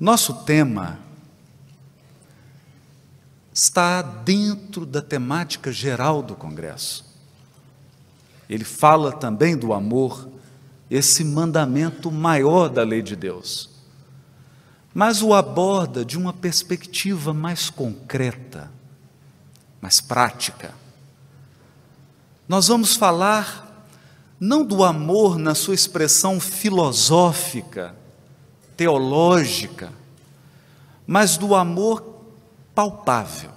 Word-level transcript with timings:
Nosso 0.00 0.32
tema 0.32 0.98
está 3.52 4.00
dentro 4.00 4.86
da 4.86 5.02
temática 5.02 5.70
geral 5.70 6.22
do 6.22 6.34
Congresso. 6.34 7.04
Ele 8.48 8.64
fala 8.64 9.12
também 9.12 9.54
do 9.54 9.74
amor, 9.74 10.26
esse 10.90 11.22
mandamento 11.22 12.10
maior 12.10 12.70
da 12.70 12.82
lei 12.82 13.02
de 13.02 13.14
Deus, 13.14 13.68
mas 14.94 15.20
o 15.20 15.34
aborda 15.34 16.02
de 16.02 16.16
uma 16.16 16.32
perspectiva 16.32 17.34
mais 17.34 17.68
concreta, 17.68 18.72
mais 19.82 20.00
prática. 20.00 20.72
Nós 22.48 22.68
vamos 22.68 22.96
falar 22.96 23.86
não 24.40 24.64
do 24.64 24.82
amor 24.82 25.38
na 25.38 25.54
sua 25.54 25.74
expressão 25.74 26.40
filosófica, 26.40 27.99
teológica, 28.80 29.92
mas 31.06 31.36
do 31.36 31.54
amor 31.54 32.02
palpável. 32.74 33.50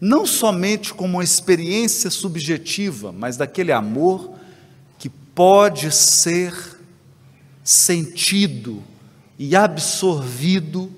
Não 0.00 0.24
somente 0.24 0.94
como 0.94 1.18
uma 1.18 1.22
experiência 1.22 2.08
subjetiva, 2.08 3.12
mas 3.12 3.36
daquele 3.36 3.72
amor 3.72 4.32
que 4.98 5.10
pode 5.10 5.92
ser 5.92 6.54
sentido 7.62 8.82
e 9.38 9.54
absorvido 9.54 10.90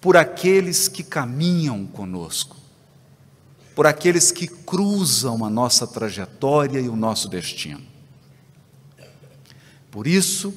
por 0.00 0.16
aqueles 0.16 0.88
que 0.88 1.02
caminham 1.02 1.84
conosco, 1.84 2.56
por 3.74 3.86
aqueles 3.86 4.32
que 4.32 4.46
cruzam 4.46 5.44
a 5.44 5.50
nossa 5.50 5.86
trajetória 5.86 6.80
e 6.80 6.88
o 6.88 6.96
nosso 6.96 7.28
destino. 7.28 7.84
Por 9.90 10.06
isso, 10.06 10.54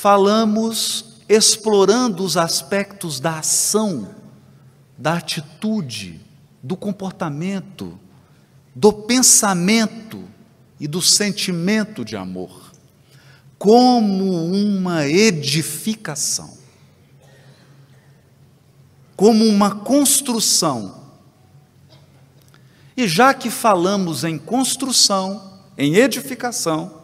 falamos 0.00 1.16
explorando 1.28 2.22
os 2.22 2.36
aspectos 2.36 3.18
da 3.18 3.40
ação, 3.40 4.14
da 4.96 5.14
atitude, 5.14 6.20
do 6.62 6.76
comportamento, 6.76 7.98
do 8.76 8.92
pensamento 8.92 10.22
e 10.78 10.86
do 10.86 11.02
sentimento 11.02 12.04
de 12.04 12.16
amor, 12.16 12.70
como 13.58 14.46
uma 14.46 15.04
edificação, 15.08 16.56
como 19.16 19.44
uma 19.46 19.80
construção. 19.80 21.08
E 22.96 23.08
já 23.08 23.34
que 23.34 23.50
falamos 23.50 24.22
em 24.22 24.38
construção, 24.38 25.58
em 25.76 25.96
edificação, 25.96 26.97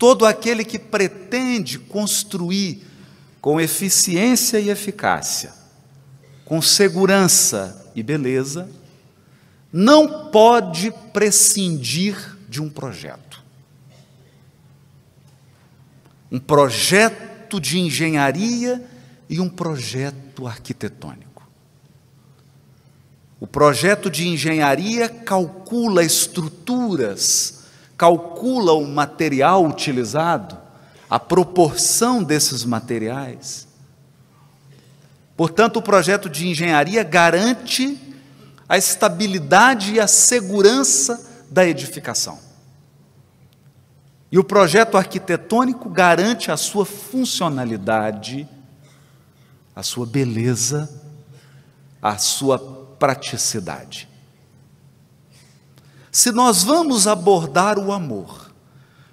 todo 0.00 0.24
aquele 0.24 0.64
que 0.64 0.78
pretende 0.78 1.78
construir 1.78 2.82
com 3.38 3.60
eficiência 3.60 4.58
e 4.58 4.70
eficácia, 4.70 5.52
com 6.42 6.62
segurança 6.62 7.92
e 7.94 8.02
beleza, 8.02 8.66
não 9.70 10.30
pode 10.30 10.90
prescindir 11.12 12.16
de 12.48 12.62
um 12.62 12.70
projeto. 12.70 13.44
Um 16.32 16.38
projeto 16.40 17.60
de 17.60 17.78
engenharia 17.78 18.82
e 19.28 19.38
um 19.38 19.50
projeto 19.50 20.46
arquitetônico. 20.46 21.46
O 23.38 23.46
projeto 23.46 24.10
de 24.10 24.26
engenharia 24.26 25.10
calcula 25.10 26.02
estruturas 26.02 27.59
calcula 28.00 28.72
o 28.72 28.86
material 28.86 29.62
utilizado, 29.66 30.56
a 31.10 31.20
proporção 31.20 32.22
desses 32.22 32.64
materiais. 32.64 33.68
Portanto, 35.36 35.76
o 35.76 35.82
projeto 35.82 36.26
de 36.30 36.48
engenharia 36.48 37.02
garante 37.02 38.00
a 38.66 38.78
estabilidade 38.78 39.92
e 39.92 40.00
a 40.00 40.06
segurança 40.06 41.44
da 41.50 41.66
edificação. 41.66 42.38
E 44.32 44.38
o 44.38 44.44
projeto 44.44 44.96
arquitetônico 44.96 45.90
garante 45.90 46.50
a 46.50 46.56
sua 46.56 46.86
funcionalidade, 46.86 48.48
a 49.76 49.82
sua 49.82 50.06
beleza, 50.06 50.88
a 52.00 52.16
sua 52.16 52.58
praticidade. 52.98 54.09
Se 56.10 56.32
nós 56.32 56.62
vamos 56.62 57.06
abordar 57.06 57.78
o 57.78 57.92
amor 57.92 58.50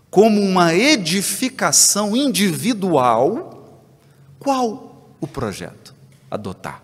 como 0.10 0.42
uma 0.42 0.74
edificação 0.74 2.16
individual, 2.16 3.82
qual 4.40 5.12
o 5.22 5.28
projeto 5.28 5.94
adotar? 6.30 6.82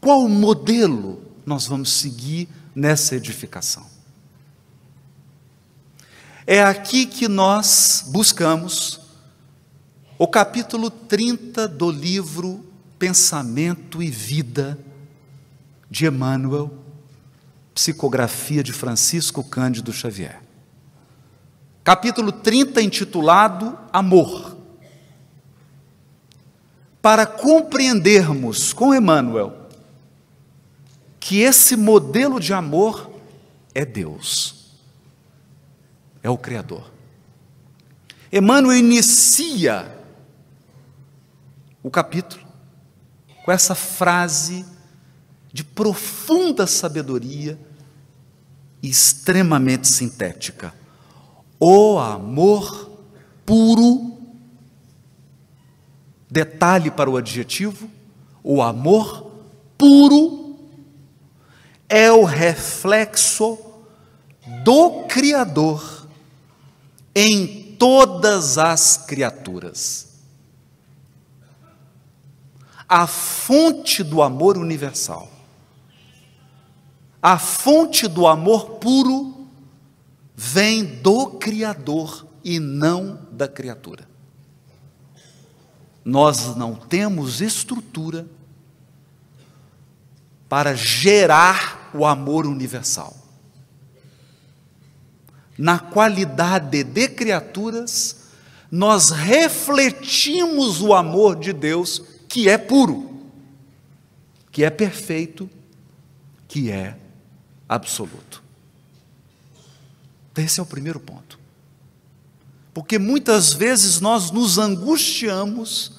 Qual 0.00 0.28
modelo 0.28 1.22
nós 1.44 1.66
vamos 1.66 1.92
seguir 1.92 2.48
nessa 2.74 3.16
edificação? 3.16 3.84
É 6.46 6.62
aqui 6.62 7.06
que 7.06 7.26
nós 7.26 8.04
buscamos 8.06 9.00
o 10.16 10.28
capítulo 10.28 10.88
30 10.88 11.66
do 11.66 11.90
livro 11.90 12.64
Pensamento 12.96 14.00
e 14.00 14.08
Vida 14.08 14.78
de 15.90 16.06
Emmanuel 16.06 16.85
Psicografia 17.76 18.62
de 18.62 18.72
Francisco 18.72 19.44
Cândido 19.44 19.92
Xavier. 19.92 20.40
Capítulo 21.84 22.32
30, 22.32 22.80
intitulado 22.80 23.78
Amor. 23.92 24.56
Para 27.02 27.26
compreendermos 27.26 28.72
com 28.72 28.94
Emmanuel 28.94 29.68
que 31.20 31.40
esse 31.40 31.76
modelo 31.76 32.40
de 32.40 32.54
amor 32.54 33.10
é 33.74 33.84
Deus, 33.84 34.72
é 36.22 36.30
o 36.30 36.38
Criador. 36.38 36.90
Emmanuel 38.32 38.78
inicia 38.78 40.02
o 41.82 41.90
capítulo 41.90 42.42
com 43.44 43.52
essa 43.52 43.74
frase 43.74 44.64
de 45.56 45.64
profunda 45.64 46.66
sabedoria 46.66 47.58
e 48.82 48.90
extremamente 48.90 49.88
sintética. 49.88 50.74
O 51.58 51.98
amor 51.98 52.90
puro, 53.46 54.18
detalhe 56.30 56.90
para 56.90 57.08
o 57.08 57.16
adjetivo, 57.16 57.88
o 58.44 58.60
amor 58.60 59.32
puro 59.78 60.58
é 61.88 62.12
o 62.12 62.24
reflexo 62.24 63.58
do 64.62 65.04
Criador 65.04 66.06
em 67.14 67.74
todas 67.78 68.58
as 68.58 68.98
criaturas. 68.98 70.18
A 72.86 73.06
fonte 73.06 74.02
do 74.02 74.20
amor 74.20 74.58
universal 74.58 75.35
a 77.26 77.40
fonte 77.40 78.06
do 78.06 78.24
amor 78.24 78.76
puro 78.78 79.48
vem 80.36 80.84
do 80.84 81.26
Criador 81.26 82.24
e 82.44 82.60
não 82.60 83.18
da 83.32 83.48
criatura. 83.48 84.08
Nós 86.04 86.54
não 86.54 86.76
temos 86.76 87.40
estrutura 87.40 88.28
para 90.48 90.76
gerar 90.76 91.90
o 91.92 92.06
amor 92.06 92.46
universal. 92.46 93.16
Na 95.58 95.80
qualidade 95.80 96.84
de 96.84 97.08
criaturas, 97.08 98.28
nós 98.70 99.10
refletimos 99.10 100.80
o 100.80 100.94
amor 100.94 101.34
de 101.34 101.52
Deus, 101.52 102.04
que 102.28 102.48
é 102.48 102.56
puro, 102.56 103.20
que 104.52 104.62
é 104.62 104.70
perfeito, 104.70 105.50
que 106.46 106.70
é 106.70 106.96
absoluto. 107.68 108.42
Esse 110.36 110.60
é 110.60 110.62
o 110.62 110.66
primeiro 110.66 111.00
ponto. 111.00 111.38
Porque 112.74 112.98
muitas 112.98 113.52
vezes 113.52 114.00
nós 114.00 114.30
nos 114.30 114.58
angustiamos, 114.58 115.92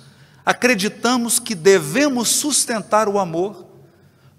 acreditamos 0.45 1.39
que 1.39 1.55
devemos 1.55 2.29
sustentar 2.29 3.09
o 3.09 3.17
amor, 3.17 3.65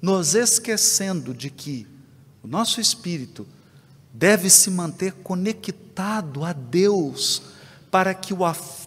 nos 0.00 0.34
esquecendo 0.34 1.34
de 1.34 1.50
que 1.50 1.86
o 2.42 2.46
nosso 2.46 2.80
espírito 2.80 3.46
deve 4.14 4.48
se 4.48 4.70
manter 4.70 5.12
conectado 5.14 6.44
a 6.44 6.52
Deus, 6.52 7.42
para 7.90 8.14
que, 8.14 8.32
o, 8.32 8.38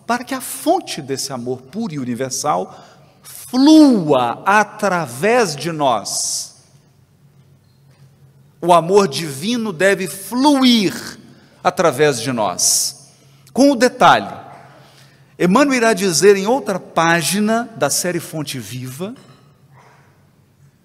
para 0.07 0.23
que 0.23 0.33
a 0.33 0.41
fonte 0.41 1.01
desse 1.01 1.33
amor 1.33 1.61
puro 1.63 1.93
e 1.93 1.99
universal 1.99 2.87
flua 3.21 4.41
através 4.45 5.55
de 5.55 5.71
nós 5.73 6.50
o 8.61 8.71
amor 8.71 9.07
divino 9.07 9.73
deve 9.73 10.07
fluir 10.07 11.19
através 11.63 12.21
de 12.21 12.31
nós. 12.31 13.11
Com 13.51 13.71
o 13.71 13.75
detalhe, 13.75 14.31
Emmanuel 15.37 15.77
irá 15.77 15.93
dizer 15.93 16.37
em 16.37 16.45
outra 16.45 16.79
página 16.79 17.69
da 17.75 17.89
série 17.89 18.19
Fonte 18.19 18.59
Viva, 18.59 19.15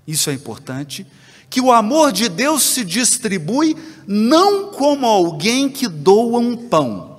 isso 0.07 0.31
é 0.31 0.33
importante, 0.33 1.07
que 1.51 1.61
o 1.61 1.71
amor 1.71 2.11
de 2.11 2.29
Deus 2.29 2.63
se 2.63 2.85
distribui 2.85 3.77
não 4.07 4.71
como 4.73 5.07
alguém 5.07 5.69
que 5.69 5.87
doa 5.87 6.39
um 6.39 6.69
pão. 6.69 7.19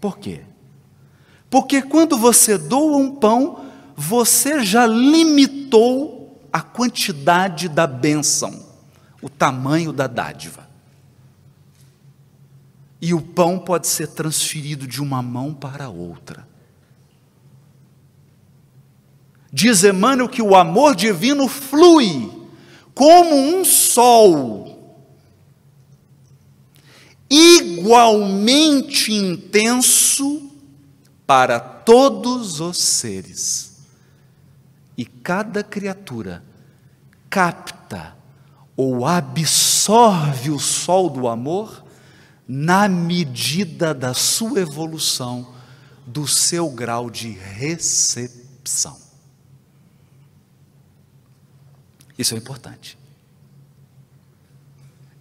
Por 0.00 0.18
quê? 0.18 0.42
Porque 1.48 1.82
quando 1.82 2.16
você 2.16 2.56
doa 2.56 2.96
um 2.96 3.14
pão, 3.16 3.69
você 4.00 4.64
já 4.64 4.86
limitou 4.86 6.40
a 6.50 6.62
quantidade 6.62 7.68
da 7.68 7.86
bênção, 7.86 8.66
o 9.20 9.28
tamanho 9.28 9.92
da 9.92 10.06
dádiva. 10.06 10.66
E 12.98 13.12
o 13.12 13.20
pão 13.20 13.58
pode 13.58 13.86
ser 13.86 14.06
transferido 14.08 14.86
de 14.86 15.02
uma 15.02 15.20
mão 15.20 15.52
para 15.52 15.90
outra. 15.90 16.48
Diz 19.52 19.84
Emmanuel 19.84 20.30
que 20.30 20.40
o 20.40 20.56
amor 20.56 20.96
divino 20.96 21.46
flui 21.46 22.48
como 22.94 23.34
um 23.34 23.62
sol, 23.66 25.04
igualmente 27.28 29.12
intenso 29.12 30.50
para 31.26 31.60
todos 31.60 32.60
os 32.60 32.78
seres. 32.78 33.69
E 35.00 35.06
cada 35.06 35.64
criatura 35.64 36.44
capta 37.30 38.14
ou 38.76 39.06
absorve 39.06 40.50
o 40.50 40.58
sol 40.58 41.08
do 41.08 41.26
amor 41.26 41.82
na 42.46 42.86
medida 42.86 43.94
da 43.94 44.12
sua 44.12 44.60
evolução, 44.60 45.54
do 46.06 46.28
seu 46.28 46.68
grau 46.68 47.08
de 47.08 47.30
recepção. 47.30 49.00
Isso 52.18 52.34
é 52.34 52.36
importante. 52.36 52.98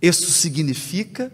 Isso 0.01 0.29
significa 0.29 1.31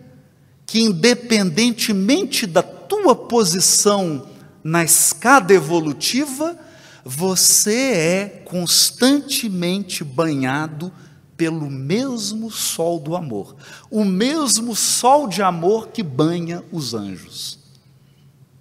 que, 0.68 0.81
independentemente 0.81 2.45
da 2.45 2.62
tua 2.62 3.15
posição 3.15 4.30
na 4.63 4.83
escada 4.83 5.51
evolutiva, 5.51 6.63
você 7.07 7.92
é 7.94 8.28
constantemente 8.46 10.04
banhado 10.04 10.92
pelo 11.38 11.69
mesmo 11.69 12.50
sol 12.50 13.00
do 13.00 13.16
amor, 13.16 13.56
o 13.92 14.04
mesmo 14.04 14.75
sol 14.75 15.28
de 15.28 15.44
amor 15.44 15.90
que 15.90 16.02
banha 16.02 16.63
os 16.72 16.96
anjos. 16.96 17.60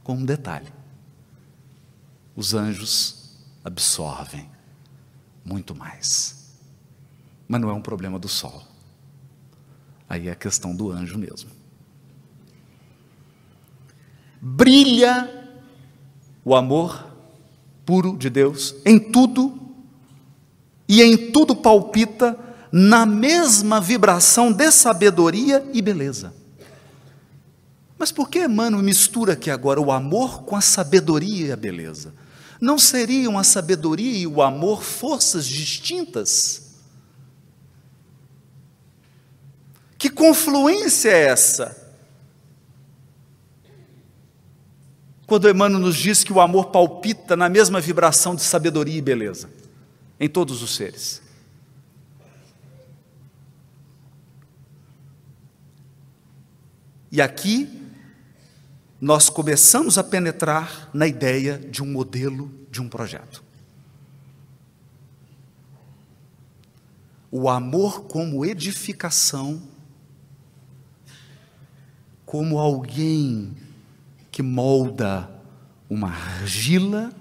Com 0.03 0.17
um 0.17 0.25
detalhe: 0.27 0.71
os 2.37 2.53
anjos 2.53 3.39
absorvem 3.65 4.47
muito 5.43 5.75
mais. 5.75 6.53
Mas 7.49 7.61
não 7.63 7.71
é 7.71 7.73
um 7.73 7.81
problema 7.81 8.19
do 8.19 8.29
sol. 8.29 8.63
Aí 10.07 10.29
é 10.29 10.33
a 10.33 10.37
questão 10.37 10.77
do 10.77 10.91
anjo 10.91 11.17
mesmo. 11.17 11.51
Brilha 14.39 15.49
o 16.45 16.55
amor 16.55 17.14
puro 17.85 18.17
de 18.17 18.29
Deus 18.31 18.75
em 18.85 18.99
tudo, 18.99 19.61
e 20.89 21.03
em 21.03 21.31
tudo 21.31 21.55
palpita 21.57 22.39
na 22.71 23.07
mesma 23.07 23.81
vibração 23.81 24.53
de 24.53 24.71
sabedoria 24.71 25.65
e 25.73 25.81
beleza. 25.81 26.35
Mas 27.97 28.11
por 28.11 28.29
que 28.29 28.45
Emmanuel 28.45 28.83
mistura 28.83 29.35
aqui 29.35 29.51
agora 29.51 29.81
o 29.81 29.93
amor 29.93 30.43
com 30.43 30.57
a 30.57 30.61
sabedoria 30.61 31.47
e 31.47 31.53
a 31.53 31.57
beleza? 31.57 32.13
Não 32.61 32.79
seriam 32.79 33.39
a 33.39 33.45
sabedoria 33.45 34.19
e 34.19 34.27
o 34.27 34.43
amor 34.43 34.83
forças 34.83 35.47
distintas? 35.47 36.63
Que 39.97 40.11
confluência 40.11 41.11
é 41.11 41.29
essa? 41.29 41.84
Quando 45.35 45.51
Emmanuel 45.51 45.81
nos 45.81 45.97
diz 45.97 46.23
que 46.23 46.33
o 46.33 46.41
amor 46.41 46.67
palpita 46.67 47.35
na 47.35 47.49
mesma 47.49 47.81
vibração 47.81 48.37
de 48.37 48.43
sabedoria 48.43 48.99
e 48.99 49.03
beleza 49.03 49.51
em 50.21 50.29
todos 50.29 50.63
os 50.63 50.77
seres. 50.77 51.21
E 57.11 57.21
aqui 57.21 57.69
nós 59.01 59.29
começamos 59.29 59.99
a 59.99 60.05
penetrar 60.05 60.89
na 60.95 61.05
ideia 61.05 61.59
de 61.59 61.83
um 61.83 61.87
modelo 61.87 62.49
de 62.71 62.81
um 62.81 62.89
projeto. 62.89 63.43
O 67.29 67.49
amor 67.49 68.05
como 68.05 68.47
edificação 68.47 69.61
como 72.25 72.57
alguém 72.57 73.64
que 74.35 74.43
molda 74.43 75.31
uma 75.89 76.09
argila, 76.09 77.13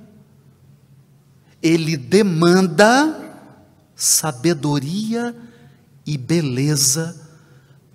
ele 1.61 1.95
demanda 1.95 3.37
sabedoria 3.95 5.35
e 6.07 6.17
beleza 6.17 7.29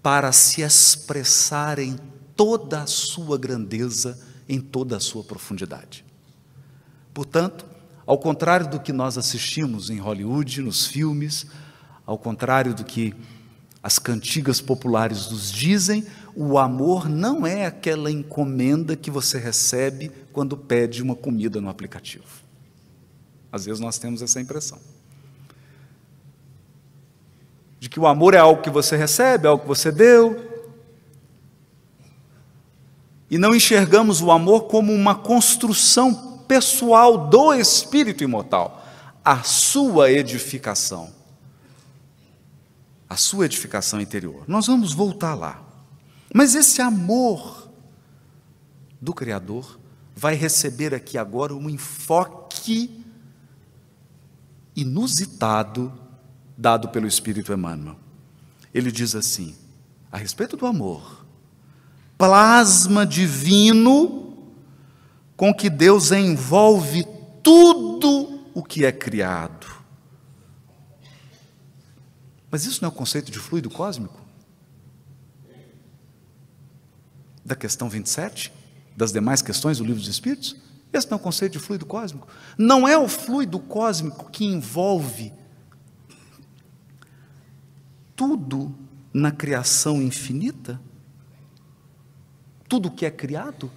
para 0.00 0.30
se 0.30 0.62
expressar 0.62 1.80
em 1.80 1.98
toda 2.36 2.82
a 2.82 2.86
sua 2.86 3.36
grandeza, 3.36 4.16
em 4.48 4.60
toda 4.60 4.98
a 4.98 5.00
sua 5.00 5.24
profundidade. 5.24 6.04
Portanto, 7.12 7.66
ao 8.06 8.18
contrário 8.18 8.70
do 8.70 8.78
que 8.78 8.92
nós 8.92 9.18
assistimos 9.18 9.90
em 9.90 9.98
Hollywood, 9.98 10.62
nos 10.62 10.86
filmes, 10.86 11.44
ao 12.06 12.16
contrário 12.16 12.72
do 12.72 12.84
que 12.84 13.12
as 13.82 13.98
cantigas 13.98 14.60
populares 14.60 15.28
nos 15.28 15.50
dizem, 15.50 16.06
o 16.40 16.56
amor 16.56 17.08
não 17.08 17.44
é 17.44 17.66
aquela 17.66 18.12
encomenda 18.12 18.94
que 18.94 19.10
você 19.10 19.38
recebe 19.38 20.12
quando 20.32 20.56
pede 20.56 21.02
uma 21.02 21.16
comida 21.16 21.60
no 21.60 21.68
aplicativo. 21.68 22.24
Às 23.50 23.64
vezes 23.64 23.80
nós 23.80 23.98
temos 23.98 24.22
essa 24.22 24.40
impressão. 24.40 24.78
De 27.80 27.88
que 27.88 27.98
o 27.98 28.06
amor 28.06 28.34
é 28.34 28.38
algo 28.38 28.62
que 28.62 28.70
você 28.70 28.96
recebe, 28.96 29.46
é 29.46 29.50
algo 29.50 29.62
que 29.62 29.68
você 29.68 29.90
deu. 29.90 30.46
E 33.28 33.36
não 33.36 33.52
enxergamos 33.52 34.22
o 34.22 34.30
amor 34.30 34.68
como 34.68 34.92
uma 34.92 35.16
construção 35.16 36.44
pessoal 36.46 37.26
do 37.26 37.52
espírito 37.52 38.22
imortal, 38.22 38.86
a 39.24 39.42
sua 39.42 40.08
edificação 40.12 41.18
a 43.08 43.16
sua 43.16 43.46
edificação 43.46 44.00
interior. 44.00 44.44
Nós 44.46 44.66
vamos 44.66 44.92
voltar 44.92 45.34
lá. 45.34 45.67
Mas 46.34 46.54
esse 46.54 46.80
amor 46.80 47.70
do 49.00 49.14
Criador 49.14 49.78
vai 50.14 50.34
receber 50.34 50.94
aqui 50.94 51.16
agora 51.16 51.54
um 51.54 51.70
enfoque 51.70 53.04
inusitado 54.74 55.92
dado 56.56 56.88
pelo 56.88 57.06
Espírito 57.06 57.52
Emmanuel. 57.52 57.96
Ele 58.74 58.90
diz 58.92 59.14
assim, 59.14 59.54
a 60.10 60.18
respeito 60.18 60.56
do 60.56 60.66
amor, 60.66 61.24
plasma 62.16 63.06
divino 63.06 64.36
com 65.36 65.54
que 65.54 65.70
Deus 65.70 66.10
envolve 66.10 67.06
tudo 67.42 68.42
o 68.54 68.62
que 68.62 68.84
é 68.84 68.92
criado 68.92 69.78
mas 72.50 72.64
isso 72.64 72.82
não 72.82 72.88
é 72.88 72.92
o 72.92 72.94
conceito 72.94 73.30
de 73.30 73.38
fluido 73.38 73.68
cósmico? 73.70 74.18
Da 77.48 77.56
questão 77.56 77.88
27? 77.88 78.52
Das 78.94 79.10
demais 79.10 79.40
questões 79.40 79.78
do 79.78 79.84
livro 79.84 79.98
dos 79.98 80.08
Espíritos? 80.10 80.54
Esse 80.92 81.10
não 81.10 81.16
é 81.16 81.20
o 81.20 81.22
conceito 81.22 81.52
de 81.52 81.58
fluido 81.58 81.86
cósmico. 81.86 82.28
Não 82.58 82.86
é 82.86 82.98
o 82.98 83.08
fluido 83.08 83.58
cósmico 83.58 84.30
que 84.30 84.44
envolve 84.44 85.32
tudo 88.14 88.74
na 89.14 89.32
criação 89.32 90.02
infinita? 90.02 90.78
Tudo 92.68 92.90
que 92.90 93.06
é 93.06 93.10
criado? 93.10 93.72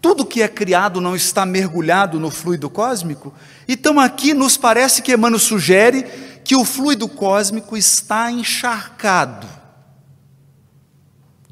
Tudo 0.00 0.24
que 0.24 0.40
é 0.40 0.48
criado 0.48 0.98
não 0.98 1.14
está 1.14 1.44
mergulhado 1.44 2.18
no 2.18 2.30
fluido 2.30 2.70
cósmico? 2.70 3.34
Então 3.68 4.00
aqui 4.00 4.32
nos 4.32 4.56
parece 4.56 5.02
que 5.02 5.12
Emmanuel 5.12 5.38
sugere 5.38 6.04
que 6.42 6.56
o 6.56 6.64
fluido 6.64 7.06
cósmico 7.06 7.76
está 7.76 8.30
encharcado 8.30 9.58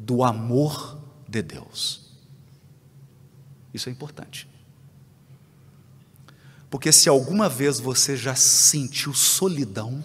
do 0.06 0.22
amor 0.22 0.96
de 1.28 1.42
Deus. 1.42 2.12
Isso 3.74 3.88
é 3.88 3.92
importante. 3.92 4.48
Porque 6.70 6.92
se 6.92 7.08
alguma 7.08 7.48
vez 7.48 7.80
você 7.80 8.16
já 8.16 8.36
sentiu 8.36 9.12
solidão, 9.12 10.04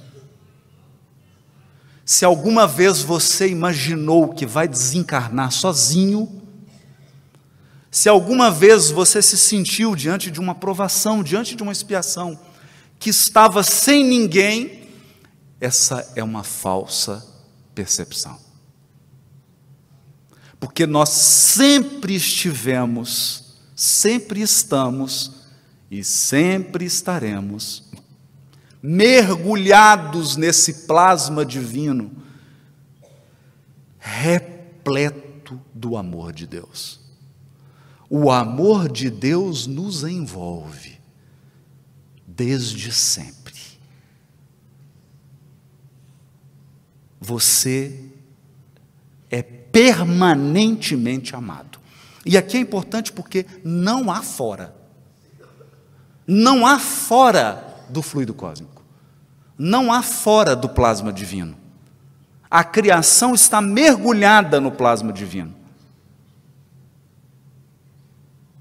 Se 2.11 2.25
alguma 2.25 2.67
vez 2.67 3.01
você 3.01 3.47
imaginou 3.47 4.33
que 4.33 4.45
vai 4.45 4.67
desencarnar 4.67 5.49
sozinho, 5.49 6.41
se 7.89 8.09
alguma 8.09 8.51
vez 8.51 8.91
você 8.91 9.21
se 9.21 9.37
sentiu 9.37 9.95
diante 9.95 10.29
de 10.29 10.37
uma 10.37 10.53
provação, 10.53 11.23
diante 11.23 11.55
de 11.55 11.63
uma 11.63 11.71
expiação, 11.71 12.37
que 12.99 13.09
estava 13.09 13.63
sem 13.63 14.03
ninguém, 14.03 14.89
essa 15.59 16.11
é 16.13 16.21
uma 16.21 16.43
falsa 16.43 17.25
percepção. 17.73 18.37
Porque 20.61 20.85
nós 20.85 21.09
sempre 21.09 22.13
estivemos, 22.13 23.55
sempre 23.75 24.41
estamos 24.41 25.47
e 25.89 26.03
sempre 26.03 26.85
estaremos 26.85 27.89
mergulhados 28.79 30.35
nesse 30.35 30.85
plasma 30.85 31.43
divino, 31.43 32.11
repleto 33.97 35.59
do 35.73 35.97
amor 35.97 36.31
de 36.31 36.45
Deus. 36.45 36.99
O 38.07 38.29
amor 38.29 38.87
de 38.87 39.09
Deus 39.09 39.65
nos 39.65 40.03
envolve 40.03 40.99
desde 42.27 42.91
sempre. 42.91 43.59
Você 47.19 48.10
permanentemente 49.71 51.35
amado. 51.35 51.79
E 52.25 52.37
aqui 52.37 52.57
é 52.57 52.59
importante 52.59 53.11
porque 53.11 53.45
não 53.63 54.11
há 54.11 54.21
fora. 54.21 54.75
Não 56.27 56.65
há 56.65 56.77
fora 56.77 57.85
do 57.89 58.01
fluido 58.01 58.33
cósmico. 58.33 58.83
Não 59.57 59.91
há 59.91 60.01
fora 60.01 60.55
do 60.55 60.69
plasma 60.69 61.11
divino. 61.11 61.55
A 62.49 62.63
criação 62.63 63.33
está 63.33 63.61
mergulhada 63.61 64.59
no 64.59 64.71
plasma 64.71 65.11
divino. 65.11 65.55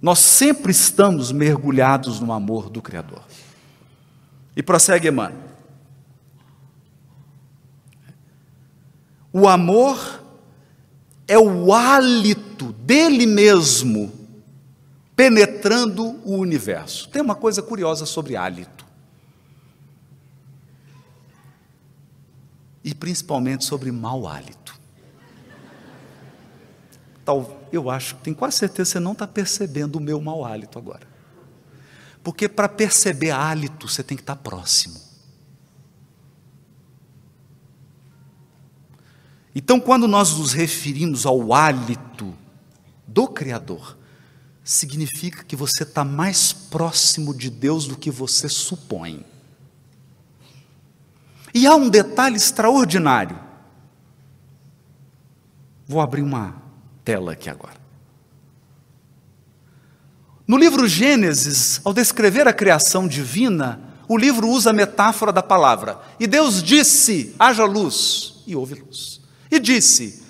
Nós 0.01 0.21
sempre 0.21 0.71
estamos 0.71 1.31
mergulhados 1.31 2.21
no 2.21 2.33
amor 2.33 2.71
do 2.71 2.81
Criador. 2.81 3.23
E 4.57 4.63
prossegue 4.63 5.09
Emmanuel. 5.09 5.51
O 9.33 9.47
amor 9.47 10.20
é 11.31 11.39
o 11.39 11.73
hálito 11.73 12.73
dele 12.73 13.25
mesmo 13.25 14.13
penetrando 15.15 16.19
o 16.25 16.35
universo. 16.37 17.09
Tem 17.09 17.23
uma 17.23 17.37
coisa 17.37 17.63
curiosa 17.63 18.05
sobre 18.05 18.35
hálito. 18.35 18.85
E 22.83 22.93
principalmente 22.93 23.65
sobre 23.65 23.93
mau 23.93 24.27
hálito. 24.27 24.77
Tal, 27.25 27.63
eu 27.71 27.89
acho, 27.89 28.17
tenho 28.17 28.35
quase 28.35 28.57
certeza 28.57 28.89
que 28.89 28.93
você 28.95 29.01
não 29.01 29.13
está 29.13 29.29
percebendo 29.29 29.97
o 29.97 30.01
meu 30.01 30.21
mau 30.21 30.45
hálito 30.45 30.81
agora. 30.81 31.07
Porque 32.25 32.49
para 32.49 32.69
perceber 32.69 33.31
hálito, 33.31 33.87
você 33.89 34.03
tem 34.03 34.17
que 34.17 34.25
estar 34.25 34.35
próximo. 34.35 35.10
Então, 39.63 39.79
quando 39.79 40.09
nós 40.09 40.39
nos 40.39 40.55
referimos 40.55 41.27
ao 41.27 41.53
hálito 41.53 42.35
do 43.07 43.29
Criador, 43.29 43.99
significa 44.65 45.45
que 45.45 45.55
você 45.55 45.83
está 45.83 46.03
mais 46.03 46.51
próximo 46.51 47.37
de 47.37 47.51
Deus 47.51 47.87
do 47.87 47.95
que 47.95 48.11
você 48.11 48.49
supõe. 48.49 49.23
E 51.53 51.67
há 51.67 51.75
um 51.75 51.91
detalhe 51.91 52.37
extraordinário. 52.37 53.39
Vou 55.87 56.01
abrir 56.01 56.23
uma 56.23 56.57
tela 57.05 57.33
aqui 57.33 57.51
agora. 57.51 57.79
No 60.49 60.57
livro 60.57 60.89
Gênesis, 60.89 61.83
ao 61.85 61.93
descrever 61.93 62.49
a 62.49 62.53
criação 62.55 63.07
divina, 63.07 63.79
o 64.09 64.17
livro 64.17 64.49
usa 64.49 64.71
a 64.71 64.73
metáfora 64.73 65.31
da 65.31 65.43
palavra. 65.43 66.01
E 66.19 66.27
Deus 66.27 66.63
disse: 66.63 67.35
haja 67.39 67.67
luz, 67.67 68.43
e 68.47 68.57
houve 68.57 68.77
luz. 68.77 69.20
E 69.51 69.59
disse: 69.59 70.23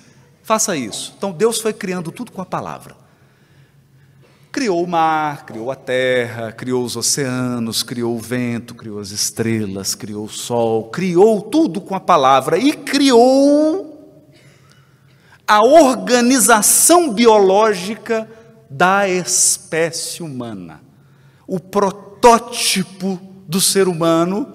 faça 0.43 0.75
isso. 0.75 1.13
Então 1.17 1.31
Deus 1.31 1.59
foi 1.59 1.73
criando 1.73 2.11
tudo 2.11 2.31
com 2.31 2.41
a 2.41 2.45
palavra. 2.45 2.95
Criou 4.51 4.83
o 4.83 4.87
mar, 4.87 5.45
criou 5.45 5.71
a 5.71 5.75
terra, 5.75 6.51
criou 6.51 6.83
os 6.83 6.97
oceanos, 6.97 7.83
criou 7.83 8.17
o 8.17 8.19
vento, 8.19 8.75
criou 8.75 8.99
as 8.99 9.11
estrelas, 9.11 9.95
criou 9.95 10.25
o 10.25 10.29
sol, 10.29 10.89
criou 10.89 11.41
tudo 11.41 11.79
com 11.79 11.95
a 11.95 12.01
palavra 12.01 12.57
e 12.57 12.73
criou 12.73 13.91
a 15.47 15.59
organização 15.65 17.13
biológica 17.13 18.29
da 18.69 19.07
espécie 19.07 20.23
humana. 20.23 20.81
O 21.47 21.59
protótipo 21.59 23.19
do 23.47 23.59
ser 23.59 23.87
humano, 23.87 24.53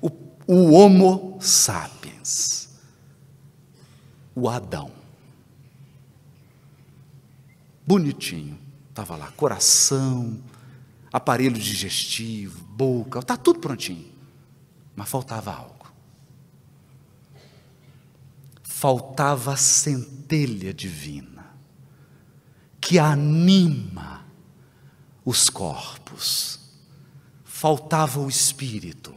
o, 0.00 0.08
o 0.46 0.72
Homo 0.72 1.36
sapiens. 1.40 2.55
O 4.36 4.48
Adão. 4.48 4.92
Bonitinho 7.84 8.66
Estava 8.96 9.14
lá, 9.14 9.30
coração, 9.32 10.42
aparelho 11.12 11.58
digestivo, 11.58 12.64
boca, 12.64 13.18
está 13.18 13.36
tudo 13.36 13.60
prontinho. 13.60 14.10
Mas 14.96 15.06
faltava 15.06 15.52
algo. 15.52 15.92
Faltava 18.62 19.52
a 19.52 19.56
centelha 19.56 20.72
divina 20.72 21.44
que 22.80 22.98
anima 22.98 24.24
os 25.22 25.50
corpos. 25.50 26.58
Faltava 27.44 28.18
o 28.18 28.30
espírito. 28.30 29.14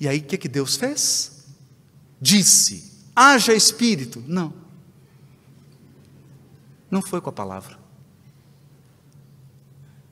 E 0.00 0.08
aí 0.08 0.18
o 0.18 0.24
que, 0.24 0.36
que 0.36 0.48
Deus 0.48 0.74
fez? 0.74 1.46
Disse: 2.20 2.89
haja 3.14 3.52
espírito. 3.52 4.22
Não. 4.26 4.52
Não 6.90 7.02
foi 7.02 7.20
com 7.20 7.30
a 7.30 7.32
palavra. 7.32 7.78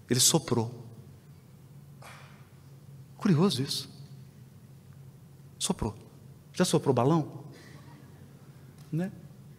Ele 0.09 0.21
soprou. 0.21 0.73
Curioso 3.17 3.63
isso. 3.63 3.91
Soprou. 5.59 5.95
Já 6.53 6.65
soprou 6.65 6.95
balão? 6.95 7.45
Né? 8.91 9.13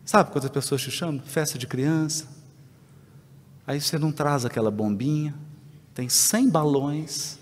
Sabe 0.06 0.32
quando 0.32 0.46
as 0.46 0.52
pessoas 0.52 0.82
te 0.82 0.90
chamam? 0.90 1.22
Festa 1.22 1.58
de 1.58 1.68
criança. 1.68 2.28
Aí 3.68 3.80
você 3.80 4.00
não 4.00 4.12
traz 4.12 4.46
aquela 4.46 4.72
bombinha, 4.72 5.36
tem 5.94 6.10
100 6.10 6.50
balões, 6.50 7.38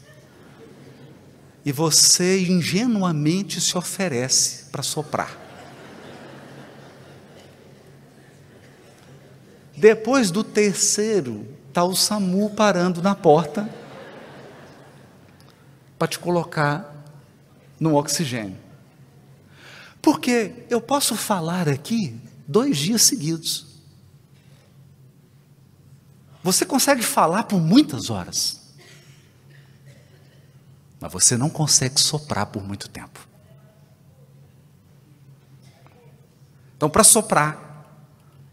e 1.63 1.71
você 1.71 2.45
ingenuamente 2.45 3.61
se 3.61 3.77
oferece 3.77 4.65
para 4.65 4.83
soprar. 4.83 5.46
Depois 9.77 10.31
do 10.31 10.43
terceiro, 10.43 11.47
está 11.67 11.83
o 11.83 11.95
SAMU 11.95 12.49
parando 12.49 12.99
na 12.99 13.13
porta 13.13 13.69
para 15.99 16.07
te 16.07 16.17
colocar 16.17 16.95
no 17.79 17.95
oxigênio. 17.95 18.57
Porque 20.01 20.65
eu 20.67 20.81
posso 20.81 21.15
falar 21.15 21.69
aqui 21.69 22.19
dois 22.47 22.75
dias 22.75 23.03
seguidos. 23.03 23.67
Você 26.41 26.65
consegue 26.65 27.03
falar 27.03 27.43
por 27.43 27.59
muitas 27.59 28.09
horas, 28.09 28.73
mas 30.99 31.13
você 31.13 31.37
não 31.37 31.51
consegue 31.51 31.99
soprar 31.99 32.47
por 32.47 32.63
muito 32.63 32.89
tempo. 32.89 33.27
Então, 36.75 36.89
para 36.89 37.03
soprar, 37.03 37.85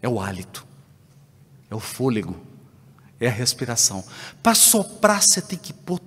é 0.02 0.08
o 0.08 0.20
hálito, 0.20 0.66
é 1.74 1.76
o 1.76 1.80
fôlego 1.80 2.40
é 3.20 3.26
a 3.26 3.30
respiração. 3.30 4.04
Para 4.42 4.54
soprar, 4.54 5.22
você 5.22 5.40
tem 5.40 5.58
que 5.58 5.72
pôr 5.72 6.00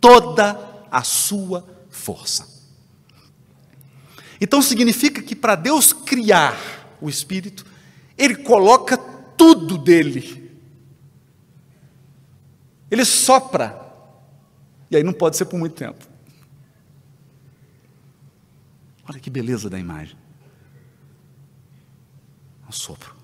toda 0.00 0.86
a 0.90 1.02
sua 1.02 1.66
força. 1.88 2.48
Então 4.40 4.62
significa 4.62 5.22
que 5.22 5.36
para 5.36 5.54
Deus 5.54 5.92
criar 5.92 6.56
o 7.00 7.08
Espírito, 7.08 7.66
Ele 8.16 8.36
coloca 8.36 8.96
tudo 8.96 9.76
dele. 9.76 10.58
Ele 12.90 13.04
sopra. 13.04 13.78
E 14.90 14.96
aí 14.96 15.02
não 15.02 15.12
pode 15.12 15.36
ser 15.36 15.44
por 15.44 15.58
muito 15.58 15.74
tempo. 15.74 16.06
Olha 19.08 19.18
que 19.18 19.30
beleza 19.30 19.68
da 19.68 19.78
imagem. 19.78 20.16
Um 22.68 22.72
sopro. 22.72 23.19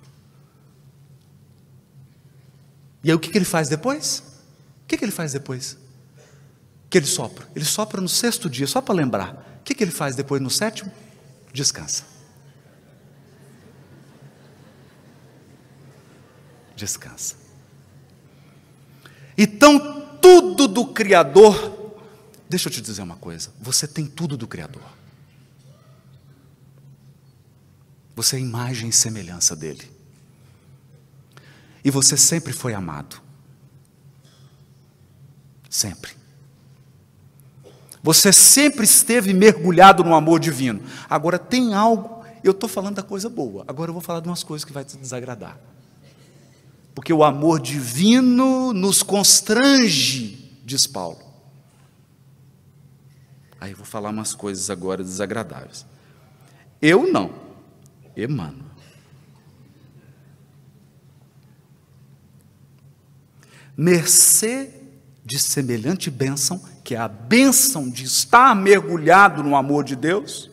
E 3.06 3.10
aí 3.10 3.14
o 3.14 3.20
que, 3.20 3.30
que 3.30 3.38
ele 3.38 3.44
faz 3.44 3.68
depois? 3.68 4.18
O 4.82 4.88
que, 4.88 4.98
que 4.98 5.04
ele 5.04 5.12
faz 5.12 5.32
depois? 5.32 5.78
Que 6.90 6.98
ele 6.98 7.06
sopra. 7.06 7.48
Ele 7.54 7.64
sopra 7.64 8.00
no 8.00 8.08
sexto 8.08 8.50
dia, 8.50 8.66
só 8.66 8.80
para 8.80 8.96
lembrar. 8.96 9.60
O 9.60 9.62
que, 9.62 9.76
que 9.76 9.84
ele 9.84 9.92
faz 9.92 10.16
depois 10.16 10.42
no 10.42 10.50
sétimo? 10.50 10.90
descansa. 11.52 12.02
Descansa. 16.74 17.36
Então, 19.38 20.18
tudo 20.20 20.66
do 20.66 20.86
Criador, 20.86 21.94
deixa 22.48 22.68
eu 22.68 22.72
te 22.72 22.82
dizer 22.82 23.02
uma 23.02 23.16
coisa: 23.16 23.52
você 23.60 23.86
tem 23.86 24.04
tudo 24.04 24.36
do 24.36 24.48
Criador. 24.48 24.82
Você 28.16 28.34
é 28.34 28.40
imagem 28.40 28.88
e 28.88 28.92
semelhança 28.92 29.54
dele. 29.54 29.95
E 31.86 31.90
você 31.90 32.16
sempre 32.16 32.52
foi 32.52 32.74
amado. 32.74 33.22
Sempre. 35.70 36.16
Você 38.02 38.32
sempre 38.32 38.82
esteve 38.82 39.32
mergulhado 39.32 40.02
no 40.02 40.12
amor 40.12 40.40
divino. 40.40 40.82
Agora 41.08 41.38
tem 41.38 41.74
algo, 41.74 42.24
eu 42.42 42.50
estou 42.50 42.68
falando 42.68 42.96
da 42.96 43.04
coisa 43.04 43.28
boa, 43.28 43.64
agora 43.68 43.90
eu 43.90 43.92
vou 43.92 44.02
falar 44.02 44.18
de 44.18 44.28
umas 44.28 44.42
coisas 44.42 44.64
que 44.64 44.72
vai 44.72 44.84
te 44.84 44.96
desagradar. 44.96 45.60
Porque 46.92 47.12
o 47.12 47.22
amor 47.22 47.60
divino 47.60 48.72
nos 48.72 49.04
constrange, 49.04 50.58
diz 50.64 50.88
Paulo. 50.88 51.20
Aí 53.60 53.70
eu 53.70 53.76
vou 53.76 53.86
falar 53.86 54.10
umas 54.10 54.34
coisas 54.34 54.70
agora 54.70 55.04
desagradáveis. 55.04 55.86
Eu 56.82 57.06
não, 57.12 57.32
Emmanuel. 58.16 58.65
Mercê 63.76 64.70
de 65.24 65.38
semelhante 65.38 66.10
bênção, 66.10 66.62
que 66.84 66.94
é 66.94 66.98
a 66.98 67.08
bênção 67.08 67.90
de 67.90 68.04
estar 68.04 68.54
mergulhado 68.54 69.42
no 69.42 69.56
amor 69.56 69.84
de 69.84 69.96
Deus, 69.96 70.50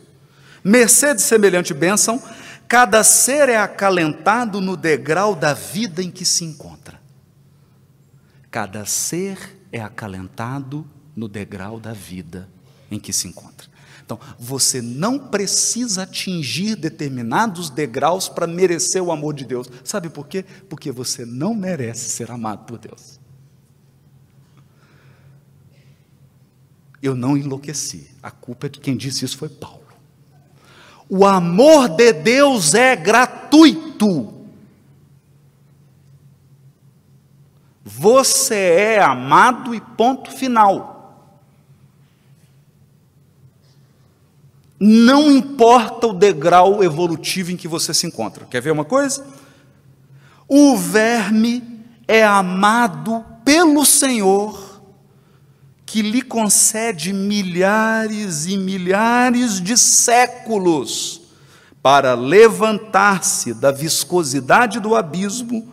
mercê 0.62 1.14
de 1.14 1.22
semelhante 1.22 1.72
bênção, 1.72 2.20
cada 2.66 3.04
ser 3.04 3.48
é 3.48 3.56
acalentado 3.56 4.60
no 4.60 4.76
degrau 4.76 5.34
da 5.34 5.54
vida 5.54 6.02
em 6.02 6.10
que 6.10 6.24
se 6.24 6.44
encontra. 6.44 7.00
Cada 8.50 8.84
ser 8.84 9.38
é 9.70 9.80
acalentado 9.80 10.86
no 11.14 11.28
degrau 11.28 11.78
da 11.78 11.92
vida 11.92 12.48
em 12.90 12.98
que 12.98 13.12
se 13.12 13.28
encontra. 13.28 13.73
Então, 14.04 14.20
você 14.38 14.82
não 14.82 15.18
precisa 15.18 16.02
atingir 16.02 16.76
determinados 16.76 17.70
degraus 17.70 18.28
para 18.28 18.46
merecer 18.46 19.02
o 19.02 19.10
amor 19.10 19.32
de 19.32 19.46
Deus. 19.46 19.70
Sabe 19.82 20.10
por 20.10 20.28
quê? 20.28 20.44
Porque 20.68 20.92
você 20.92 21.24
não 21.24 21.54
merece 21.54 22.10
ser 22.10 22.30
amado 22.30 22.66
por 22.66 22.78
Deus. 22.78 23.18
Eu 27.02 27.14
não 27.14 27.36
enlouqueci. 27.36 28.10
A 28.22 28.30
culpa 28.30 28.66
é 28.66 28.68
de 28.68 28.78
quem 28.78 28.94
disse 28.94 29.24
isso 29.24 29.38
foi 29.38 29.48
Paulo. 29.48 29.80
O 31.08 31.24
amor 31.24 31.88
de 31.88 32.12
Deus 32.12 32.74
é 32.74 32.94
gratuito. 32.94 34.34
Você 37.82 38.54
é 38.54 39.02
amado 39.02 39.74
e 39.74 39.80
ponto 39.80 40.30
final. 40.30 40.93
Não 44.86 45.32
importa 45.32 46.08
o 46.08 46.12
degrau 46.12 46.84
evolutivo 46.84 47.50
em 47.50 47.56
que 47.56 47.66
você 47.66 47.94
se 47.94 48.06
encontra. 48.06 48.44
Quer 48.44 48.60
ver 48.60 48.70
uma 48.70 48.84
coisa? 48.84 49.26
O 50.46 50.76
verme 50.76 51.62
é 52.06 52.22
amado 52.22 53.24
pelo 53.42 53.86
Senhor, 53.86 54.82
que 55.86 56.02
lhe 56.02 56.20
concede 56.20 57.14
milhares 57.14 58.44
e 58.44 58.58
milhares 58.58 59.58
de 59.58 59.74
séculos 59.78 61.22
para 61.82 62.12
levantar-se 62.12 63.54
da 63.54 63.72
viscosidade 63.72 64.80
do 64.80 64.94
abismo, 64.94 65.66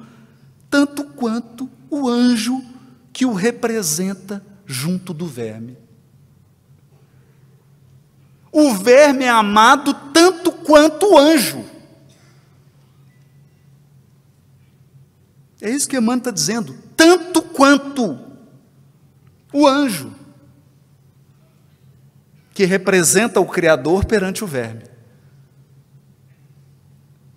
tanto 0.69 1.03
quanto 1.03 1.69
o 1.89 2.07
anjo 2.07 2.63
que 3.11 3.25
o 3.25 3.33
representa 3.33 4.41
junto 4.65 5.13
do 5.13 5.27
verme. 5.27 5.80
O 8.51 8.73
verme 8.73 9.25
é 9.25 9.29
amado 9.29 9.93
tanto 10.11 10.51
quanto 10.51 11.13
o 11.13 11.17
anjo. 11.17 11.65
É 15.61 15.69
isso 15.69 15.87
que 15.87 15.95
Emmanuel 15.95 16.17
está 16.17 16.31
dizendo. 16.31 16.75
Tanto 16.97 17.41
quanto 17.41 18.19
o 19.53 19.67
anjo, 19.67 20.13
que 22.53 22.65
representa 22.65 23.39
o 23.39 23.45
Criador 23.45 24.05
perante 24.05 24.43
o 24.43 24.47
verme. 24.47 24.83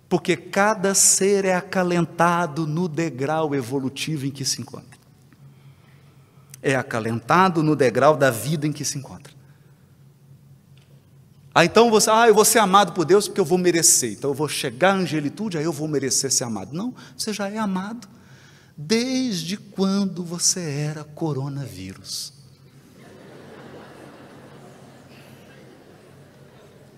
Porque 0.09 0.35
cada 0.35 0.93
ser 0.93 1.45
é 1.45 1.53
acalentado 1.53 2.65
no 2.65 2.87
degrau 2.87 3.53
evolutivo 3.53 4.25
em 4.25 4.31
que 4.31 4.45
se 4.45 4.61
encontra. 4.61 4.99
É 6.61 6.75
acalentado 6.75 7.61
no 7.61 7.75
degrau 7.75 8.17
da 8.17 8.31
vida 8.31 8.65
em 8.65 8.71
que 8.71 8.83
se 8.83 8.97
encontra. 8.97 9.34
Ah, 11.57 11.63
então 11.63 11.89
você, 11.89 12.09
ah, 12.09 12.27
eu 12.27 12.35
vou 12.35 12.43
ser 12.43 12.59
amado 12.59 12.91
por 12.91 13.05
Deus 13.05 13.29
porque 13.29 13.39
eu 13.39 13.45
vou 13.45 13.57
merecer. 13.57 14.11
Então 14.11 14.29
eu 14.31 14.33
vou 14.33 14.49
chegar 14.49 14.89
à 14.89 14.95
angelitude, 14.95 15.57
aí 15.57 15.63
eu 15.63 15.71
vou 15.71 15.87
merecer 15.87 16.29
ser 16.29 16.43
amado. 16.43 16.73
Não, 16.73 16.93
você 17.15 17.31
já 17.31 17.49
é 17.49 17.57
amado 17.57 18.09
desde 18.75 19.55
quando 19.55 20.21
você 20.21 20.59
era 20.59 21.05
coronavírus. 21.05 22.33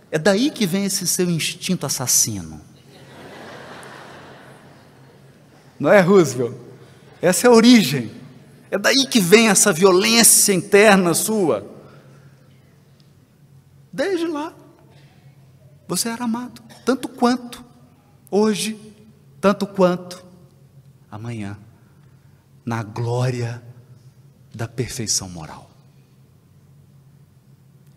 É 0.09 0.17
daí 0.17 0.49
que 0.49 0.65
vem 0.65 0.85
esse 0.85 1.05
seu 1.05 1.29
instinto 1.29 1.85
assassino. 1.85 2.59
Não 5.79 5.91
é, 5.91 5.99
Roosevelt? 5.99 6.55
Essa 7.21 7.45
é 7.45 7.49
a 7.51 7.53
origem. 7.53 8.09
É 8.71 8.77
daí 8.79 9.05
que 9.05 9.19
vem 9.19 9.49
essa 9.49 9.71
violência 9.71 10.51
interna 10.51 11.13
sua. 11.13 11.76
Desde 13.97 14.27
lá, 14.27 14.53
você 15.87 16.07
era 16.09 16.25
amado, 16.25 16.61
tanto 16.85 17.07
quanto 17.07 17.65
hoje, 18.29 18.79
tanto 19.41 19.65
quanto 19.65 20.23
amanhã, 21.09 21.57
na 22.63 22.83
glória 22.83 23.63
da 24.53 24.67
perfeição 24.67 25.27
moral. 25.27 25.71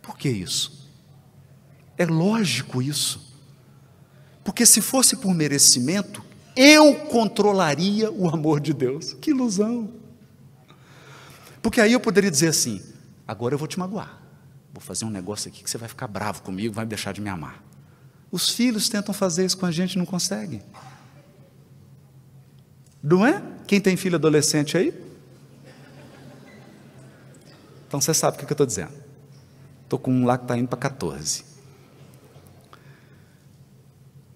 Por 0.00 0.16
que 0.16 0.30
isso? 0.30 0.88
É 1.98 2.06
lógico 2.06 2.80
isso. 2.80 3.36
Porque 4.42 4.64
se 4.64 4.80
fosse 4.80 5.16
por 5.16 5.34
merecimento, 5.34 6.24
eu 6.56 6.94
controlaria 6.94 8.10
o 8.10 8.26
amor 8.26 8.58
de 8.58 8.72
Deus. 8.72 9.12
Que 9.12 9.32
ilusão! 9.32 9.92
Porque 11.60 11.78
aí 11.78 11.92
eu 11.92 12.00
poderia 12.00 12.30
dizer 12.30 12.48
assim: 12.48 12.82
agora 13.28 13.54
eu 13.54 13.58
vou 13.58 13.68
te 13.68 13.78
magoar. 13.78 14.19
Vou 14.72 14.80
fazer 14.80 15.04
um 15.04 15.10
negócio 15.10 15.48
aqui 15.48 15.62
que 15.62 15.70
você 15.70 15.78
vai 15.78 15.88
ficar 15.88 16.06
bravo 16.06 16.42
comigo, 16.42 16.74
vai 16.74 16.86
deixar 16.86 17.12
de 17.12 17.20
me 17.20 17.28
amar. 17.28 17.62
Os 18.30 18.48
filhos 18.48 18.88
tentam 18.88 19.12
fazer 19.12 19.44
isso 19.44 19.58
com 19.58 19.66
a 19.66 19.70
gente 19.72 19.98
não 19.98 20.06
conseguem. 20.06 20.62
Não 23.02 23.26
é? 23.26 23.42
Quem 23.66 23.80
tem 23.80 23.96
filho 23.96 24.16
adolescente 24.16 24.76
aí? 24.76 24.94
Então 27.88 28.00
você 28.00 28.14
sabe 28.14 28.36
o 28.36 28.38
que 28.38 28.44
eu 28.44 28.54
estou 28.54 28.66
dizendo. 28.66 28.92
Estou 29.82 29.98
com 29.98 30.12
um 30.12 30.24
lá 30.24 30.38
que 30.38 30.44
está 30.44 30.56
indo 30.56 30.68
para 30.68 30.78
14. 30.78 31.44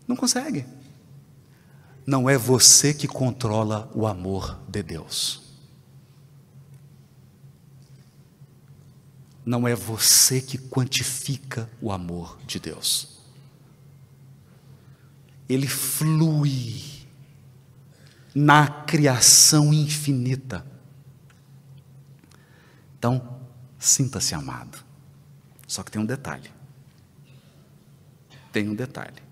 Não 0.09 0.16
consegue. 0.16 0.66
Não 2.05 2.29
é 2.29 2.37
você 2.37 2.92
que 2.92 3.07
controla 3.07 3.88
o 3.94 4.07
amor 4.07 4.59
de 4.68 4.83
Deus. 4.83 5.44
Não 9.45 9.69
é 9.69 9.75
você 9.75 10.41
que 10.41 10.57
quantifica 10.57 11.71
o 11.81 11.93
amor 11.93 12.39
de 12.47 12.59
Deus. 12.59 13.19
Ele 15.49 15.69
flui 15.69 16.83
na 18.35 18.67
criação 18.67 19.73
infinita. 19.73 20.67
Então, 22.99 23.39
sinta-se 23.79 24.35
amado. 24.35 24.83
Só 25.67 25.83
que 25.83 25.91
tem 25.91 26.01
um 26.01 26.07
detalhe. 26.07 26.51
Tem 28.51 28.69
um 28.69 28.75
detalhe. 28.75 29.23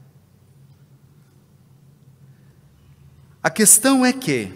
A 3.42 3.50
questão 3.50 4.04
é 4.04 4.12
que 4.12 4.52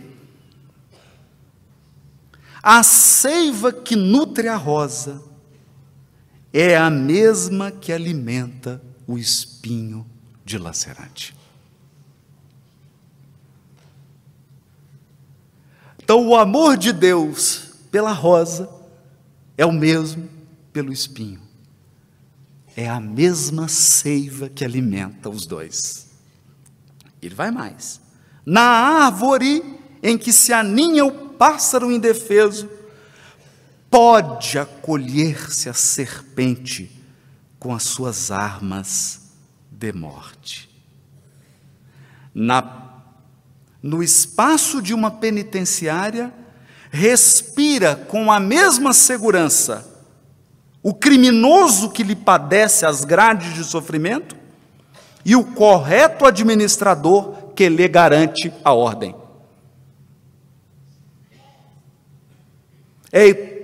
a 2.63 2.83
seiva 2.83 3.73
que 3.73 3.97
nutre 3.97 4.49
a 4.49 4.57
rosa 4.57 5.23
é 6.59 6.75
a 6.75 6.89
mesma 6.89 7.71
que 7.71 7.93
alimenta 7.93 8.81
o 9.07 9.19
espinho 9.19 10.07
dilacerante. 10.43 11.37
Então, 16.03 16.27
o 16.27 16.35
amor 16.35 16.79
de 16.79 16.95
Deus 16.95 17.73
pela 17.91 18.11
rosa 18.11 18.71
é 19.59 19.67
o 19.67 19.73
mesmo 19.73 20.31
pelo 20.73 20.91
espinho. 20.91 21.43
é 22.75 22.89
a 22.89 23.01
mesma 23.01 23.69
seiva 23.69 24.49
que 24.49 24.65
alimenta 24.65 25.29
os 25.29 25.45
dois. 25.47 26.09
Ele 27.21 27.35
vai 27.35 27.51
mais. 27.51 28.01
Na 28.45 28.63
árvore 28.63 29.63
em 30.03 30.17
que 30.17 30.33
se 30.33 30.53
aninha 30.55 31.05
o 31.05 31.11
pássaro 31.31 31.93
indefeso, 31.93 32.69
pode 33.91 34.59
acolher-se 34.59 35.69
a 35.69 35.75
serpente 35.75 36.91
com 37.59 37.75
as 37.75 37.83
suas 37.83 38.31
armas 38.31 39.33
de 39.71 39.93
morte. 39.93 40.69
Na, 42.35 43.03
no 43.83 44.03
espaço 44.03 44.83
de 44.83 44.93
uma 44.93 45.11
penitenciária, 45.11 46.33
respira 46.91 47.97
com 47.97 48.31
a 48.31 48.39
mesma 48.39 48.93
segurança 48.93 49.97
o 50.83 50.95
criminoso 50.95 51.91
que 51.91 52.05
lhe 52.05 52.15
padece 52.15 52.87
as 52.87 53.05
grades 53.05 53.55
de 53.55 53.65
sofrimento 53.65 54.37
e 55.25 55.35
o 55.35 55.43
correto 55.43 56.25
administrador 56.25 57.53
que 57.55 57.69
lhe 57.69 57.89
garante 57.89 58.53
a 58.63 58.73
ordem. 58.73 59.13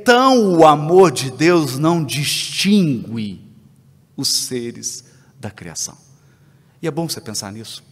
Então 0.03 0.57
o 0.57 0.67
amor 0.67 1.12
de 1.12 1.31
Deus 1.31 1.79
não 1.79 2.05
distingue 2.05 3.49
os 4.17 4.27
seres 4.27 5.05
da 5.38 5.49
criação. 5.49 5.97
E 6.83 6.88
é 6.88 6.91
bom 6.91 7.09
você 7.09 7.21
pensar 7.21 7.53
nisso. 7.53 7.85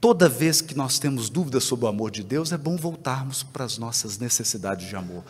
Toda 0.00 0.30
vez 0.30 0.62
que 0.62 0.74
nós 0.74 0.98
temos 0.98 1.28
dúvidas 1.28 1.64
sobre 1.64 1.84
o 1.84 1.88
amor 1.88 2.10
de 2.10 2.24
Deus, 2.24 2.52
é 2.52 2.56
bom 2.56 2.74
voltarmos 2.74 3.42
para 3.42 3.66
as 3.66 3.76
nossas 3.76 4.16
necessidades 4.16 4.88
de 4.88 4.96
amor. 4.96 5.22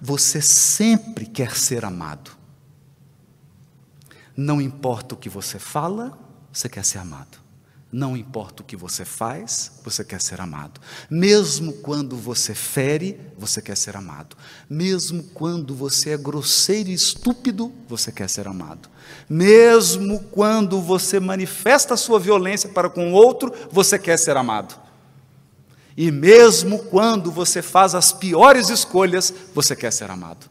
Você 0.00 0.42
sempre 0.42 1.24
quer 1.24 1.56
ser 1.56 1.84
amado. 1.84 2.32
Não 4.36 4.60
importa 4.60 5.14
o 5.14 5.18
que 5.18 5.28
você 5.28 5.56
fala, 5.60 6.18
você 6.52 6.68
quer 6.68 6.84
ser 6.84 6.98
amado. 6.98 7.39
Não 7.92 8.16
importa 8.16 8.62
o 8.62 8.64
que 8.64 8.76
você 8.76 9.04
faz, 9.04 9.72
você 9.82 10.04
quer 10.04 10.20
ser 10.20 10.40
amado. 10.40 10.80
Mesmo 11.10 11.72
quando 11.72 12.16
você 12.16 12.54
fere, 12.54 13.20
você 13.36 13.60
quer 13.60 13.76
ser 13.76 13.96
amado. 13.96 14.36
Mesmo 14.68 15.24
quando 15.34 15.74
você 15.74 16.10
é 16.10 16.16
grosseiro 16.16 16.88
e 16.88 16.94
estúpido, 16.94 17.72
você 17.88 18.12
quer 18.12 18.28
ser 18.28 18.46
amado. 18.46 18.88
Mesmo 19.28 20.20
quando 20.30 20.80
você 20.80 21.18
manifesta 21.18 21.94
a 21.94 21.96
sua 21.96 22.20
violência 22.20 22.68
para 22.68 22.88
com 22.88 23.12
o 23.12 23.14
outro, 23.14 23.52
você 23.72 23.98
quer 23.98 24.16
ser 24.16 24.36
amado. 24.36 24.78
E 25.96 26.12
mesmo 26.12 26.84
quando 26.84 27.32
você 27.32 27.60
faz 27.60 27.96
as 27.96 28.12
piores 28.12 28.68
escolhas, 28.68 29.34
você 29.52 29.74
quer 29.74 29.92
ser 29.92 30.10
amado. 30.12 30.48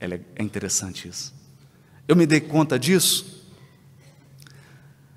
É 0.00 0.42
interessante 0.42 1.06
isso. 1.06 1.39
Eu 2.10 2.16
me 2.16 2.26
dei 2.26 2.40
conta 2.40 2.76
disso 2.76 3.46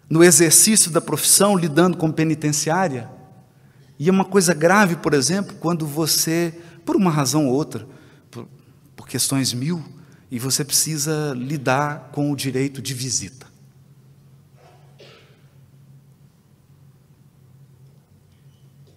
no 0.08 0.24
exercício 0.24 0.92
da 0.92 1.02
profissão, 1.02 1.58
lidando 1.58 1.98
com 1.98 2.12
penitenciária. 2.12 3.10
E 3.98 4.08
é 4.08 4.12
uma 4.12 4.24
coisa 4.24 4.54
grave, 4.54 4.98
por 4.98 5.16
exemplo, 5.16 5.56
quando 5.60 5.88
você, 5.88 6.54
por 6.86 6.96
uma 6.96 7.10
razão 7.10 7.48
ou 7.48 7.56
outra, 7.56 7.88
por, 8.30 8.48
por 8.96 9.08
questões 9.08 9.54
mil, 9.54 9.84
e 10.30 10.38
você 10.38 10.64
precisa 10.64 11.34
lidar 11.36 12.12
com 12.12 12.32
o 12.32 12.36
direito 12.36 12.80
de 12.80 12.94
visita. 12.94 13.48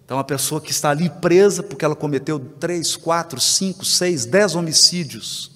Então, 0.04 0.18
a 0.18 0.24
pessoa 0.24 0.60
que 0.60 0.70
está 0.70 0.90
ali 0.90 1.08
presa 1.08 1.62
porque 1.62 1.82
ela 1.82 1.96
cometeu 1.96 2.38
três, 2.38 2.94
quatro, 2.94 3.40
cinco, 3.40 3.86
seis, 3.86 4.26
dez 4.26 4.54
homicídios, 4.54 5.55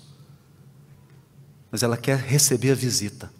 mas 1.71 1.83
ela 1.83 1.97
quer 1.97 2.19
receber 2.19 2.73
a 2.73 2.75
visita. 2.75 3.31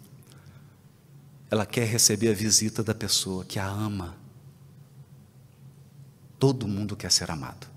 Ela 1.49 1.65
quer 1.65 1.85
receber 1.85 2.29
a 2.29 2.33
visita 2.33 2.81
da 2.81 2.95
pessoa 2.95 3.43
que 3.43 3.59
a 3.59 3.67
ama. 3.67 4.15
Todo 6.39 6.67
mundo 6.67 6.95
quer 6.95 7.11
ser 7.11 7.29
amado. 7.29 7.67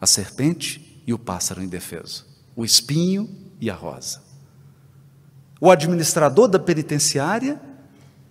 A 0.00 0.06
serpente 0.06 1.02
e 1.06 1.12
o 1.14 1.18
pássaro 1.18 1.62
indefeso, 1.62 2.26
o 2.54 2.64
espinho 2.64 3.28
e 3.60 3.70
a 3.70 3.74
rosa. 3.74 4.22
O 5.60 5.70
administrador 5.70 6.48
da 6.48 6.58
penitenciária 6.58 7.60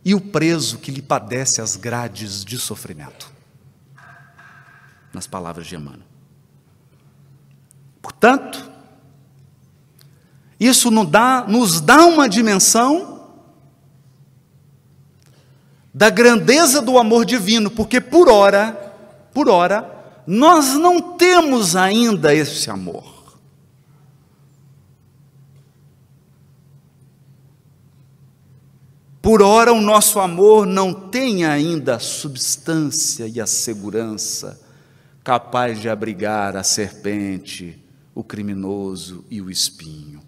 e 0.03 0.13
o 0.13 0.21
preso 0.21 0.77
que 0.77 0.91
lhe 0.91 1.01
padece 1.01 1.61
as 1.61 1.75
grades 1.75 2.45
de 2.45 2.57
sofrimento 2.57 3.37
nas 5.13 5.25
palavras 5.25 5.65
de 5.65 5.75
Emmanuel. 5.75 6.05
Portanto, 8.01 8.71
isso 10.59 10.89
nos 10.89 11.07
dá, 11.07 11.45
nos 11.47 11.79
dá 11.79 12.05
uma 12.05 12.27
dimensão 12.27 13.17
da 15.93 16.09
grandeza 16.09 16.81
do 16.81 16.97
amor 16.97 17.25
divino, 17.25 17.69
porque 17.71 17.99
por 17.99 18.29
hora, 18.29 18.71
por 19.33 19.49
hora, 19.49 19.89
nós 20.27 20.73
não 20.73 21.01
temos 21.01 21.75
ainda 21.75 22.33
esse 22.33 22.69
amor. 22.69 23.17
Por 29.21 29.41
ora, 29.41 29.73
o 29.73 29.81
nosso 29.81 30.19
amor 30.19 30.65
não 30.65 30.93
tem 30.93 31.45
ainda 31.45 31.95
a 31.95 31.99
substância 31.99 33.27
e 33.27 33.41
a 33.41 33.47
segurança 33.47 34.59
capaz 35.23 35.81
de 35.81 35.89
abrigar 35.89 36.55
a 36.55 36.63
serpente, 36.63 37.83
o 38.15 38.23
criminoso 38.23 39.25
e 39.29 39.41
o 39.41 39.51
espinho. 39.51 40.26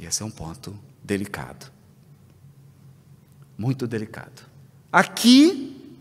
E 0.00 0.06
esse 0.06 0.22
é 0.22 0.24
um 0.24 0.30
ponto 0.30 0.74
delicado. 1.04 1.70
Muito 3.58 3.86
delicado. 3.86 4.42
Aqui, 4.90 6.00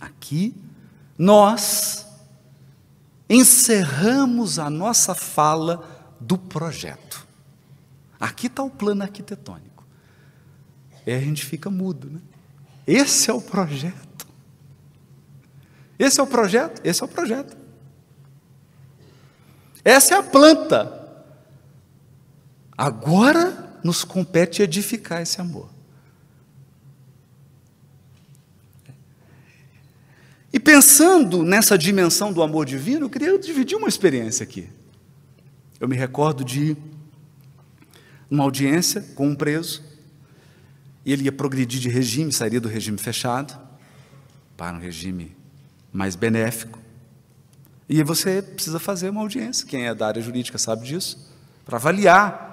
aqui, 0.00 0.54
nós 1.18 2.06
encerramos 3.28 4.58
a 4.58 4.70
nossa 4.70 5.14
fala 5.14 5.86
do 6.18 6.38
projeto. 6.38 7.26
Aqui 8.18 8.46
está 8.46 8.62
o 8.62 8.70
plano 8.70 9.02
arquitetônico. 9.02 9.84
E 11.06 11.12
a 11.12 11.20
gente 11.20 11.44
fica 11.44 11.68
mudo, 11.68 12.08
né? 12.08 12.20
Esse 12.86 13.30
é 13.30 13.34
o 13.34 13.42
projeto. 13.42 14.26
Esse 15.98 16.20
é 16.20 16.22
o 16.22 16.26
projeto, 16.26 16.80
esse 16.82 17.02
é 17.02 17.04
o 17.04 17.08
projeto. 17.08 17.54
Essa 19.84 20.14
é 20.14 20.18
a 20.18 20.22
planta. 20.22 21.01
Agora 22.82 23.78
nos 23.84 24.02
compete 24.02 24.60
edificar 24.60 25.22
esse 25.22 25.40
amor. 25.40 25.70
E 30.52 30.58
pensando 30.58 31.44
nessa 31.44 31.78
dimensão 31.78 32.32
do 32.32 32.42
amor 32.42 32.66
divino, 32.66 33.06
eu 33.06 33.10
queria 33.10 33.38
dividir 33.38 33.78
uma 33.78 33.86
experiência 33.86 34.42
aqui. 34.42 34.68
Eu 35.78 35.86
me 35.86 35.94
recordo 35.94 36.44
de 36.44 36.76
uma 38.28 38.42
audiência 38.42 39.00
com 39.14 39.28
um 39.28 39.36
preso 39.36 39.84
e 41.04 41.12
ele 41.12 41.26
ia 41.26 41.32
progredir 41.32 41.80
de 41.80 41.88
regime, 41.88 42.32
sairia 42.32 42.60
do 42.60 42.68
regime 42.68 42.98
fechado 42.98 43.56
para 44.56 44.76
um 44.76 44.80
regime 44.80 45.36
mais 45.92 46.16
benéfico. 46.16 46.80
E 47.88 48.02
você 48.02 48.42
precisa 48.42 48.80
fazer 48.80 49.10
uma 49.10 49.20
audiência, 49.20 49.68
quem 49.68 49.86
é 49.86 49.94
da 49.94 50.08
área 50.08 50.20
jurídica 50.20 50.58
sabe 50.58 50.84
disso, 50.84 51.30
para 51.64 51.76
avaliar, 51.76 52.51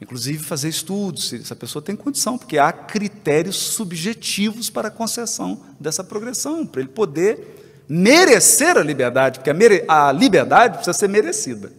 inclusive 0.00 0.42
fazer 0.42 0.68
estudos, 0.68 1.28
se 1.28 1.36
essa 1.36 1.54
pessoa 1.54 1.82
tem 1.82 1.94
condição, 1.94 2.38
porque 2.38 2.56
há 2.56 2.72
critérios 2.72 3.56
subjetivos 3.56 4.70
para 4.70 4.88
a 4.88 4.90
concessão 4.90 5.62
dessa 5.78 6.02
progressão, 6.02 6.66
para 6.66 6.80
ele 6.80 6.90
poder 6.90 7.84
merecer 7.88 8.76
a 8.76 8.82
liberdade, 8.82 9.40
porque 9.40 9.50
a, 9.50 10.08
a 10.08 10.12
liberdade 10.12 10.74
precisa 10.76 10.96
ser 10.96 11.08
merecida. 11.08 11.72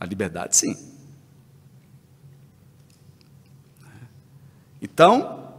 A 0.00 0.06
liberdade, 0.06 0.56
sim. 0.56 0.74
Então, 4.80 5.52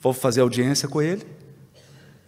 vou 0.00 0.12
fazer 0.12 0.40
audiência 0.40 0.88
com 0.88 1.00
ele. 1.00 1.33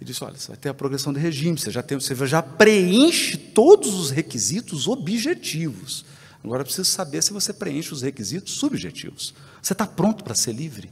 E 0.01 0.05
disse: 0.05 0.23
Olha, 0.23 0.37
você 0.37 0.49
vai 0.49 0.57
ter 0.57 0.69
a 0.69 0.75
progressão 0.75 1.13
de 1.13 1.19
regime, 1.19 1.59
você 1.59 1.71
já, 1.71 1.83
tem, 1.83 1.99
você 1.99 2.15
já 2.27 2.43
preenche 2.43 3.37
todos 3.37 3.95
os 3.95 4.11
requisitos 4.11 4.87
objetivos. 4.87 6.05
Agora 6.45 6.63
preciso 6.63 6.89
saber 6.89 7.23
se 7.23 7.33
você 7.33 7.53
preenche 7.53 7.93
os 7.93 8.03
requisitos 8.03 8.55
subjetivos. 8.55 9.35
Você 9.61 9.73
está 9.73 9.87
pronto 9.87 10.23
para 10.23 10.35
ser 10.35 10.53
livre? 10.53 10.91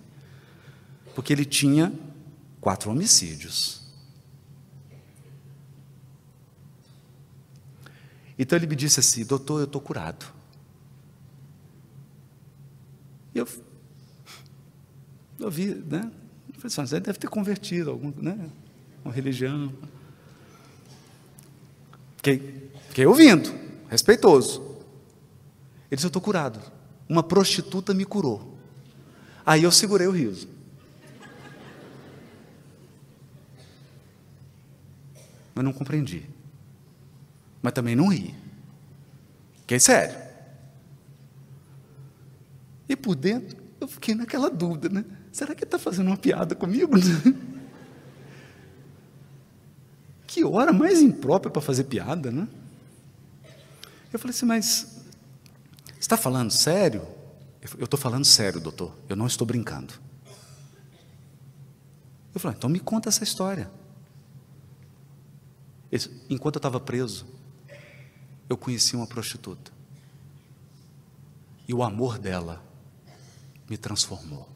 Porque 1.15 1.33
ele 1.33 1.45
tinha 1.45 1.93
quatro 2.61 2.91
homicídios. 2.91 3.83
Então 8.39 8.59
ele 8.59 8.67
me 8.67 8.75
disse 8.75 9.01
assim: 9.01 9.25
Doutor, 9.25 9.61
eu 9.61 9.65
estou 9.65 9.81
curado. 9.81 10.27
E 13.35 13.39
eu 13.39 13.47
eu 15.39 15.51
vi, 15.51 15.75
né? 15.75 16.11
Eu 16.49 16.61
falei 16.61 16.85
assim, 16.85 17.01
deve 17.01 17.19
ter 17.19 17.29
convertido 17.29 17.91
algum, 17.91 18.13
né? 18.17 18.51
Uma 19.05 19.13
religião. 19.13 19.73
Fiquei, 22.17 22.71
fiquei 22.89 23.07
ouvindo, 23.07 23.55
respeitoso. 23.89 24.63
Ele 25.91 25.97
disse: 25.97 26.07
Eu 26.07 26.09
estou 26.09 26.23
curado. 26.23 26.61
Uma 27.09 27.23
prostituta 27.23 27.93
me 27.93 28.05
curou. 28.05 28.57
Aí 29.45 29.63
eu 29.63 29.71
segurei 29.71 30.07
o 30.07 30.11
riso. 30.11 30.49
Mas 35.55 35.65
não 35.65 35.73
compreendi. 35.73 36.25
Mas 37.63 37.73
também 37.75 37.95
não 37.95 38.09
ri. 38.09 38.35
Fiquei 39.61 39.79
sério. 39.79 40.17
E 42.89 42.97
por 42.97 43.15
dentro, 43.15 43.57
eu 43.81 43.87
fiquei 43.87 44.15
naquela 44.15 44.51
dúvida, 44.51 44.89
né? 44.89 45.05
Será 45.31 45.55
que 45.55 45.63
ele 45.63 45.69
está 45.69 45.79
fazendo 45.79 46.09
uma 46.09 46.17
piada 46.17 46.55
comigo? 46.55 46.97
que 50.35 50.43
hora 50.43 50.73
mais 50.73 51.01
imprópria 51.01 51.49
para 51.49 51.63
fazer 51.63 51.85
piada, 51.85 52.29
né? 52.33 52.49
Eu 54.13 54.19
falei 54.19 54.35
assim, 54.35 54.45
mas 54.45 54.97
está 56.01 56.17
falando 56.17 56.51
sério? 56.51 57.07
Eu 57.79 57.85
estou 57.85 57.99
falando 57.99 58.25
sério, 58.25 58.61
doutor. 58.61 58.93
Eu 59.09 59.15
não 59.15 59.29
estou 59.29 59.47
brincando. 59.47 59.95
Eu 62.35 62.41
falei, 62.41 62.57
então 62.57 62.69
me 62.69 62.81
conta 62.81 63.09
essa 63.09 63.23
história. 63.23 63.71
Enquanto 66.29 66.57
eu 66.57 66.59
estava 66.59 66.81
preso, 66.81 67.25
eu 68.49 68.57
conheci 68.57 68.97
uma 68.97 69.07
prostituta. 69.07 69.71
E 71.69 71.73
o 71.73 71.81
amor 71.81 72.19
dela 72.19 72.61
me 73.71 73.79
transformou. 73.79 74.49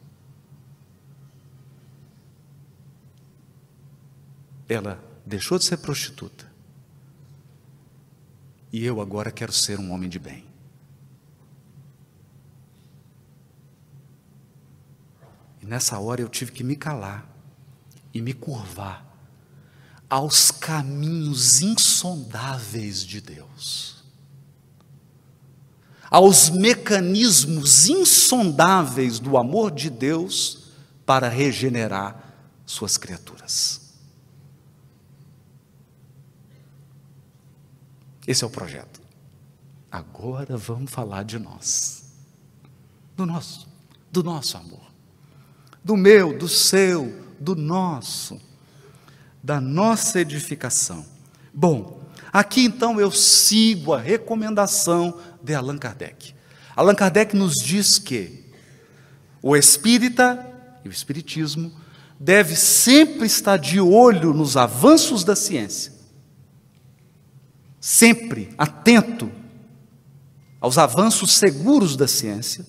Ela 4.67 5.08
deixou 5.29 5.57
de 5.59 5.63
ser 5.63 5.77
prostituta. 5.77 6.51
E 8.71 8.83
eu 8.83 8.99
agora 8.99 9.31
quero 9.31 9.53
ser 9.53 9.79
um 9.79 9.91
homem 9.91 10.09
de 10.09 10.19
bem. 10.19 10.43
E 15.61 15.65
nessa 15.65 15.97
hora 15.99 16.21
eu 16.21 16.27
tive 16.27 16.51
que 16.51 16.63
me 16.63 16.75
calar 16.75 17.29
e 18.13 18.21
me 18.21 18.33
curvar 18.33 19.05
aos 20.09 20.49
caminhos 20.49 21.61
insondáveis 21.61 23.05
de 23.05 23.21
Deus, 23.21 24.03
aos 26.09 26.49
mecanismos 26.49 27.87
insondáveis 27.87 29.19
do 29.19 29.37
amor 29.37 29.69
de 29.69 29.91
Deus 29.91 30.69
para 31.05 31.29
regenerar 31.29 32.33
suas 32.65 32.97
criaturas. 32.97 33.88
Esse 38.27 38.43
é 38.43 38.47
o 38.47 38.49
projeto. 38.49 38.99
Agora 39.91 40.55
vamos 40.55 40.91
falar 40.91 41.23
de 41.23 41.39
nós, 41.39 42.03
do 43.15 43.25
nosso, 43.25 43.67
do 44.11 44.23
nosso 44.23 44.55
amor, 44.55 44.91
do 45.83 45.97
meu, 45.97 46.37
do 46.37 46.47
seu, 46.47 47.25
do 47.39 47.55
nosso, 47.55 48.39
da 49.43 49.59
nossa 49.59 50.19
edificação. 50.19 51.03
Bom, 51.51 52.03
aqui 52.31 52.63
então 52.63 53.01
eu 53.01 53.09
sigo 53.09 53.93
a 53.93 53.99
recomendação 53.99 55.19
de 55.41 55.55
Allan 55.55 55.79
Kardec. 55.79 56.35
Allan 56.75 56.95
Kardec 56.95 57.35
nos 57.35 57.55
diz 57.55 57.97
que 57.97 58.45
o 59.41 59.55
espírita 59.55 60.45
e 60.85 60.89
o 60.89 60.91
espiritismo 60.91 61.71
deve 62.19 62.55
sempre 62.55 63.25
estar 63.25 63.57
de 63.57 63.79
olho 63.79 64.33
nos 64.33 64.55
avanços 64.55 65.23
da 65.23 65.35
ciência 65.35 65.98
sempre 67.79 68.53
atento 68.57 69.31
aos 70.59 70.77
avanços 70.77 71.33
seguros 71.33 71.95
da 71.95 72.07
ciência, 72.07 72.65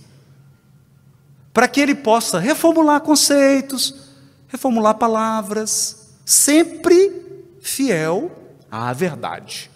para 1.52 1.66
que 1.66 1.80
ele 1.80 1.94
possa 1.94 2.38
reformular 2.38 3.00
conceitos, 3.00 4.10
reformular 4.46 4.94
palavras, 4.94 6.12
sempre 6.24 7.46
fiel 7.60 8.30
à 8.70 8.92
verdade. 8.92 9.70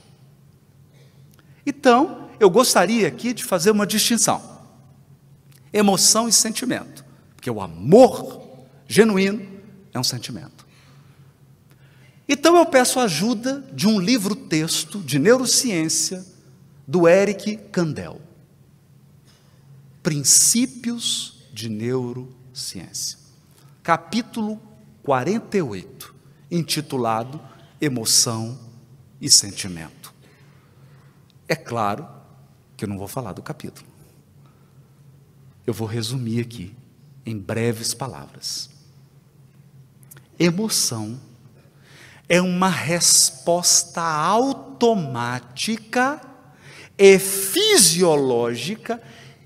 Então, 1.66 2.29
eu 2.38 2.49
gostaria 2.49 3.09
aqui 3.09 3.33
de 3.33 3.42
fazer 3.42 3.70
uma 3.70 3.87
distinção: 3.87 4.40
emoção 5.73 6.29
e 6.29 6.33
sentimento, 6.33 7.05
porque 7.35 7.51
o 7.51 7.61
amor 7.61 8.42
genuíno 8.87 9.47
é 9.92 9.99
um 9.99 10.05
sentimento. 10.05 10.63
Então 12.28 12.56
eu 12.56 12.64
peço 12.64 12.98
ajuda 12.98 13.60
de 13.72 13.87
um 13.87 13.98
livro-texto 14.00 15.00
de 15.00 15.18
neurociência 15.18 16.24
do 16.87 17.06
Eric 17.06 17.56
Kandel. 17.70 18.20
Princípios 20.02 21.46
de 21.52 21.68
Neurociência. 21.68 23.18
Capítulo 23.82 24.60
48, 25.02 26.14
intitulado 26.50 27.40
Emoção 27.80 28.58
e 29.20 29.30
Sentimento. 29.30 30.14
É 31.46 31.54
claro 31.54 32.08
que 32.76 32.84
eu 32.84 32.88
não 32.88 32.98
vou 32.98 33.08
falar 33.08 33.32
do 33.32 33.42
capítulo. 33.42 33.87
Eu 35.66 35.74
vou 35.74 35.87
resumir 35.87 36.40
aqui 36.40 36.74
em 37.24 37.38
breves 37.38 37.94
palavras. 37.94 38.70
Emoção 40.38 41.20
é 42.28 42.40
uma 42.40 42.68
resposta 42.68 44.00
automática 44.00 46.20
e 46.96 47.18
fisiológica, 47.18 49.02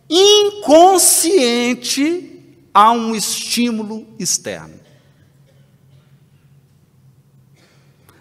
inconsciente 0.08 2.34
a 2.72 2.92
um 2.92 3.14
estímulo 3.14 4.06
externo. 4.18 4.78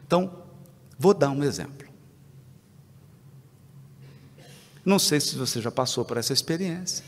Então, 0.05 0.43
vou 0.97 1.13
dar 1.13 1.29
um 1.29 1.43
exemplo. 1.43 1.85
Não 4.83 4.97
sei 4.97 5.19
se 5.19 5.35
você 5.35 5.61
já 5.61 5.69
passou 5.69 6.05
por 6.05 6.15
essa 6.15 6.31
experiência. 6.31 7.03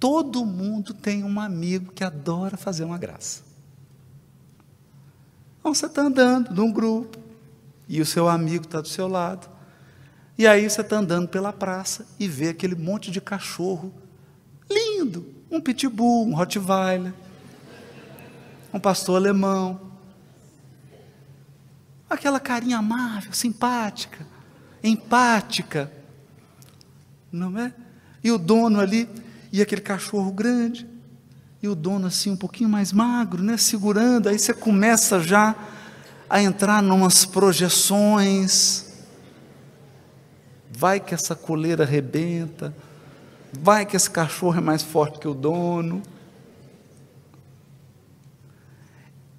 Todo 0.00 0.44
mundo 0.44 0.92
tem 0.92 1.22
um 1.22 1.40
amigo 1.40 1.92
que 1.92 2.02
adora 2.02 2.56
fazer 2.56 2.82
uma 2.84 2.98
graça. 2.98 3.47
Então 5.68 5.74
você 5.74 5.84
está 5.84 6.00
andando 6.00 6.50
num 6.54 6.72
grupo 6.72 7.18
e 7.86 8.00
o 8.00 8.06
seu 8.06 8.26
amigo 8.26 8.64
está 8.64 8.80
do 8.80 8.88
seu 8.88 9.06
lado. 9.06 9.50
E 10.38 10.46
aí 10.46 10.68
você 10.68 10.80
está 10.80 10.96
andando 10.96 11.28
pela 11.28 11.52
praça 11.52 12.06
e 12.18 12.26
vê 12.26 12.48
aquele 12.48 12.74
monte 12.74 13.10
de 13.10 13.20
cachorro 13.20 13.92
lindo, 14.70 15.26
um 15.50 15.60
pitbull, 15.60 16.26
um 16.26 16.34
rottweiler, 16.34 17.12
um 18.72 18.80
pastor 18.80 19.16
alemão. 19.16 19.78
Aquela 22.08 22.40
carinha 22.40 22.78
amável, 22.78 23.34
simpática, 23.34 24.26
empática, 24.82 25.92
não 27.30 27.58
é? 27.58 27.74
E 28.24 28.32
o 28.32 28.38
dono 28.38 28.80
ali, 28.80 29.06
e 29.52 29.60
aquele 29.60 29.82
cachorro 29.82 30.32
grande, 30.32 30.88
e 31.62 31.68
o 31.68 31.74
dono 31.74 32.06
assim 32.06 32.30
um 32.30 32.36
pouquinho 32.36 32.68
mais 32.68 32.92
magro, 32.92 33.42
né, 33.42 33.56
segurando, 33.56 34.28
aí 34.28 34.38
você 34.38 34.54
começa 34.54 35.20
já 35.20 35.56
a 36.30 36.40
entrar 36.40 36.82
numas 36.82 37.24
projeções. 37.24 38.86
Vai 40.70 41.00
que 41.00 41.14
essa 41.14 41.34
coleira 41.34 41.82
arrebenta, 41.82 42.74
vai 43.52 43.84
que 43.84 43.96
esse 43.96 44.08
cachorro 44.08 44.58
é 44.58 44.60
mais 44.60 44.82
forte 44.82 45.18
que 45.18 45.26
o 45.26 45.34
dono. 45.34 46.02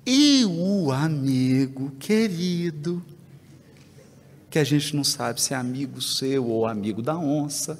E 0.06 0.44
o 0.46 0.92
amigo 0.92 1.92
querido, 1.92 3.02
que 4.50 4.60
a 4.60 4.64
gente 4.64 4.96
não 4.96 5.04
sabe 5.04 5.40
se 5.40 5.54
é 5.54 5.58
amigo 5.58 6.02
seu 6.02 6.48
ou 6.48 6.68
amigo 6.68 7.02
da 7.02 7.16
onça, 7.18 7.80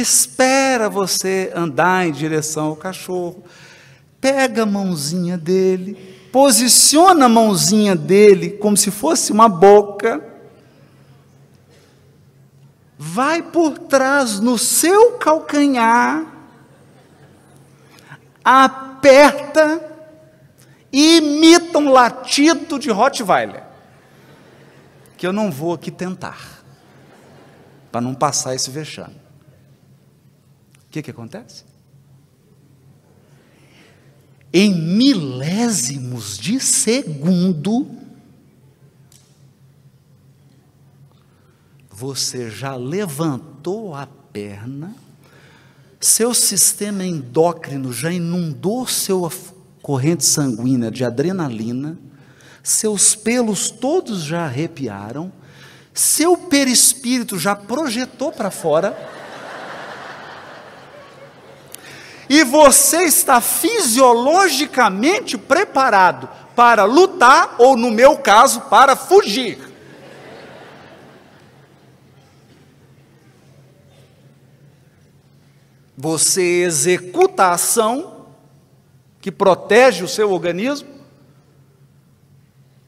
espera 0.00 0.88
você 0.88 1.52
andar 1.54 2.06
em 2.06 2.12
direção 2.12 2.66
ao 2.66 2.76
cachorro, 2.76 3.42
pega 4.20 4.62
a 4.62 4.66
mãozinha 4.66 5.36
dele, 5.36 5.94
posiciona 6.32 7.26
a 7.26 7.28
mãozinha 7.28 7.94
dele 7.96 8.50
como 8.50 8.76
se 8.76 8.90
fosse 8.90 9.32
uma 9.32 9.48
boca, 9.48 10.24
vai 12.98 13.42
por 13.42 13.78
trás 13.78 14.40
no 14.40 14.58
seu 14.58 15.12
calcanhar, 15.12 16.26
aperta 18.44 19.84
e 20.92 21.18
imita 21.18 21.78
um 21.78 21.90
latido 21.90 22.78
de 22.78 22.90
Rottweiler, 22.90 23.62
que 25.16 25.26
eu 25.26 25.32
não 25.32 25.50
vou 25.50 25.74
aqui 25.74 25.90
tentar, 25.90 26.62
para 27.92 28.00
não 28.00 28.14
passar 28.14 28.54
esse 28.54 28.70
vexame. 28.70 29.27
O 30.88 30.90
que, 30.90 31.02
que 31.02 31.10
acontece? 31.10 31.64
em 34.52 34.74
milésimos 34.74 36.38
de 36.38 36.58
segundo, 36.58 37.86
você 41.90 42.50
já 42.50 42.74
levantou 42.74 43.94
a 43.94 44.06
perna, 44.06 44.94
seu 46.00 46.32
sistema 46.32 47.04
endócrino 47.04 47.92
já 47.92 48.10
inundou 48.10 48.86
sua 48.86 49.30
corrente 49.82 50.24
sanguínea 50.24 50.90
de 50.90 51.04
adrenalina, 51.04 51.98
seus 52.62 53.14
pelos 53.14 53.70
todos 53.70 54.22
já 54.22 54.44
arrepiaram, 54.44 55.32
seu 55.92 56.36
perispírito 56.36 57.38
já 57.38 57.56
projetou 57.56 58.30
para 58.30 58.50
fora, 58.50 58.96
e 62.28 62.44
você 62.44 63.04
está 63.04 63.40
fisiologicamente 63.40 65.38
preparado 65.38 66.28
para 66.54 66.84
lutar, 66.84 67.54
ou 67.58 67.76
no 67.76 67.90
meu 67.90 68.18
caso, 68.18 68.62
para 68.62 68.94
fugir. 68.94 69.58
Você 75.96 76.62
executa 76.62 77.44
a 77.44 77.52
ação 77.54 78.26
que 79.20 79.32
protege 79.32 80.04
o 80.04 80.08
seu 80.08 80.30
organismo, 80.30 80.88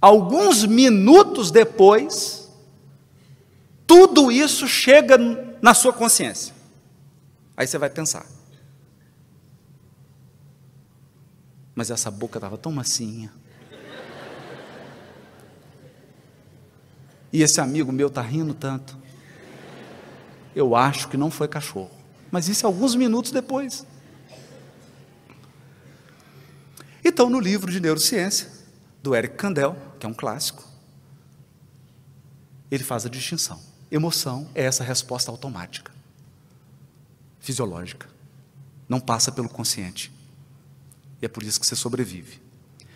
alguns 0.00 0.64
minutos 0.64 1.50
depois, 1.50 2.48
tudo 3.86 4.30
isso 4.30 4.68
chega 4.68 5.18
na 5.60 5.74
sua 5.74 5.92
consciência. 5.92 6.54
Aí 7.56 7.66
você 7.66 7.78
vai 7.78 7.90
pensar. 7.90 8.39
Mas 11.74 11.90
essa 11.90 12.10
boca 12.10 12.38
estava 12.38 12.58
tão 12.58 12.72
macinha. 12.72 13.32
E 17.32 17.42
esse 17.42 17.60
amigo 17.60 17.92
meu 17.92 18.08
está 18.08 18.22
rindo 18.22 18.54
tanto. 18.54 18.98
Eu 20.54 20.74
acho 20.74 21.08
que 21.08 21.16
não 21.16 21.30
foi 21.30 21.46
cachorro. 21.46 21.90
Mas 22.30 22.48
isso 22.48 22.66
alguns 22.66 22.94
minutos 22.94 23.30
depois. 23.30 23.86
Então, 27.04 27.30
no 27.30 27.40
livro 27.40 27.70
de 27.70 27.80
neurociência, 27.80 28.48
do 29.02 29.14
Eric 29.14 29.36
Kandel, 29.36 29.76
que 29.98 30.06
é 30.06 30.08
um 30.08 30.14
clássico, 30.14 30.64
ele 32.70 32.84
faz 32.84 33.06
a 33.06 33.08
distinção. 33.08 33.60
Emoção 33.90 34.48
é 34.54 34.64
essa 34.64 34.84
resposta 34.84 35.30
automática, 35.30 35.90
fisiológica, 37.40 38.08
não 38.88 39.00
passa 39.00 39.32
pelo 39.32 39.48
consciente. 39.48 40.12
E 41.20 41.26
é 41.26 41.28
por 41.28 41.42
isso 41.42 41.60
que 41.60 41.66
você 41.66 41.76
sobrevive. 41.76 42.40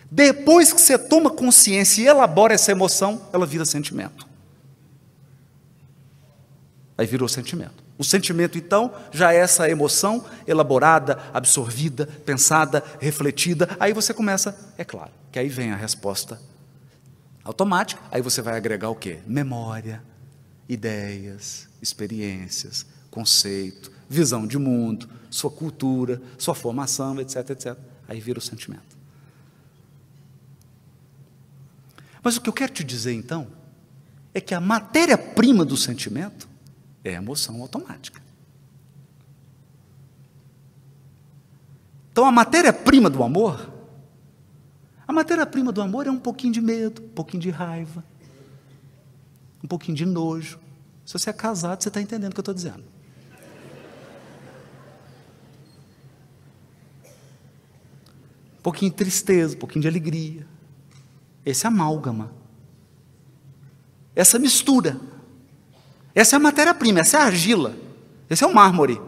Depois 0.09 0.71
que 0.71 0.79
você 0.79 0.97
toma 0.97 1.29
consciência 1.29 2.01
e 2.01 2.07
elabora 2.07 2.53
essa 2.53 2.71
emoção, 2.71 3.21
ela 3.33 3.45
vira 3.45 3.65
sentimento. 3.65 4.27
Aí 6.97 7.05
virou 7.05 7.27
sentimento. 7.27 7.83
O 7.97 8.03
sentimento, 8.03 8.57
então, 8.57 8.93
já 9.11 9.33
é 9.33 9.37
essa 9.37 9.69
emoção 9.69 10.23
elaborada, 10.45 11.17
absorvida, 11.33 12.07
pensada, 12.25 12.83
refletida. 12.99 13.75
Aí 13.79 13.93
você 13.93 14.13
começa, 14.13 14.57
é 14.77 14.83
claro, 14.83 15.11
que 15.31 15.39
aí 15.39 15.47
vem 15.47 15.71
a 15.71 15.75
resposta 15.75 16.39
automática. 17.43 18.01
Aí 18.11 18.21
você 18.21 18.41
vai 18.41 18.57
agregar 18.57 18.89
o 18.89 18.95
quê? 18.95 19.19
Memória, 19.25 20.03
ideias, 20.67 21.69
experiências, 21.81 22.85
conceito, 23.09 23.91
visão 24.09 24.45
de 24.45 24.57
mundo, 24.57 25.09
sua 25.29 25.49
cultura, 25.49 26.21
sua 26.37 26.55
formação, 26.55 27.19
etc, 27.19 27.49
etc. 27.51 27.77
Aí 28.07 28.19
vira 28.19 28.39
o 28.39 28.41
sentimento. 28.41 28.95
Mas 32.23 32.37
o 32.37 32.41
que 32.41 32.49
eu 32.49 32.53
quero 32.53 32.73
te 32.73 32.83
dizer 32.83 33.13
então 33.13 33.47
é 34.33 34.41
que 34.41 34.53
a 34.53 34.59
matéria-prima 34.59 35.63
do 35.63 35.77
sentimento 35.77 36.49
é 37.03 37.13
emoção 37.13 37.61
automática. 37.61 38.21
Então 42.11 42.25
a 42.25 42.31
matéria-prima 42.31 43.09
do 43.09 43.21
amor, 43.21 43.71
a 45.07 45.13
matéria-prima 45.13 45.71
do 45.71 45.81
amor 45.81 46.07
é 46.07 46.11
um 46.11 46.17
pouquinho 46.17 46.53
de 46.53 46.61
medo, 46.61 47.03
um 47.03 47.09
pouquinho 47.09 47.43
de 47.43 47.49
raiva, 47.49 48.03
um 49.63 49.67
pouquinho 49.67 49.95
de 49.95 50.05
nojo. 50.05 50.59
Se 51.05 51.13
você 51.13 51.29
é 51.29 51.33
casado, 51.33 51.83
você 51.83 51.89
está 51.89 52.01
entendendo 52.01 52.31
o 52.31 52.33
que 52.33 52.39
eu 52.39 52.41
estou 52.41 52.55
dizendo. 52.55 52.94
Pouquinho 58.65 58.89
de 58.89 58.97
tristeza, 58.97 59.55
um 59.55 59.59
pouquinho 59.59 59.83
de 59.83 59.87
alegria. 59.87 60.47
Esse 61.45 61.67
amálgama. 61.67 62.33
Essa 64.15 64.39
mistura. 64.39 64.99
Essa 66.15 66.35
é 66.35 66.37
a 66.37 66.39
matéria-prima, 66.39 67.01
essa 67.01 67.17
é 67.17 67.21
a 67.21 67.25
argila, 67.25 67.77
esse 68.27 68.43
é 68.43 68.47
o 68.47 68.53
mármore. 68.53 68.99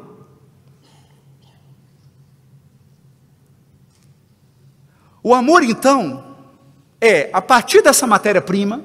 O 5.24 5.34
amor, 5.34 5.63
então, 5.63 6.38
é, 7.02 7.32
a 7.34 7.41
partir 7.41 7.82
dessa 7.82 8.06
matéria-prima, 8.06 8.84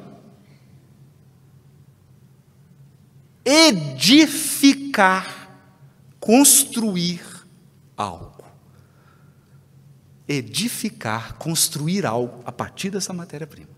edificar, 3.44 5.50
construir 6.18 7.20
algo. 7.94 8.31
Edificar, 10.32 11.34
construir 11.34 12.06
algo 12.06 12.42
a 12.46 12.50
partir 12.50 12.88
dessa 12.88 13.12
matéria-prima. 13.12 13.68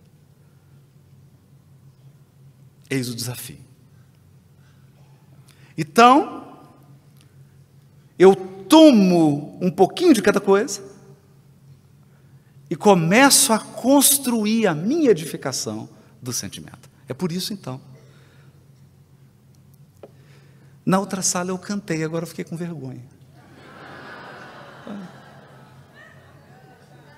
Eis 2.89 3.09
o 3.09 3.15
desafio. 3.15 3.59
Então, 5.77 6.59
eu 8.17 8.37
tomo 8.69 9.59
um 9.61 9.71
pouquinho 9.71 10.15
de 10.15 10.23
cada 10.23 10.41
coisa 10.41 10.81
e 12.71 12.77
começo 12.77 13.53
a 13.53 13.59
construir 13.59 14.69
a 14.69 14.75
minha 14.75 15.11
edificação 15.11 15.89
do 16.23 16.33
sentimento. 16.33 16.89
É 17.09 17.15
por 17.15 17.33
isso, 17.33 17.53
então. 17.53 17.81
Na 20.87 20.99
outra 20.99 21.23
sala 21.23 21.51
eu 21.51 21.59
cantei, 21.59 22.05
agora 22.05 22.25
eu 22.25 22.29
fiquei 22.29 22.45
com 22.45 22.57
vergonha. 22.57 23.03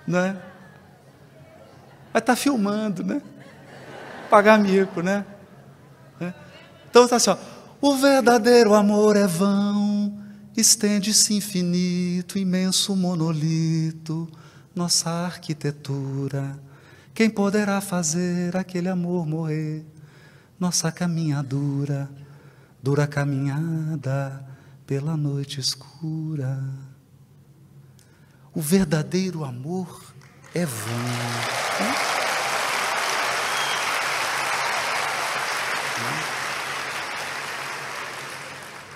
Não 0.06 0.18
é? 0.18 0.32
Vai 2.12 2.22
estar 2.22 2.32
tá 2.32 2.36
filmando, 2.36 3.02
né? 3.02 3.20
Pagar 4.30 4.58
mico, 4.58 5.02
né? 5.02 5.24
É. 6.20 6.32
Então 6.88 7.04
está 7.04 7.16
assim, 7.16 7.30
ó. 7.30 7.36
O 7.80 7.96
verdadeiro 7.96 8.72
amor 8.72 9.16
é 9.16 9.26
vão, 9.26 10.18
estende-se 10.56 11.34
infinito, 11.34 12.38
imenso 12.38 12.96
monolito, 12.96 14.28
nossa 14.74 15.10
arquitetura. 15.10 16.58
Quem 17.14 17.28
poderá 17.28 17.80
fazer 17.80 18.56
aquele 18.56 18.88
amor 18.88 19.26
morrer? 19.26 19.84
Nossa 20.58 20.90
caminhadura, 20.90 22.08
dura 22.82 23.06
caminhada 23.06 24.44
pela 24.86 25.16
noite 25.16 25.60
escura. 25.60 26.62
O 28.56 28.60
verdadeiro 28.62 29.44
amor 29.44 30.02
é 30.54 30.64
vão. 30.64 30.94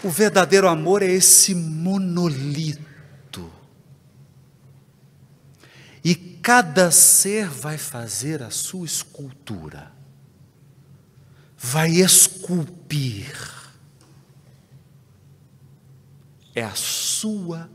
É? 0.03 0.07
O 0.07 0.09
verdadeiro 0.09 0.67
amor 0.67 1.03
é 1.03 1.09
esse 1.09 1.55
monolito. 1.55 2.81
E 6.03 6.15
cada 6.15 6.91
ser 6.91 7.47
vai 7.47 7.77
fazer 7.77 8.43
a 8.43 8.49
sua 8.49 8.87
escultura, 8.87 9.93
vai 11.59 11.91
esculpir. 11.91 13.37
É 16.55 16.65
a 16.65 16.75
sua 16.75 17.69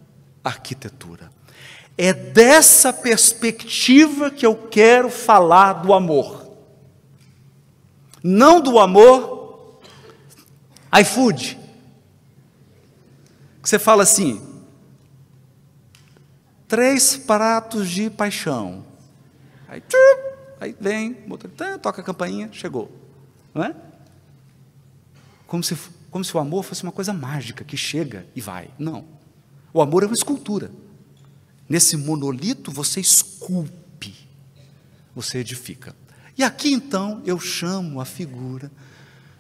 arquitetura. 0.44 1.35
É 1.98 2.14
dessa 2.14 2.92
perspectiva 2.92 4.30
que 4.30 4.46
eu 4.46 4.56
quero 4.56 5.10
falar 5.10 5.74
do 5.74 5.94
amor. 5.94 6.52
Não 8.22 8.60
do 8.60 8.80
amor 8.80 9.80
iFood 11.02 11.66
que 13.66 13.70
você 13.70 13.80
fala 13.80 14.04
assim: 14.04 14.40
três 16.68 17.18
pratos 17.18 17.90
de 17.90 18.12
paixão. 18.12 18.86
Aí, 19.68 19.82
aí 20.62 20.76
vem, 20.80 21.18
toca 21.82 22.02
a 22.02 22.04
campainha, 22.04 22.50
chegou. 22.52 22.92
Não 23.52 23.64
é? 23.64 23.76
Como 25.48 25.64
se, 25.64 25.76
como 26.12 26.24
se 26.24 26.38
o 26.38 26.40
amor 26.40 26.64
fosse 26.64 26.84
uma 26.84 26.92
coisa 26.92 27.12
mágica 27.12 27.64
que 27.64 27.76
chega 27.76 28.28
e 28.36 28.42
vai. 28.42 28.70
Não. 28.78 29.04
O 29.74 29.82
amor 29.82 30.04
é 30.04 30.06
uma 30.06 30.14
escultura. 30.14 30.70
Nesse 31.68 31.98
monolito 31.98 32.72
você 32.72 33.00
esculpe, 33.00 34.16
você 35.16 35.40
edifica. 35.40 35.96
E 36.38 36.44
aqui 36.44 36.72
então 36.72 37.22
eu 37.26 37.40
chamo 37.40 38.00
a 38.00 38.06
figura 38.06 38.72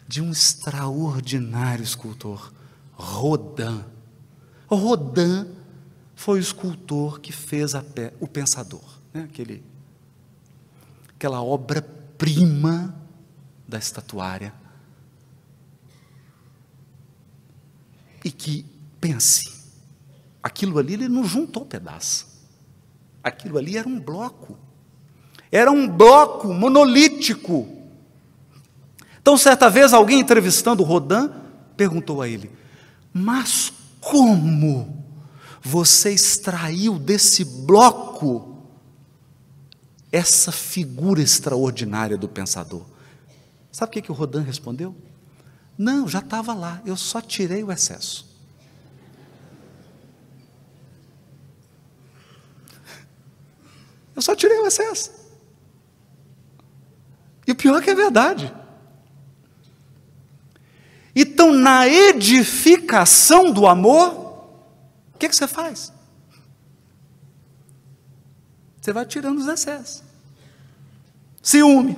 de 0.07 0.21
um 0.21 0.31
extraordinário 0.31 1.83
escultor, 1.83 2.51
Rodin. 2.93 3.83
Rodin 4.67 5.47
foi 6.15 6.39
o 6.39 6.41
escultor 6.41 7.19
que 7.19 7.31
fez 7.31 7.73
pé, 7.93 8.13
o 8.19 8.27
Pensador, 8.27 8.99
né? 9.13 9.23
Aquele, 9.23 9.63
aquela 11.15 11.41
obra-prima 11.41 12.95
da 13.67 13.77
estatuária. 13.77 14.53
E 18.23 18.31
que, 18.31 18.65
pense, 18.99 19.54
aquilo 20.45 20.77
ali 20.77 20.93
ele 20.93 21.09
não 21.09 21.23
juntou 21.23 21.65
pedaço. 21.65 22.27
Aquilo 23.23 23.57
ali 23.57 23.75
era 23.75 23.89
um 23.89 23.99
bloco. 23.99 24.55
Era 25.51 25.71
um 25.71 25.87
bloco 25.87 26.53
monolítico. 26.53 27.67
Então, 29.19 29.39
certa 29.39 29.71
vez, 29.71 29.91
alguém 29.91 30.19
entrevistando 30.19 30.83
Rodin 30.83 31.31
perguntou 31.75 32.21
a 32.21 32.29
ele: 32.29 32.51
Mas 33.11 33.73
como 33.99 35.03
você 35.63 36.13
extraiu 36.13 36.99
desse 36.99 37.43
bloco 37.43 38.67
essa 40.11 40.51
figura 40.51 41.23
extraordinária 41.23 42.19
do 42.19 42.29
pensador? 42.29 42.85
Sabe 43.71 43.89
o 43.89 43.93
que, 43.93 44.01
que 44.03 44.11
o 44.11 44.15
Rodin 44.15 44.41
respondeu? 44.41 44.95
Não, 45.75 46.07
já 46.07 46.19
estava 46.19 46.53
lá, 46.53 46.83
eu 46.85 46.95
só 46.95 47.19
tirei 47.19 47.63
o 47.63 47.71
excesso. 47.71 48.34
Eu 54.15 54.21
só 54.21 54.35
tirei 54.35 54.57
o 54.59 54.67
excesso. 54.67 55.11
E 57.45 57.51
o 57.51 57.55
pior 57.55 57.81
é 57.81 57.81
que 57.81 57.89
é 57.89 57.95
verdade. 57.95 58.53
Então, 61.15 61.53
na 61.53 61.87
edificação 61.87 63.51
do 63.51 63.67
amor, 63.67 64.13
o 65.13 65.17
que, 65.17 65.29
que 65.29 65.35
você 65.35 65.47
faz? 65.47 65.93
Você 68.81 68.91
vai 68.91 69.05
tirando 69.05 69.39
os 69.39 69.47
excessos. 69.47 70.03
Ciúme. 71.41 71.97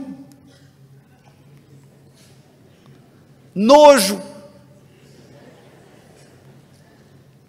Nojo. 3.56 4.22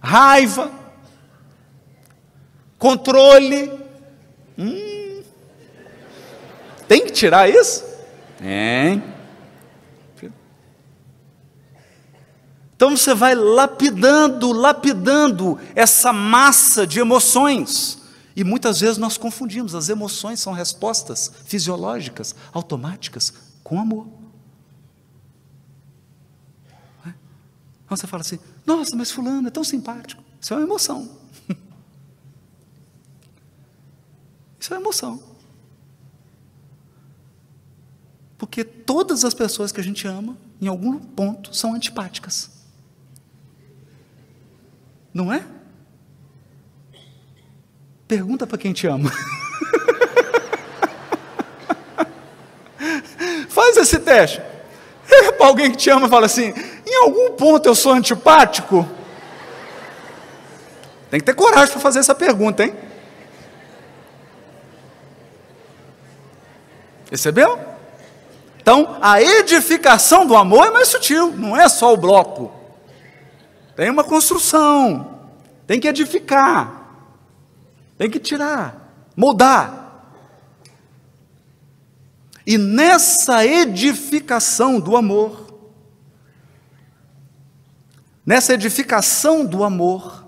Raiva. 0.00 0.72
Controle. 2.78 3.87
Hum. 4.58 5.22
Tem 6.88 7.04
que 7.04 7.12
tirar 7.12 7.48
isso? 7.48 7.84
Tem. 8.38 9.02
Então 12.78 12.96
você 12.96 13.12
vai 13.12 13.34
lapidando, 13.34 14.52
lapidando 14.52 15.58
essa 15.74 16.12
massa 16.12 16.86
de 16.86 17.00
emoções. 17.00 17.98
E 18.36 18.44
muitas 18.44 18.78
vezes 18.78 18.98
nós 18.98 19.18
confundimos, 19.18 19.74
as 19.74 19.88
emoções 19.88 20.38
são 20.38 20.52
respostas 20.52 21.28
fisiológicas, 21.44 22.36
automáticas, 22.52 23.34
com 23.64 23.80
amor. 23.80 24.06
É? 27.04 27.12
Então 27.84 27.96
você 27.96 28.06
fala 28.06 28.20
assim: 28.20 28.38
nossa, 28.64 28.94
mas 28.94 29.10
Fulano 29.10 29.48
é 29.48 29.50
tão 29.50 29.64
simpático. 29.64 30.22
Isso 30.40 30.54
é 30.54 30.56
uma 30.56 30.62
emoção. 30.62 31.17
Isso 34.68 34.74
é 34.74 34.76
emoção. 34.76 35.18
Porque 38.36 38.62
todas 38.62 39.24
as 39.24 39.32
pessoas 39.32 39.72
que 39.72 39.80
a 39.80 39.82
gente 39.82 40.06
ama, 40.06 40.36
em 40.60 40.66
algum 40.66 40.98
ponto, 40.98 41.56
são 41.56 41.72
antipáticas. 41.72 42.50
Não 45.14 45.32
é? 45.32 45.42
Pergunta 48.06 48.46
para 48.46 48.58
quem 48.58 48.74
te 48.74 48.86
ama. 48.86 49.10
Faz 53.48 53.78
esse 53.78 53.98
teste. 54.00 54.42
para 55.38 55.46
alguém 55.46 55.70
que 55.70 55.78
te 55.78 55.88
ama 55.88 56.08
e 56.08 56.10
fala 56.10 56.26
assim: 56.26 56.52
em 56.86 57.04
algum 57.04 57.30
ponto 57.30 57.66
eu 57.66 57.74
sou 57.74 57.92
antipático? 57.92 58.86
Tem 61.10 61.18
que 61.18 61.24
ter 61.24 61.32
coragem 61.32 61.72
para 61.72 61.80
fazer 61.80 62.00
essa 62.00 62.14
pergunta, 62.14 62.64
hein? 62.64 62.87
Percebeu? 67.08 67.58
Então, 68.60 68.98
a 69.00 69.22
edificação 69.22 70.26
do 70.26 70.36
amor 70.36 70.66
é 70.66 70.70
mais 70.70 70.88
sutil, 70.88 71.32
não 71.32 71.56
é 71.56 71.68
só 71.68 71.94
o 71.94 71.96
bloco. 71.96 72.52
Tem 73.74 73.88
uma 73.88 74.04
construção, 74.04 75.20
tem 75.66 75.80
que 75.80 75.88
edificar, 75.88 77.00
tem 77.96 78.10
que 78.10 78.18
tirar, 78.18 78.92
moldar. 79.16 80.04
E 82.46 82.58
nessa 82.58 83.46
edificação 83.46 84.78
do 84.78 84.96
amor, 84.96 85.46
nessa 88.26 88.52
edificação 88.52 89.46
do 89.46 89.64
amor, 89.64 90.26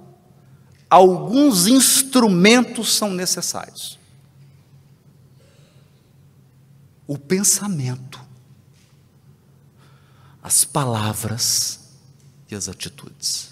alguns 0.89 1.67
instrumentos 1.67 2.95
são 2.97 3.11
necessários. 3.11 4.00
O 7.11 7.19
pensamento, 7.19 8.21
as 10.41 10.65
palavras, 10.65 11.81
e 12.49 12.55
as 12.55 12.69
atitudes. 12.69 13.51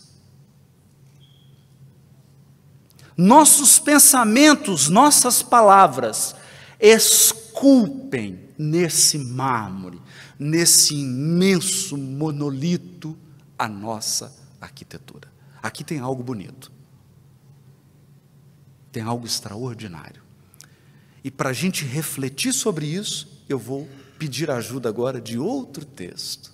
Nossos 3.16 3.80
pensamentos, 3.80 4.88
nossas 4.88 5.42
palavras, 5.42 6.36
esculpem 6.78 8.48
nesse 8.56 9.18
mármore, 9.18 10.00
nesse 10.38 10.94
imenso 10.94 11.96
monolito, 11.96 13.18
a 13.58 13.66
nossa 13.66 14.32
arquitetura. 14.60 15.28
Aqui 15.60 15.82
tem 15.82 15.98
algo 15.98 16.22
bonito, 16.22 16.70
tem 18.92 19.02
algo 19.02 19.26
extraordinário. 19.26 20.22
E 21.24 21.30
para 21.30 21.50
a 21.50 21.52
gente 21.52 21.84
refletir 21.84 22.52
sobre 22.52 22.86
isso, 22.86 23.37
eu 23.48 23.58
vou 23.58 23.88
pedir 24.18 24.50
ajuda 24.50 24.88
agora 24.88 25.20
de 25.20 25.38
outro 25.38 25.84
texto. 25.84 26.52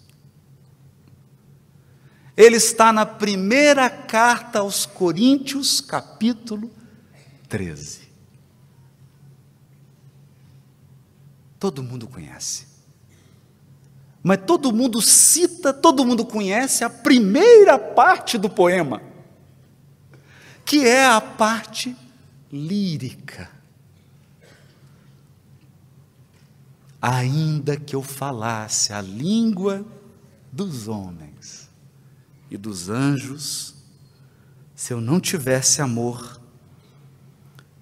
Ele 2.36 2.56
está 2.56 2.92
na 2.92 3.06
primeira 3.06 3.88
carta 3.88 4.58
aos 4.58 4.86
Coríntios, 4.86 5.80
capítulo 5.80 6.70
13. 7.48 8.08
Todo 11.58 11.82
mundo 11.82 12.08
conhece. 12.08 12.66
Mas 14.22 14.40
todo 14.46 14.72
mundo 14.72 15.00
cita, 15.00 15.72
todo 15.72 16.04
mundo 16.04 16.24
conhece 16.24 16.82
a 16.82 16.90
primeira 16.90 17.78
parte 17.78 18.36
do 18.36 18.50
poema, 18.50 19.02
que 20.64 20.86
é 20.86 21.06
a 21.06 21.20
parte 21.20 21.94
lírica. 22.50 23.50
Ainda 27.06 27.76
que 27.76 27.94
eu 27.94 28.00
falasse 28.00 28.90
a 28.90 29.02
língua 29.02 29.84
dos 30.50 30.88
homens 30.88 31.68
e 32.50 32.56
dos 32.56 32.88
anjos, 32.88 33.74
se 34.74 34.94
eu 34.94 35.02
não 35.02 35.20
tivesse 35.20 35.82
amor, 35.82 36.40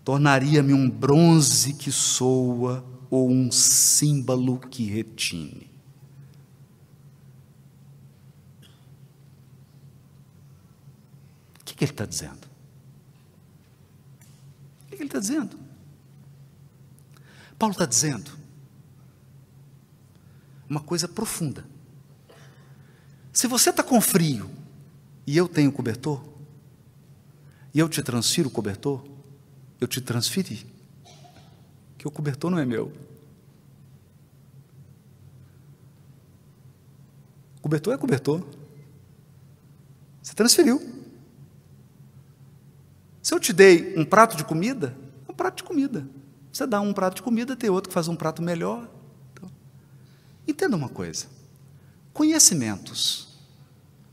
tornaria-me 0.05 0.73
um 0.73 0.91
bronze 0.91 1.73
que 1.73 1.93
soa 1.93 2.85
ou 3.09 3.31
um 3.31 3.53
símbolo 3.53 4.59
que 4.59 4.87
retine. 4.87 5.70
O 11.61 11.64
que, 11.64 11.75
que 11.77 11.85
ele 11.85 11.93
está 11.93 12.05
dizendo? 12.05 12.49
O 14.83 14.87
que, 14.89 14.97
que 14.97 15.03
ele 15.03 15.05
está 15.05 15.20
dizendo? 15.20 15.57
Paulo 17.57 17.70
está 17.70 17.87
dizendo 17.87 18.41
uma 20.73 20.81
coisa 20.81 21.07
profunda. 21.07 21.66
Se 23.31 23.47
você 23.47 23.68
está 23.68 23.83
com 23.83 24.01
frio 24.01 24.51
e 25.27 25.37
eu 25.37 25.47
tenho 25.47 25.70
cobertor, 25.70 26.25
e 27.75 27.79
eu 27.79 27.91
te 27.91 28.03
transfiro 28.03 28.49
o 28.49 28.51
cobertor, 28.51 29.05
eu 29.79 29.87
te 29.87 30.01
transferi, 30.01 30.66
que 31.99 32.09
o 32.09 32.11
cobertor 32.11 32.51
não 32.51 32.59
é 32.59 32.64
meu. 32.64 32.91
Cobertor 37.61 37.93
é 37.93 37.99
cobertor. 37.99 38.43
Você 40.23 40.35
transferiu. 40.35 40.81
Se 43.23 43.35
eu 43.35 43.39
te 43.39 43.53
dei 43.53 43.95
um 43.97 44.07
prato 44.07 44.39
de 44.39 44.45
comida, 44.45 44.97
é 45.29 45.33
um 45.33 45.35
prato 45.35 45.59
de 45.59 45.64
comida. 45.64 46.09
Você 46.51 46.66
dá 46.66 46.81
um 46.81 46.95
prato 46.95 47.16
de 47.16 47.23
comida, 47.23 47.55
tem 47.55 47.68
outro 47.68 47.91
que 47.91 47.95
faz 47.95 48.09
um 48.09 48.16
prato 48.16 48.41
melhor. 48.43 48.89
Entenda 50.47 50.76
uma 50.76 50.88
coisa: 50.88 51.26
conhecimentos, 52.12 53.38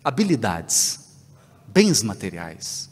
habilidades, 0.03 0.99
bens 1.67 2.01
materiais, 2.03 2.89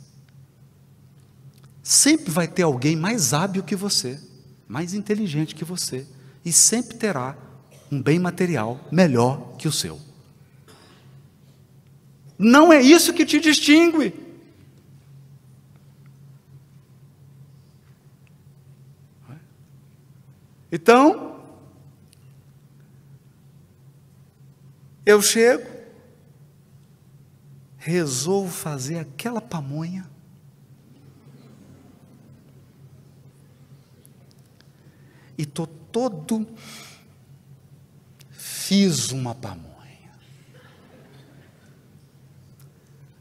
sempre 1.82 2.32
vai 2.32 2.48
ter 2.48 2.64
alguém 2.64 2.96
mais 2.96 3.34
hábil 3.34 3.64
que 3.64 3.76
você, 3.76 4.20
mais 4.68 4.94
inteligente 4.94 5.56
que 5.56 5.64
você, 5.64 6.06
e 6.44 6.52
sempre 6.52 6.98
terá 6.98 7.38
um 7.92 8.02
bem 8.02 8.20
material 8.20 8.80
melhor 8.92 9.56
que 9.58 9.68
o 9.68 9.72
seu. 9.72 10.00
Não 12.38 12.72
é 12.72 12.82
isso 12.82 13.14
que 13.14 13.26
te 13.26 13.40
distingue. 13.40 14.28
Então, 20.72 21.37
eu 25.08 25.22
chego, 25.22 25.66
resolvo 27.78 28.52
fazer 28.52 29.00
aquela 29.00 29.40
pamonha, 29.40 30.06
e 35.38 35.44
estou 35.44 35.66
todo, 35.66 36.46
fiz 38.32 39.14
uma 39.14 39.34
pamonha. 39.34 40.12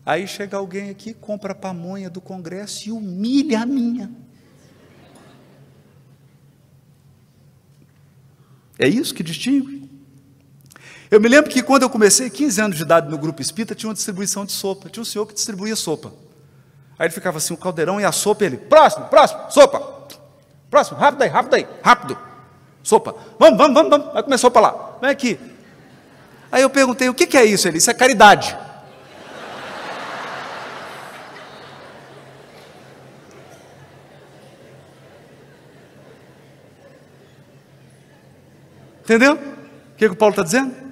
Aí 0.05 0.27
chega 0.27 0.57
alguém 0.57 0.91
aqui, 0.91 1.15
compra 1.15 1.53
a 1.53 1.55
pamonha 1.55 2.11
do 2.11 2.21
Congresso 2.21 2.89
e 2.89 2.91
humilha 2.91 3.61
a 3.61 3.67
minha. 3.67 4.11
É 8.77 8.89
isso 8.89 9.15
que 9.15 9.23
distingue. 9.23 9.86
Eu 11.11 11.21
me 11.21 11.29
lembro 11.29 11.51
que 11.51 11.63
quando 11.63 11.83
eu 11.83 11.91
comecei, 11.91 12.29
15 12.29 12.61
anos 12.61 12.77
de 12.77 12.83
idade 12.83 13.09
no 13.09 13.17
grupo 13.17 13.41
espírita, 13.41 13.75
tinha 13.75 13.89
uma 13.89 13.95
distribuição 13.95 14.45
de 14.45 14.53
sopa. 14.53 14.89
Tinha 14.89 15.03
um 15.03 15.05
senhor 15.05 15.27
que 15.27 15.35
distribuía 15.35 15.77
sopa. 15.77 16.13
Aí 16.99 17.07
ele 17.07 17.15
ficava 17.15 17.39
assim, 17.39 17.55
o 17.55 17.57
caldeirão 17.57 18.01
e 18.01 18.05
a 18.05 18.11
sopa, 18.11 18.45
ele, 18.45 18.57
próximo, 18.57 19.07
próximo, 19.07 19.41
sopa. 19.51 19.97
Próximo, 20.69 20.99
rápido 20.99 21.23
aí, 21.23 21.29
rápido 21.29 21.55
aí, 21.55 21.67
rápido. 21.83 22.19
Sopa. 22.83 23.15
Vamos, 23.39 23.59
vamos, 23.59 23.75
vamos, 23.75 23.91
vamos. 23.91 24.17
Aí 24.17 24.23
começou 24.23 24.51
para 24.51 24.63
lá. 24.63 24.97
Vem 25.01 25.11
aqui. 25.11 25.39
Aí 26.51 26.63
eu 26.63 26.71
perguntei, 26.71 27.09
o 27.09 27.15
que, 27.15 27.27
que 27.27 27.37
é 27.37 27.45
isso? 27.45 27.69
Ele, 27.69 27.79
isso 27.79 27.91
é 27.91 27.95
caridade. 27.95 28.57
Entendeu? 39.05 39.35
O 39.35 39.97
que, 39.97 40.09
que 40.09 40.15
o 40.15 40.17
Paulo 40.17 40.33
está 40.33 40.43
dizendo? 40.43 40.86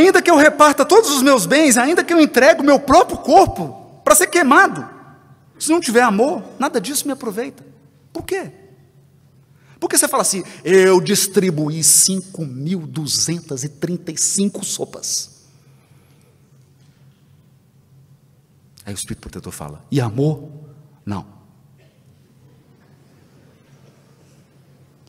Ainda 0.00 0.22
que 0.22 0.30
eu 0.30 0.36
reparta 0.36 0.82
todos 0.84 1.10
os 1.10 1.22
meus 1.22 1.44
bens, 1.44 1.76
ainda 1.76 2.02
que 2.02 2.10
eu 2.12 2.18
entregue 2.18 2.62
o 2.62 2.64
meu 2.64 2.80
próprio 2.80 3.18
corpo 3.18 4.00
para 4.02 4.14
ser 4.14 4.28
queimado, 4.28 4.88
se 5.58 5.70
não 5.70 5.78
tiver 5.78 6.00
amor, 6.00 6.42
nada 6.58 6.80
disso 6.80 7.06
me 7.06 7.12
aproveita. 7.12 7.62
Por 8.10 8.24
quê? 8.24 8.50
Porque 9.78 9.98
você 9.98 10.08
fala 10.08 10.22
assim, 10.22 10.42
eu 10.64 11.02
distribuí 11.02 11.80
5.235 11.80 14.64
sopas. 14.64 15.44
Aí 18.86 18.94
o 18.94 18.96
Espírito 18.96 19.20
Protetor 19.20 19.52
fala, 19.52 19.84
e 19.90 20.00
amor? 20.00 20.48
Não. 21.04 21.26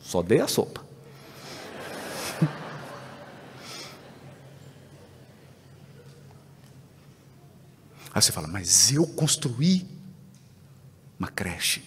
Só 0.02 0.22
dei 0.22 0.42
a 0.42 0.48
sopa. 0.48 0.81
Aí 8.14 8.20
você 8.20 8.30
fala, 8.30 8.46
mas 8.46 8.92
eu 8.92 9.06
construí 9.06 9.86
uma 11.18 11.28
creche 11.28 11.82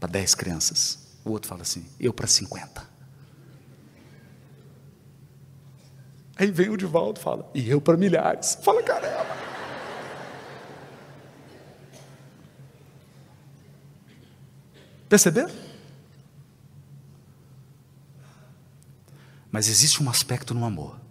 para 0.00 0.08
10 0.08 0.34
crianças. 0.34 0.98
O 1.24 1.30
outro 1.30 1.48
fala 1.48 1.62
assim, 1.62 1.86
eu 2.00 2.14
para 2.14 2.26
50. 2.26 2.90
Aí 6.34 6.50
vem 6.50 6.70
o 6.70 6.76
Divaldo 6.78 7.20
e 7.20 7.22
fala, 7.22 7.50
e 7.54 7.68
eu 7.68 7.80
para 7.80 7.96
milhares. 7.96 8.58
Fala, 8.62 8.82
caramba. 8.82 9.36
Perceberam? 15.10 15.54
Mas 19.50 19.68
existe 19.68 20.02
um 20.02 20.08
aspecto 20.08 20.54
no 20.54 20.64
amor 20.64 21.01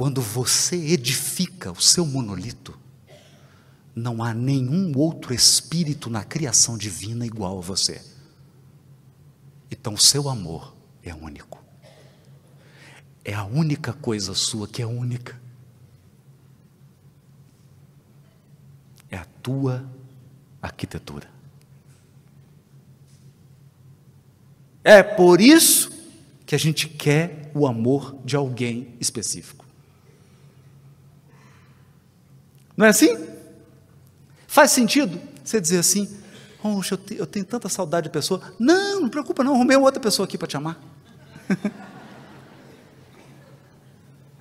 quando 0.00 0.22
você 0.22 0.76
edifica 0.76 1.70
o 1.70 1.78
seu 1.78 2.06
monolito, 2.06 2.74
não 3.94 4.24
há 4.24 4.32
nenhum 4.32 4.96
outro 4.96 5.34
espírito 5.34 6.08
na 6.08 6.24
criação 6.24 6.78
divina 6.78 7.26
igual 7.26 7.58
a 7.58 7.60
você. 7.60 8.00
Então, 9.70 9.92
o 9.92 9.98
seu 9.98 10.30
amor 10.30 10.74
é 11.02 11.14
único. 11.14 11.62
É 13.22 13.34
a 13.34 13.44
única 13.44 13.92
coisa 13.92 14.32
sua 14.32 14.66
que 14.66 14.80
é 14.80 14.86
única. 14.86 15.38
É 19.10 19.18
a 19.18 19.26
tua 19.42 19.86
arquitetura. 20.62 21.28
É 24.82 25.02
por 25.02 25.42
isso 25.42 25.92
que 26.46 26.54
a 26.54 26.58
gente 26.58 26.88
quer 26.88 27.52
o 27.54 27.66
amor 27.66 28.16
de 28.24 28.34
alguém 28.34 28.96
específico. 28.98 29.59
Não 32.76 32.86
é 32.86 32.88
assim? 32.90 33.16
Faz 34.46 34.70
sentido 34.70 35.20
você 35.44 35.60
dizer 35.60 35.78
assim, 35.78 36.08
Poxa, 36.62 36.98
eu, 37.10 37.16
eu 37.16 37.26
tenho 37.26 37.44
tanta 37.44 37.68
saudade 37.68 38.04
de 38.04 38.10
pessoa. 38.10 38.40
Não, 38.58 39.00
não 39.00 39.08
preocupa 39.08 39.42
não, 39.42 39.54
arrumei 39.54 39.76
outra 39.76 40.00
pessoa 40.00 40.26
aqui 40.26 40.36
para 40.36 40.46
te 40.46 40.56
amar. 40.56 40.78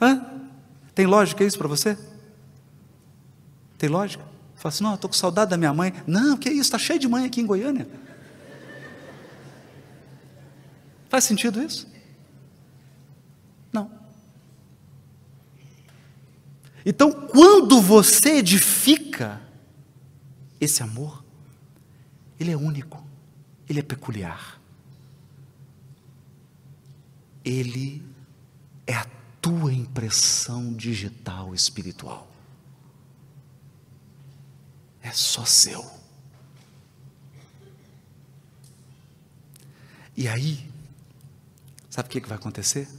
Hã? 0.01 0.25
Tem 0.93 1.05
lógica 1.05 1.43
isso 1.43 1.57
para 1.57 1.67
você? 1.67 1.97
Tem 3.77 3.89
lógica? 3.89 4.23
Fala 4.55 4.73
assim, 4.73 4.83
não, 4.83 4.95
estou 4.95 5.09
com 5.09 5.15
saudade 5.15 5.51
da 5.51 5.57
minha 5.57 5.73
mãe. 5.73 5.93
Não, 6.05 6.35
que 6.35 6.49
isso, 6.49 6.61
está 6.61 6.77
cheio 6.77 6.99
de 6.99 7.07
mãe 7.07 7.25
aqui 7.25 7.39
em 7.39 7.45
Goiânia. 7.45 7.87
Faz 11.07 11.23
sentido 11.23 11.61
isso? 11.63 11.87
Então, 16.85 17.11
quando 17.11 17.81
você 17.81 18.37
edifica 18.37 19.41
esse 20.59 20.81
amor, 20.81 21.23
ele 22.39 22.51
é 22.51 22.57
único, 22.57 23.03
ele 23.67 23.79
é 23.79 23.83
peculiar. 23.83 24.59
Ele 27.43 28.03
é 28.87 28.93
a 28.93 29.05
tua 29.41 29.73
impressão 29.73 30.73
digital 30.73 31.53
espiritual. 31.53 32.27
É 35.01 35.11
só 35.11 35.45
seu. 35.45 35.99
E 40.15 40.27
aí, 40.27 40.69
sabe 41.89 42.07
o 42.07 42.11
que 42.11 42.19
vai 42.27 42.37
acontecer? 42.37 42.89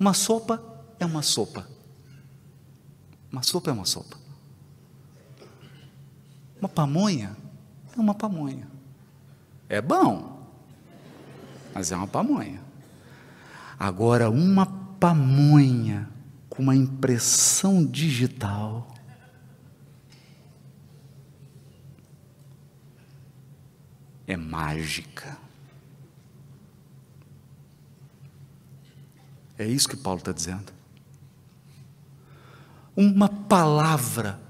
Uma 0.00 0.14
sopa 0.14 0.62
é 0.98 1.04
uma 1.04 1.22
sopa. 1.22 1.73
Uma 3.34 3.42
sopa 3.42 3.68
é 3.68 3.72
uma 3.72 3.84
sopa. 3.84 4.16
Uma 6.60 6.68
pamonha 6.68 7.36
é 7.96 8.00
uma 8.00 8.14
pamonha. 8.14 8.68
É 9.68 9.82
bom, 9.82 10.46
mas 11.74 11.90
é 11.90 11.96
uma 11.96 12.06
pamonha. 12.06 12.62
Agora, 13.76 14.30
uma 14.30 14.66
pamonha 15.00 16.08
com 16.48 16.62
uma 16.62 16.76
impressão 16.76 17.84
digital. 17.84 18.86
É 24.28 24.36
mágica. 24.36 25.36
É 29.58 29.66
isso 29.66 29.88
que 29.88 29.96
Paulo 29.96 30.20
está 30.20 30.30
dizendo 30.30 30.73
uma 32.96 33.28
palavra 33.28 34.40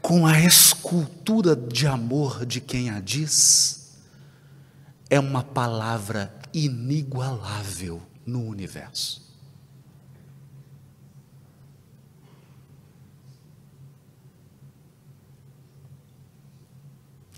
com 0.00 0.26
a 0.26 0.38
escultura 0.40 1.56
de 1.56 1.86
amor 1.86 2.46
de 2.46 2.60
quem 2.60 2.90
a 2.90 3.00
diz, 3.00 3.96
é 5.10 5.18
uma 5.18 5.42
palavra 5.42 6.32
inigualável 6.52 8.00
no 8.24 8.44
universo. 8.44 9.26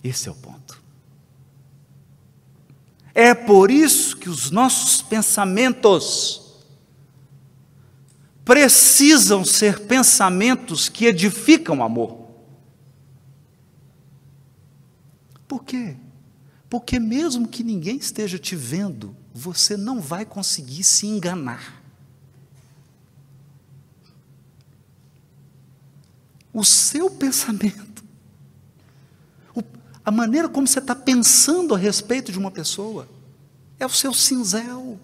Esse 0.04 0.28
é 0.28 0.32
o 0.32 0.34
ponto. 0.34 0.80
É 3.14 3.34
por 3.34 3.70
isso 3.70 4.16
que 4.16 4.28
os 4.28 4.50
nossos 4.50 5.02
pensamentos 5.02 6.47
precisam 8.48 9.44
ser 9.44 9.80
pensamentos 9.80 10.88
que 10.88 11.04
edificam 11.04 11.84
amor. 11.84 12.30
Por 15.46 15.62
quê? 15.62 15.94
Porque 16.66 16.98
mesmo 16.98 17.46
que 17.46 17.62
ninguém 17.62 17.98
esteja 17.98 18.38
te 18.38 18.56
vendo, 18.56 19.14
você 19.34 19.76
não 19.76 20.00
vai 20.00 20.24
conseguir 20.24 20.82
se 20.82 21.06
enganar. 21.06 21.82
O 26.50 26.64
seu 26.64 27.10
pensamento, 27.20 28.02
a 30.02 30.10
maneira 30.10 30.48
como 30.48 30.66
você 30.66 30.78
está 30.78 30.94
pensando 30.94 31.74
a 31.74 31.78
respeito 31.78 32.32
de 32.32 32.38
uma 32.38 32.50
pessoa, 32.50 33.06
é 33.78 33.84
o 33.84 33.90
seu 33.90 34.14
cinzel. 34.14 34.98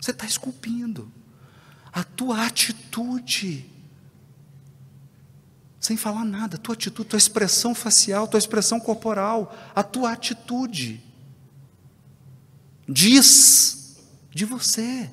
Você 0.00 0.10
está 0.10 0.26
esculpindo. 0.26 1.10
A 1.92 2.04
tua 2.04 2.46
atitude 2.46 3.70
sem 5.80 5.96
falar 5.96 6.26
nada, 6.26 6.58
tua 6.58 6.74
atitude, 6.74 7.08
tua 7.08 7.16
expressão 7.16 7.74
facial, 7.74 8.28
tua 8.28 8.36
expressão 8.36 8.78
corporal, 8.78 9.56
a 9.74 9.82
tua 9.82 10.12
atitude 10.12 11.02
diz 12.86 13.96
de 14.30 14.44
você, 14.44 15.10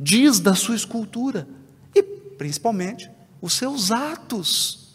diz 0.00 0.40
da 0.40 0.54
sua 0.54 0.74
escultura 0.74 1.46
e 1.94 2.02
principalmente 2.02 3.10
os 3.42 3.52
seus 3.52 3.90
atos. 3.90 4.94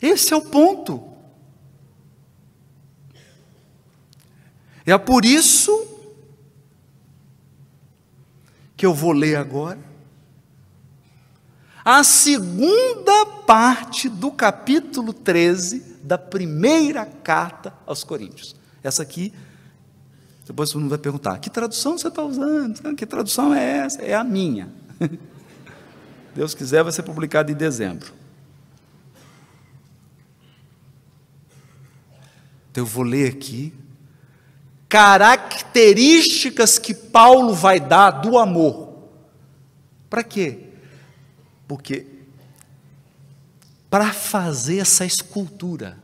Esse 0.00 0.32
é 0.32 0.36
o 0.36 0.42
ponto. 0.42 1.17
É 4.88 4.96
por 4.96 5.22
isso 5.22 5.86
que 8.74 8.86
eu 8.86 8.94
vou 8.94 9.12
ler 9.12 9.36
agora 9.36 9.78
a 11.84 12.02
segunda 12.02 13.26
parte 13.46 14.08
do 14.08 14.30
capítulo 14.30 15.12
13 15.12 15.98
da 16.02 16.16
primeira 16.16 17.04
carta 17.04 17.74
aos 17.84 18.02
Coríntios. 18.02 18.56
Essa 18.82 19.02
aqui, 19.02 19.30
depois 20.46 20.70
todo 20.70 20.80
mundo 20.80 20.90
vai 20.90 20.98
perguntar: 20.98 21.38
que 21.38 21.50
tradução 21.50 21.98
você 21.98 22.08
está 22.08 22.22
usando? 22.22 22.94
Que 22.94 23.04
tradução 23.04 23.52
é 23.52 23.78
essa? 23.80 24.00
É 24.00 24.14
a 24.14 24.24
minha. 24.24 24.72
Deus 26.34 26.54
quiser, 26.54 26.82
vai 26.82 26.92
ser 26.92 27.02
publicado 27.02 27.52
em 27.52 27.54
dezembro. 27.54 28.10
Então 32.70 32.84
eu 32.84 32.86
vou 32.86 33.04
ler 33.04 33.30
aqui 33.34 33.74
características 34.88 36.78
que 36.78 36.94
Paulo 36.94 37.54
vai 37.54 37.78
dar 37.78 38.10
do 38.10 38.38
amor. 38.38 39.08
Para 40.08 40.24
quê? 40.24 40.68
Porque 41.66 42.06
para 43.90 44.12
fazer 44.12 44.78
essa 44.78 45.04
escultura, 45.04 45.98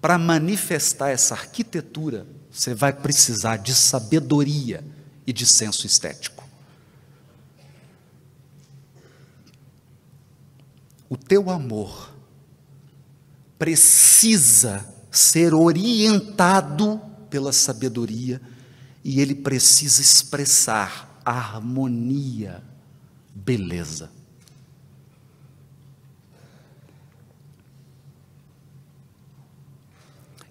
para 0.00 0.18
manifestar 0.18 1.10
essa 1.10 1.34
arquitetura, 1.34 2.26
você 2.50 2.74
vai 2.74 2.92
precisar 2.92 3.56
de 3.56 3.74
sabedoria 3.74 4.84
e 5.26 5.32
de 5.32 5.46
senso 5.46 5.86
estético. 5.86 6.46
O 11.08 11.16
teu 11.16 11.50
amor 11.50 12.12
precisa 13.58 14.86
ser 15.10 15.54
orientado 15.54 17.07
pela 17.30 17.52
sabedoria 17.52 18.40
e 19.04 19.20
ele 19.20 19.34
precisa 19.34 20.00
expressar 20.02 21.20
harmonia, 21.24 22.62
beleza. 23.34 24.10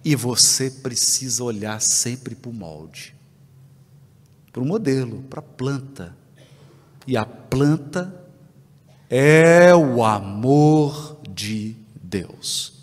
E 0.05 0.15
você 0.15 0.69
precisa 0.69 1.43
olhar 1.43 1.82
sempre 1.82 2.36
para 2.36 2.49
o 2.49 2.53
molde, 2.53 3.13
para 4.53 4.61
o 4.61 4.65
modelo, 4.65 5.23
para 5.23 5.39
a 5.39 5.43
planta. 5.43 6.15
E 7.05 7.17
a 7.17 7.25
planta 7.25 8.25
é 9.09 9.75
o 9.75 10.03
amor 10.03 11.19
de 11.30 11.75
Deus. 12.01 12.76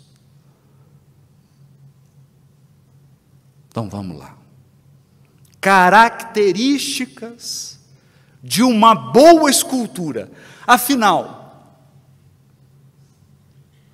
Então 3.75 3.89
vamos 3.89 4.17
lá. 4.17 4.37
Características 5.59 7.77
de 8.41 8.63
uma 8.63 8.95
boa 8.95 9.51
escultura. 9.51 10.31
Afinal, 10.65 11.83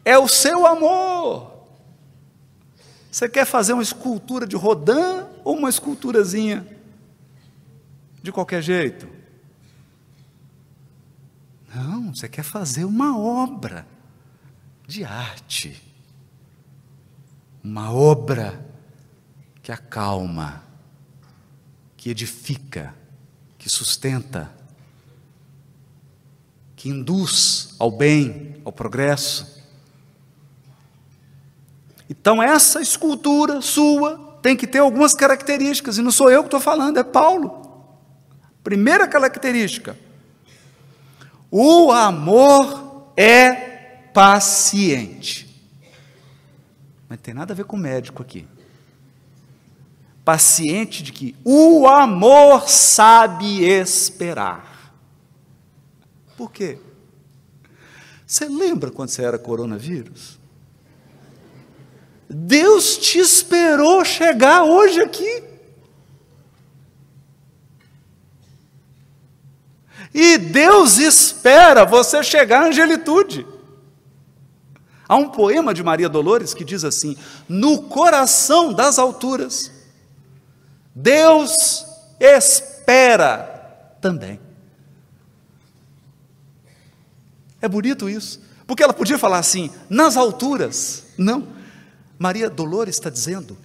é 0.05 0.19
o 0.19 0.27
seu 0.27 0.67
amor 0.67 1.49
você 3.11 3.27
quer 3.27 3.43
fazer 3.43 3.73
uma 3.73 3.81
escultura 3.81 4.45
de 4.45 4.55
Rodin 4.55 5.25
ou 5.43 5.57
uma 5.57 5.67
esculturazinha 5.67 6.63
de 8.21 8.31
qualquer 8.31 8.61
jeito? 8.61 9.09
Não, 11.73 12.13
você 12.13 12.29
quer 12.29 12.43
fazer 12.43 12.85
uma 12.85 13.17
obra 13.17 13.87
de 14.87 15.03
arte. 15.03 15.81
Uma 17.63 17.91
obra 17.91 18.69
que 19.61 19.71
acalma, 19.71 20.63
que 21.95 22.09
edifica, 22.09 22.95
que 23.57 23.69
sustenta, 23.69 24.51
que 26.75 26.89
induz 26.89 27.75
ao 27.77 27.91
bem, 27.91 28.59
ao 28.65 28.71
progresso. 28.71 29.61
Então, 32.09 32.41
essa 32.41 32.81
escultura 32.81 33.61
sua 33.61 34.39
tem 34.41 34.57
que 34.57 34.65
ter 34.65 34.79
algumas 34.79 35.13
características, 35.13 35.97
e 35.97 36.01
não 36.01 36.11
sou 36.11 36.31
eu 36.31 36.41
que 36.41 36.47
estou 36.47 36.59
falando, 36.59 36.97
é 36.97 37.03
Paulo. 37.03 37.61
Primeira 38.63 39.07
característica: 39.07 39.97
o 41.49 41.91
amor 41.91 43.13
é 43.15 43.53
paciente. 44.13 45.47
Mas 47.07 47.19
tem 47.19 47.33
nada 47.33 47.53
a 47.53 47.55
ver 47.55 47.65
com 47.65 47.77
médico 47.77 48.21
aqui. 48.21 48.47
Paciente 50.23 51.01
de 51.01 51.11
que 51.11 51.35
o 51.43 51.87
amor 51.87 52.69
sabe 52.69 53.63
esperar. 53.63 54.93
Por 56.37 56.51
quê? 56.51 56.77
Você 58.25 58.45
lembra 58.45 58.91
quando 58.91 59.09
você 59.09 59.23
era 59.23 59.37
coronavírus? 59.37 60.39
Deus 62.29 62.97
te 62.97 63.19
esperou 63.19 64.05
chegar 64.05 64.63
hoje 64.63 65.01
aqui. 65.01 65.43
E 70.13 70.37
Deus 70.37 70.97
espera 70.97 71.85
você 71.85 72.23
chegar 72.23 72.63
à 72.63 72.67
angelitude. 72.67 73.45
Há 75.07 75.15
um 75.17 75.29
poema 75.29 75.73
de 75.73 75.83
Maria 75.83 76.07
Dolores 76.07 76.53
que 76.53 76.63
diz 76.63 76.85
assim: 76.85 77.17
No 77.49 77.83
coração 77.83 78.73
das 78.73 78.97
alturas, 78.97 79.71
Deus 80.93 81.85
espera 82.19 83.95
também. 84.01 84.39
É 87.61 87.67
bonito 87.69 88.09
isso, 88.09 88.41
porque 88.65 88.83
ela 88.83 88.93
podia 88.93 89.17
falar 89.17 89.37
assim, 89.37 89.69
nas 89.89 90.17
alturas. 90.17 91.03
Não. 91.17 91.47
Maria 92.17 92.49
Dolores 92.49 92.95
está 92.95 93.09
dizendo 93.09 93.57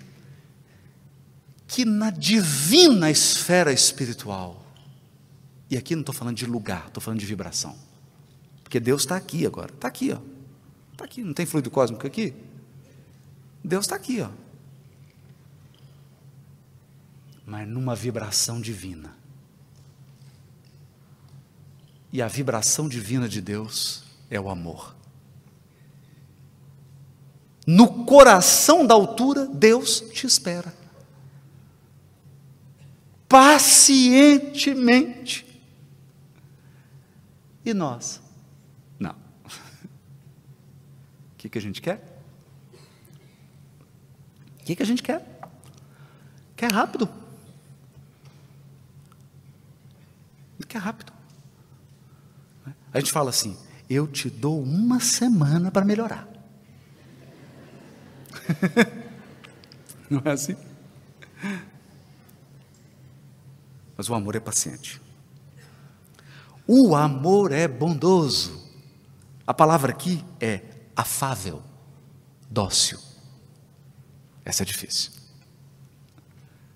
que 1.67 1.85
na 1.85 2.11
divina 2.11 3.11
esfera 3.11 3.73
espiritual, 3.73 4.65
e 5.69 5.77
aqui 5.77 5.95
não 5.95 6.01
estou 6.01 6.15
falando 6.15 6.37
de 6.37 6.47
lugar, 6.47 6.87
estou 6.87 7.03
falando 7.03 7.19
de 7.19 7.27
vibração, 7.27 7.77
porque 8.63 8.79
Deus 8.79 9.03
está 9.03 9.17
aqui 9.17 9.45
agora, 9.45 9.73
está 9.73 9.89
aqui, 9.89 10.13
ó, 10.13 10.19
está 10.93 11.05
aqui, 11.05 11.23
não 11.23 11.35
tem 11.35 11.45
fluido 11.45 11.71
cósmico 11.71 12.07
aqui? 12.07 12.35
Deus 13.65 13.85
está 13.85 13.97
aqui, 13.97 14.21
ó, 14.21 14.29
mas 17.47 17.67
numa 17.69 17.95
vibração 17.95 18.61
divina. 18.61 19.15
E 22.13 22.21
a 22.21 22.27
vibração 22.27 22.89
divina 22.89 23.29
de 23.29 23.41
Deus 23.41 24.03
é 24.29 24.41
o 24.41 24.51
amor. 24.51 24.97
No 27.65 28.05
coração 28.05 28.85
da 28.87 28.95
altura, 28.95 29.47
Deus 29.47 30.01
te 30.13 30.27
espera. 30.27 30.75
Pacientemente. 33.29 35.47
E 37.65 37.73
nós? 37.75 38.21
Não. 38.99 39.15
O 39.45 39.51
que, 41.37 41.49
que 41.49 41.59
a 41.59 41.63
gente 41.63 41.81
quer? 41.83 42.23
O 44.61 44.65
que, 44.65 44.77
que 44.77 44.83
a 44.83 44.87
gente 44.87 45.03
quer? 45.03 45.25
Quer 46.57 46.73
rápido. 46.73 47.26
Quer 50.77 50.83
rápido. 50.83 51.11
A 52.93 52.99
gente 53.01 53.11
fala 53.11 53.31
assim: 53.31 53.57
eu 53.89 54.07
te 54.07 54.29
dou 54.29 54.63
uma 54.63 55.01
semana 55.01 55.71
para 55.71 55.87
melhorar. 55.87 56.29
Não 60.11 60.21
é 60.23 60.33
assim? 60.33 60.55
Mas 63.97 64.11
o 64.11 64.15
amor 64.15 64.37
é 64.37 64.41
paciente. 64.41 65.01
O 66.67 66.95
amor 66.95 67.53
é 67.53 67.67
bondoso. 67.67 68.63
A 69.47 69.55
palavra 69.55 69.93
aqui 69.93 70.23
é 70.39 70.61
afável, 70.95 71.63
dócil. 72.51 73.01
Essa 74.45 74.63
é 74.63 74.67
difícil. 74.67 75.11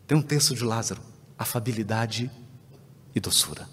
Tem 0.06 0.16
um 0.16 0.22
texto 0.22 0.54
de 0.54 0.64
Lázaro, 0.64 1.02
afabilidade 1.38 2.30
e 3.14 3.20
doçura. 3.20 3.68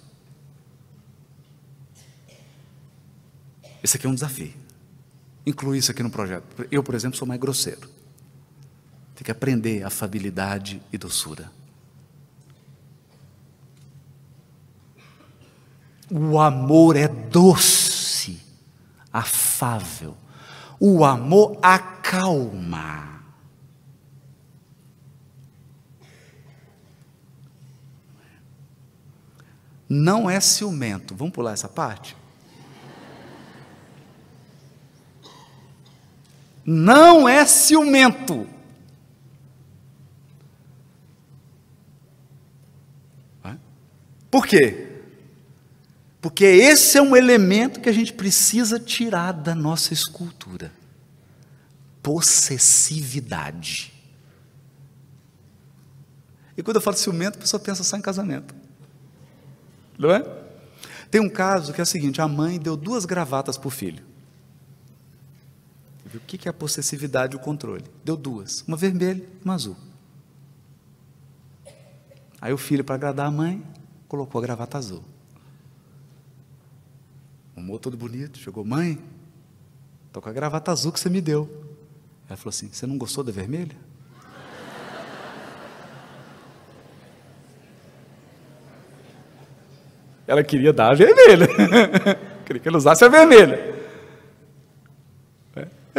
Esse 3.84 3.98
aqui 3.98 4.06
é 4.08 4.10
um 4.10 4.14
desafio. 4.14 4.54
Incluir 5.46 5.78
isso 5.78 5.92
aqui 5.92 6.04
no 6.04 6.10
projeto. 6.10 6.68
Eu, 6.70 6.84
por 6.84 6.96
exemplo, 6.96 7.18
sou 7.18 7.28
mais 7.28 7.40
grosseiro. 7.40 7.90
Tem 9.16 9.24
que 9.24 9.32
aprender 9.32 9.84
afabilidade 9.84 10.82
e 10.92 10.98
doçura. 10.98 11.52
O 16.10 16.40
amor 16.40 16.96
é 16.96 17.08
doce, 17.08 18.42
afável. 19.12 20.18
O 20.80 21.06
amor 21.06 21.58
acalma. 21.62 23.22
Não 29.88 30.30
é 30.30 30.42
ciumento. 30.42 31.16
Vamos 31.16 31.34
pular 31.34 31.54
essa 31.54 31.70
parte? 31.70 32.17
Não 36.70 37.30
é 37.30 37.46
ciumento. 37.46 38.46
Por 44.30 44.46
quê? 44.46 45.02
Porque 46.20 46.44
esse 46.44 46.98
é 46.98 47.02
um 47.02 47.16
elemento 47.16 47.80
que 47.80 47.88
a 47.88 47.94
gente 47.94 48.12
precisa 48.12 48.78
tirar 48.78 49.32
da 49.32 49.56
nossa 49.56 49.94
escultura. 49.94 50.74
Possessividade. 52.04 53.94
E 56.58 56.64
quando 56.64 56.76
eu 56.76 56.82
falo 56.82 56.98
ciumento, 56.98 57.38
a 57.38 57.42
pessoa 57.42 57.62
pensa 57.62 57.82
só 57.86 57.96
em 57.96 58.02
casamento. 58.02 58.54
Não 59.98 60.12
é? 60.12 60.22
Tem 61.10 61.22
um 61.22 61.30
caso 61.30 61.72
que 61.72 61.80
é 61.80 61.84
o 61.84 61.88
seguinte: 61.88 62.20
a 62.20 62.28
mãe 62.28 62.60
deu 62.60 62.76
duas 62.76 63.06
gravatas 63.06 63.58
para 63.58 63.70
o 63.70 63.72
filho. 63.72 64.04
O 66.16 66.20
que 66.22 66.48
é 66.48 66.52
a 66.52 66.54
possessividade 66.54 67.36
e 67.36 67.38
o 67.38 67.40
controle? 67.40 67.84
Deu 68.04 68.16
duas, 68.16 68.64
uma 68.68 68.78
vermelha 68.78 69.22
e 69.22 69.44
uma 69.44 69.56
azul. 69.56 69.76
Aí 72.40 72.54
o 72.54 72.58
filho, 72.58 72.84
para 72.84 72.94
agradar 72.96 73.28
a 73.28 73.32
mãe, 73.32 73.64
colocou 74.08 74.40
a 74.40 74.42
gravata 74.42 74.78
azul. 74.78 75.04
O 77.56 77.80
todo 77.80 77.98
bonito, 77.98 78.38
chegou, 78.38 78.64
mãe, 78.64 79.00
estou 80.06 80.22
com 80.22 80.30
a 80.30 80.34
gravata 80.34 80.72
azul 80.72 80.92
que 80.92 81.00
você 81.00 81.10
me 81.10 81.20
deu. 81.20 81.50
Ela 82.30 82.38
falou 82.38 82.50
assim: 82.50 82.70
Você 82.72 82.86
não 82.88 82.98
gostou 82.98 83.24
da 83.24 83.32
vermelha? 83.32 83.76
Ela 90.28 90.44
queria 90.44 90.72
dar 90.72 90.92
a 90.92 90.96
vermelha. 90.96 91.48
queria 92.46 92.62
que 92.62 92.70
ele 92.70 92.78
usasse 92.78 93.04
a 93.04 93.10
vermelha. 93.10 93.77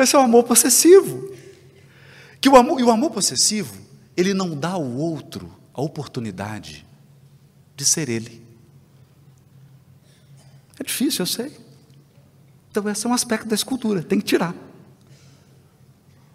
Esse 0.02 0.16
é 0.16 0.18
o 0.18 0.22
amor 0.22 0.44
possessivo. 0.44 1.34
Que 2.40 2.48
o 2.48 2.56
amor, 2.56 2.80
e 2.80 2.84
o 2.84 2.90
amor 2.90 3.10
possessivo, 3.10 3.74
ele 4.16 4.32
não 4.32 4.56
dá 4.56 4.70
ao 4.70 4.84
outro 4.84 5.52
a 5.74 5.80
oportunidade 5.80 6.86
de 7.76 7.84
ser 7.84 8.08
ele. 8.08 8.44
É 10.78 10.84
difícil, 10.84 11.22
eu 11.22 11.26
sei. 11.26 11.56
Então, 12.70 12.88
esse 12.88 13.06
é 13.06 13.08
um 13.08 13.12
aspecto 13.12 13.48
da 13.48 13.54
escultura, 13.54 14.02
tem 14.02 14.20
que 14.20 14.26
tirar. 14.26 14.54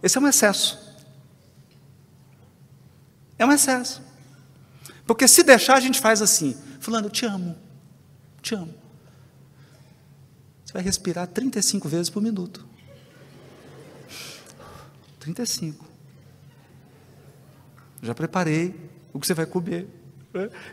Esse 0.02 0.18
é 0.18 0.22
um 0.22 0.28
excesso. 0.28 0.78
É 3.38 3.46
um 3.46 3.52
excesso. 3.52 4.02
Porque 5.06 5.28
se 5.28 5.44
deixar, 5.44 5.76
a 5.76 5.80
gente 5.80 6.00
faz 6.00 6.22
assim: 6.22 6.58
Fulano, 6.80 7.08
eu 7.08 7.12
te 7.12 7.26
amo, 7.26 7.56
te 8.42 8.56
amo. 8.56 8.74
Você 10.66 10.74
vai 10.74 10.82
respirar 10.82 11.28
35 11.28 11.88
vezes 11.88 12.10
por 12.10 12.22
minuto. 12.22 12.73
35. 15.24 15.86
Já 18.02 18.14
preparei 18.14 18.76
o 19.14 19.20
que 19.20 19.26
você 19.26 19.34
vai 19.34 19.46
comer. 19.46 19.88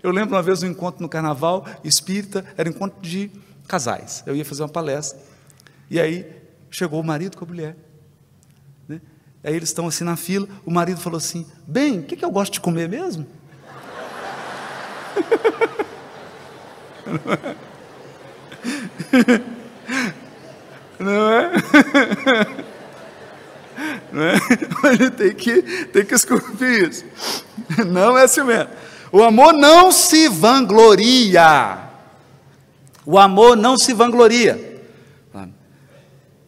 Eu 0.03 0.11
lembro 0.11 0.35
uma 0.35 0.43
vez 0.43 0.63
um 0.63 0.67
encontro 0.67 1.01
no 1.01 1.09
carnaval 1.09 1.65
espírita, 1.85 2.45
era 2.57 2.69
um 2.69 2.73
encontro 2.73 3.01
de 3.01 3.31
casais. 3.69 4.25
Eu 4.27 4.35
ia 4.35 4.45
fazer 4.45 4.63
uma 4.63 4.69
palestra. 4.69 5.21
E 5.89 6.01
aí 6.01 6.27
chegou 6.71 7.01
o 7.01 7.05
marido 7.05 7.37
com 7.37 7.45
a 7.45 7.49
mulher. 7.49 7.77
Né? 8.89 9.01
Aí 9.45 9.55
eles 9.55 9.69
estão 9.69 9.87
assim 9.87 10.03
na 10.03 10.17
fila. 10.17 10.49
O 10.65 10.71
marido 10.71 11.01
falou 11.01 11.19
assim: 11.19 11.47
Bem, 11.67 12.01
o 12.01 12.03
que, 12.03 12.17
que 12.17 12.25
eu 12.25 12.31
gosto 12.31 12.55
de 12.55 12.61
comer 12.61 12.89
mesmo? 12.89 13.27
Não 20.99 21.31
é? 21.31 21.53
Não 21.53 22.61
é? 22.67 22.70
Ele 24.85 25.11
tem 25.11 25.35
que, 25.35 25.63
tem 25.87 26.05
que 26.05 26.15
esculpir 26.15 26.89
isso. 26.89 27.05
Não 27.87 28.17
é 28.17 28.23
mesmo. 28.23 28.71
O 29.13 29.23
amor 29.23 29.53
não 29.53 29.91
se 29.91 30.29
vangloria. 30.29 31.91
O 33.05 33.19
amor 33.19 33.57
não 33.57 33.77
se 33.77 33.93
vangloria. 33.93 34.71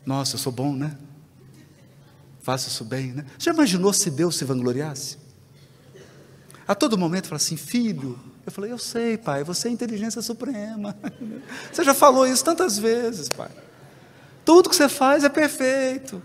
Nossa, 0.04 0.34
eu 0.34 0.38
sou 0.38 0.52
bom, 0.52 0.74
né? 0.74 0.96
Faço 2.40 2.68
isso 2.68 2.84
bem, 2.84 3.12
né? 3.12 3.24
Já 3.38 3.52
imaginou 3.52 3.92
se 3.92 4.10
Deus 4.10 4.36
se 4.36 4.44
vangloriasse? 4.44 5.16
A 6.66 6.74
todo 6.74 6.98
momento 6.98 7.28
fala 7.28 7.36
assim, 7.36 7.56
filho. 7.56 8.18
Eu 8.44 8.50
falei, 8.50 8.72
eu 8.72 8.78
sei, 8.78 9.16
pai, 9.16 9.44
você 9.44 9.68
é 9.68 9.70
inteligência 9.70 10.20
suprema. 10.20 10.96
Você 11.72 11.84
já 11.84 11.94
falou 11.94 12.26
isso 12.26 12.44
tantas 12.44 12.76
vezes, 12.76 13.28
pai. 13.28 13.50
Tudo 14.44 14.68
que 14.68 14.74
você 14.74 14.88
faz 14.88 15.22
é 15.22 15.28
perfeito. 15.28 16.20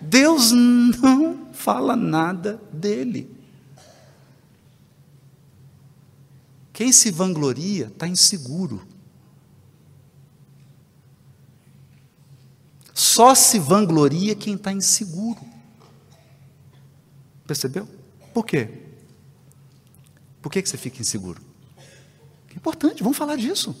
Deus 0.00 0.52
não 0.52 1.52
fala 1.52 1.96
nada 1.96 2.60
dele. 2.72 3.36
Quem 6.72 6.92
se 6.92 7.10
vangloria 7.10 7.86
está 7.86 8.06
inseguro. 8.06 8.86
Só 12.94 13.34
se 13.34 13.58
vangloria 13.58 14.34
quem 14.34 14.54
está 14.54 14.72
inseguro. 14.72 15.40
Percebeu? 17.46 17.88
Por 18.32 18.46
quê? 18.46 18.82
Por 20.40 20.52
que, 20.52 20.62
que 20.62 20.68
você 20.68 20.76
fica 20.76 21.00
inseguro? 21.00 21.42
É 22.50 22.54
importante, 22.54 23.02
vamos 23.02 23.18
falar 23.18 23.36
disso. 23.36 23.74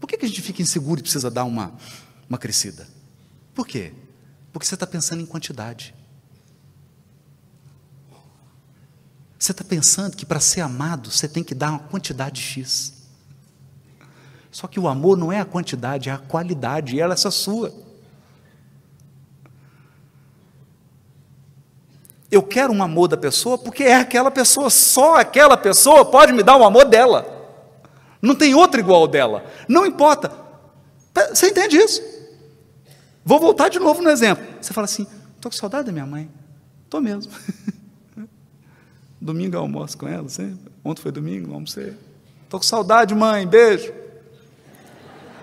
Por 0.00 0.06
que, 0.06 0.16
que 0.16 0.24
a 0.24 0.28
gente 0.28 0.40
fica 0.40 0.62
inseguro 0.62 1.00
e 1.00 1.02
precisa 1.02 1.30
dar 1.30 1.44
uma, 1.44 1.74
uma 2.28 2.38
crescida? 2.38 2.88
Por 3.54 3.66
quê? 3.66 3.92
Porque 4.52 4.66
você 4.66 4.74
está 4.74 4.86
pensando 4.86 5.22
em 5.22 5.26
quantidade. 5.26 5.94
Você 9.38 9.52
está 9.52 9.64
pensando 9.64 10.16
que 10.16 10.26
para 10.26 10.38
ser 10.38 10.60
amado 10.60 11.10
você 11.10 11.26
tem 11.26 11.42
que 11.42 11.54
dar 11.54 11.70
uma 11.70 11.78
quantidade 11.78 12.40
X. 12.40 13.00
Só 14.50 14.66
que 14.66 14.78
o 14.78 14.88
amor 14.88 15.16
não 15.16 15.32
é 15.32 15.40
a 15.40 15.44
quantidade, 15.44 16.10
é 16.10 16.12
a 16.12 16.18
qualidade, 16.18 16.96
e 16.96 17.00
ela 17.00 17.14
é 17.14 17.16
só 17.16 17.30
sua. 17.30 17.72
Eu 22.30 22.42
quero 22.42 22.72
um 22.72 22.82
amor 22.82 23.08
da 23.08 23.16
pessoa 23.16 23.56
porque 23.56 23.84
é 23.84 23.96
aquela 23.96 24.30
pessoa, 24.30 24.70
só 24.70 25.16
aquela 25.16 25.56
pessoa 25.56 26.04
pode 26.04 26.32
me 26.32 26.42
dar 26.42 26.56
o 26.56 26.64
amor 26.64 26.84
dela. 26.84 27.38
Não 28.20 28.34
tem 28.34 28.54
outra 28.54 28.80
igual 28.80 29.08
dela. 29.08 29.44
Não 29.66 29.86
importa. 29.86 30.30
Você 31.32 31.48
entende 31.48 31.76
isso? 31.76 32.09
Vou 33.30 33.38
voltar 33.38 33.68
de 33.68 33.78
novo 33.78 34.02
no 34.02 34.10
exemplo. 34.10 34.44
Você 34.60 34.72
fala 34.72 34.86
assim: 34.86 35.06
estou 35.36 35.52
com 35.52 35.56
saudade 35.56 35.86
da 35.86 35.92
minha 35.92 36.04
mãe. 36.04 36.28
Estou 36.84 37.00
mesmo. 37.00 37.30
domingo 39.22 39.54
eu 39.54 39.60
almoço 39.60 39.96
com 39.96 40.08
ela, 40.08 40.28
sempre. 40.28 40.72
Ontem 40.82 41.00
foi 41.00 41.12
domingo, 41.12 41.54
almocei. 41.54 41.96
Estou 42.42 42.58
com 42.58 42.66
saudade, 42.66 43.14
mãe, 43.14 43.46
beijo. 43.46 43.92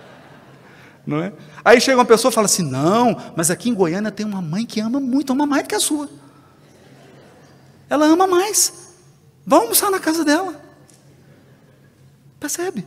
Não 1.06 1.22
é? 1.22 1.32
Aí 1.64 1.80
chega 1.80 1.96
uma 1.96 2.04
pessoa 2.04 2.30
e 2.30 2.34
fala 2.34 2.44
assim: 2.44 2.62
não, 2.62 3.16
mas 3.34 3.50
aqui 3.50 3.70
em 3.70 3.74
Goiânia 3.74 4.10
tem 4.10 4.26
uma 4.26 4.42
mãe 4.42 4.66
que 4.66 4.80
ama 4.80 5.00
muito, 5.00 5.32
ama 5.32 5.46
mais 5.46 5.62
do 5.62 5.70
que 5.70 5.74
a 5.74 5.80
sua. 5.80 6.10
Ela 7.88 8.04
ama 8.04 8.26
mais. 8.26 8.92
Vamos 9.46 9.62
almoçar 9.62 9.90
na 9.90 9.98
casa 9.98 10.26
dela. 10.26 10.60
Percebe? 12.38 12.86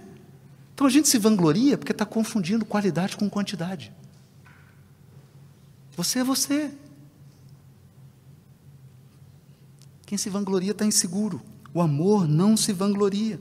Então 0.76 0.86
a 0.86 0.92
gente 0.92 1.10
se 1.10 1.18
vangloria 1.18 1.76
porque 1.76 1.92
está 1.92 2.06
confundindo 2.06 2.66
qualidade 2.66 3.18
com 3.18 3.28
quantidade. 3.28 3.92
Você 5.96 6.20
é 6.20 6.24
você. 6.24 6.72
Quem 10.06 10.18
se 10.18 10.30
vangloria 10.30 10.72
está 10.72 10.86
inseguro. 10.86 11.42
O 11.74 11.82
amor 11.82 12.28
não 12.28 12.58
se 12.58 12.74
vangloria. 12.74 13.40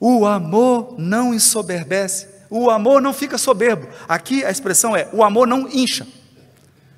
O 0.00 0.26
amor 0.26 0.96
não 0.98 1.34
ensoberbece. 1.34 2.28
O 2.48 2.70
amor 2.70 3.00
não 3.00 3.12
fica 3.12 3.38
soberbo. 3.38 3.86
Aqui 4.08 4.44
a 4.44 4.50
expressão 4.50 4.96
é: 4.96 5.08
o 5.12 5.22
amor 5.22 5.46
não 5.46 5.68
incha. 5.68 6.06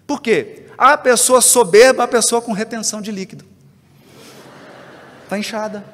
Por 0.06 0.22
quê? 0.22 0.66
A 0.78 0.96
pessoa 0.96 1.40
soberba, 1.40 2.04
a 2.04 2.08
pessoa 2.08 2.40
com 2.40 2.52
retenção 2.52 3.02
de 3.02 3.12
líquido. 3.12 3.44
Está 5.24 5.38
inchada. 5.38 5.84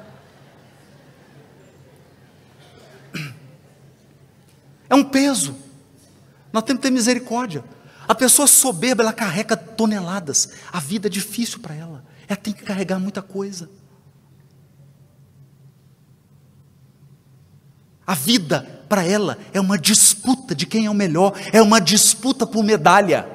É 4.89 4.95
um 4.95 5.03
peso. 5.03 5.55
Nós 6.51 6.63
temos 6.63 6.81
que 6.81 6.87
ter 6.87 6.93
misericórdia. 6.93 7.63
A 8.07 8.15
pessoa 8.15 8.47
soberba, 8.47 9.03
ela 9.03 9.13
carrega 9.13 9.55
toneladas. 9.55 10.49
A 10.71 10.79
vida 10.79 11.07
é 11.07 11.09
difícil 11.09 11.59
para 11.59 11.75
ela. 11.75 12.03
Ela 12.27 12.37
tem 12.37 12.53
que 12.53 12.63
carregar 12.63 12.99
muita 12.99 13.21
coisa. 13.21 13.69
A 18.09 18.15
vida, 18.15 18.61
para 18.89 19.03
ela, 19.03 19.37
é 19.53 19.59
uma 19.59 19.77
disputa 19.77 20.55
de 20.55 20.65
quem 20.65 20.87
é 20.87 20.89
o 20.89 20.95
melhor, 20.95 21.33
é 21.53 21.61
uma 21.61 21.79
disputa 21.79 22.47
por 22.47 22.63
medalha. 22.63 23.29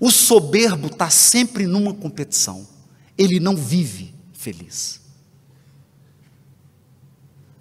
O 0.00 0.10
soberbo 0.10 0.88
está 0.88 1.08
sempre 1.08 1.64
numa 1.64 1.94
competição, 1.94 2.66
ele 3.16 3.38
não 3.38 3.56
vive 3.56 4.12
feliz. 4.32 5.00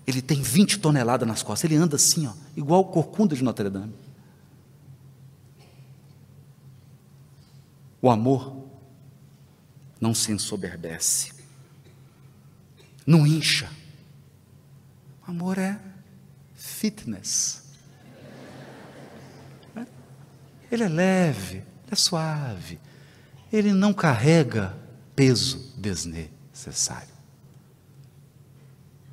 Ele 0.07 0.19
tem 0.19 0.41
20 0.41 0.79
toneladas 0.79 1.27
nas 1.27 1.43
costas, 1.43 1.69
ele 1.69 1.79
anda 1.79 1.95
assim, 1.95 2.25
ó, 2.25 2.31
igual 2.55 2.81
o 2.81 2.85
corcunda 2.85 3.35
de 3.35 3.43
Notre 3.43 3.69
Dame. 3.69 3.93
O 8.01 8.09
amor 8.09 8.67
não 9.99 10.13
se 10.13 10.31
ensoberbece, 10.31 11.33
não 13.05 13.25
incha, 13.25 13.69
Amor 15.27 15.57
é 15.57 15.77
fitness. 16.55 17.61
Ele 20.71 20.83
é 20.83 20.87
leve, 20.87 21.63
é 21.91 21.95
suave. 21.95 22.79
Ele 23.51 23.73
não 23.73 23.93
carrega 23.93 24.73
peso 25.13 25.73
desnecessário. 25.77 27.13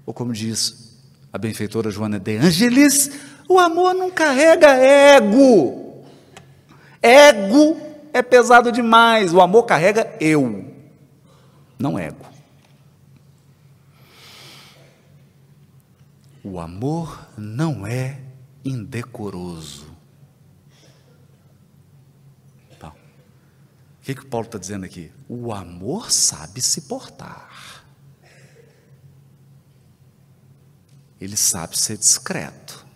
Ou 0.07 0.15
como 0.15 0.33
diz 0.33 1.01
a 1.33 1.39
benfeitora 1.39 1.91
Joana 1.91 2.21
de 2.21 2.37
Angelis, 2.37 3.11
o 3.49 3.59
amor 3.59 3.93
não 3.93 4.09
carrega 4.09 4.69
ego. 4.77 6.05
Ego 7.03 7.77
é 8.15 8.23
pesado 8.23 8.71
demais. 8.71 9.35
O 9.35 9.41
amor 9.41 9.65
carrega 9.65 10.17
eu, 10.21 10.73
não 11.77 11.99
ego. 11.99 12.25
O 16.43 16.61
amor 16.61 17.29
não 17.37 17.85
é 17.85 18.21
indecoroso. 18.65 19.93
Então, 22.71 22.91
o 22.91 24.03
que, 24.03 24.15
que 24.15 24.23
o 24.23 24.27
Paulo 24.27 24.47
está 24.47 24.59
dizendo 24.59 24.85
aqui? 24.85 25.11
O 25.29 25.53
amor 25.53 26.13
sabe 26.13 26.63
se 26.63 26.83
portar. 26.83 27.85
Ele 31.21 31.37
sabe 31.37 31.77
ser 31.77 31.97
discreto. 31.97 32.87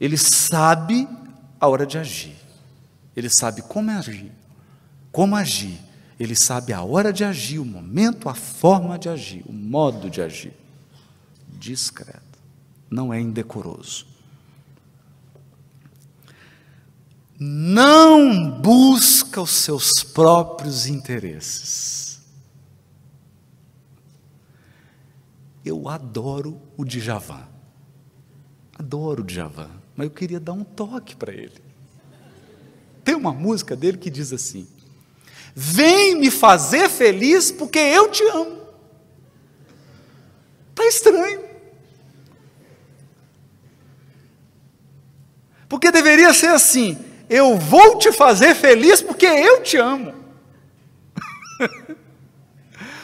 Ele 0.00 0.16
sabe 0.16 1.06
a 1.60 1.68
hora 1.68 1.86
de 1.86 1.98
agir. 1.98 2.47
Ele 3.18 3.28
sabe 3.28 3.62
como 3.62 3.90
agir. 3.90 4.30
Como 5.10 5.34
agir. 5.34 5.80
Ele 6.20 6.36
sabe 6.36 6.72
a 6.72 6.82
hora 6.82 7.12
de 7.12 7.24
agir, 7.24 7.58
o 7.58 7.64
momento, 7.64 8.28
a 8.28 8.34
forma 8.34 8.96
de 8.96 9.08
agir, 9.08 9.42
o 9.44 9.52
modo 9.52 10.08
de 10.08 10.22
agir 10.22 10.54
discreto, 11.58 12.38
não 12.88 13.12
é 13.12 13.20
indecoroso. 13.20 14.06
Não 17.40 18.50
busca 18.60 19.40
os 19.40 19.50
seus 19.50 20.04
próprios 20.04 20.86
interesses. 20.86 22.20
Eu 25.64 25.88
adoro 25.88 26.60
o 26.76 26.84
Djavan. 26.84 27.46
Adoro 28.78 29.22
o 29.22 29.26
Djavan, 29.26 29.70
mas 29.96 30.06
eu 30.06 30.10
queria 30.12 30.38
dar 30.38 30.52
um 30.52 30.62
toque 30.62 31.16
para 31.16 31.32
ele. 31.32 31.67
Tem 33.08 33.14
uma 33.14 33.32
música 33.32 33.74
dele 33.74 33.96
que 33.96 34.10
diz 34.10 34.34
assim: 34.34 34.68
Vem 35.54 36.16
me 36.16 36.30
fazer 36.30 36.90
feliz 36.90 37.50
porque 37.50 37.78
eu 37.78 38.10
te 38.10 38.22
amo. 38.22 38.60
Está 40.68 40.84
estranho. 40.86 41.40
Porque 45.70 45.90
deveria 45.90 46.34
ser 46.34 46.48
assim: 46.48 46.98
eu 47.30 47.56
vou 47.56 47.96
te 47.96 48.12
fazer 48.12 48.54
feliz 48.54 49.00
porque 49.00 49.24
eu 49.24 49.62
te 49.62 49.78
amo. 49.78 50.12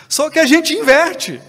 Só 0.07 0.29
que 0.29 0.39
a 0.39 0.45
gente 0.45 0.75
inverte. 0.75 1.41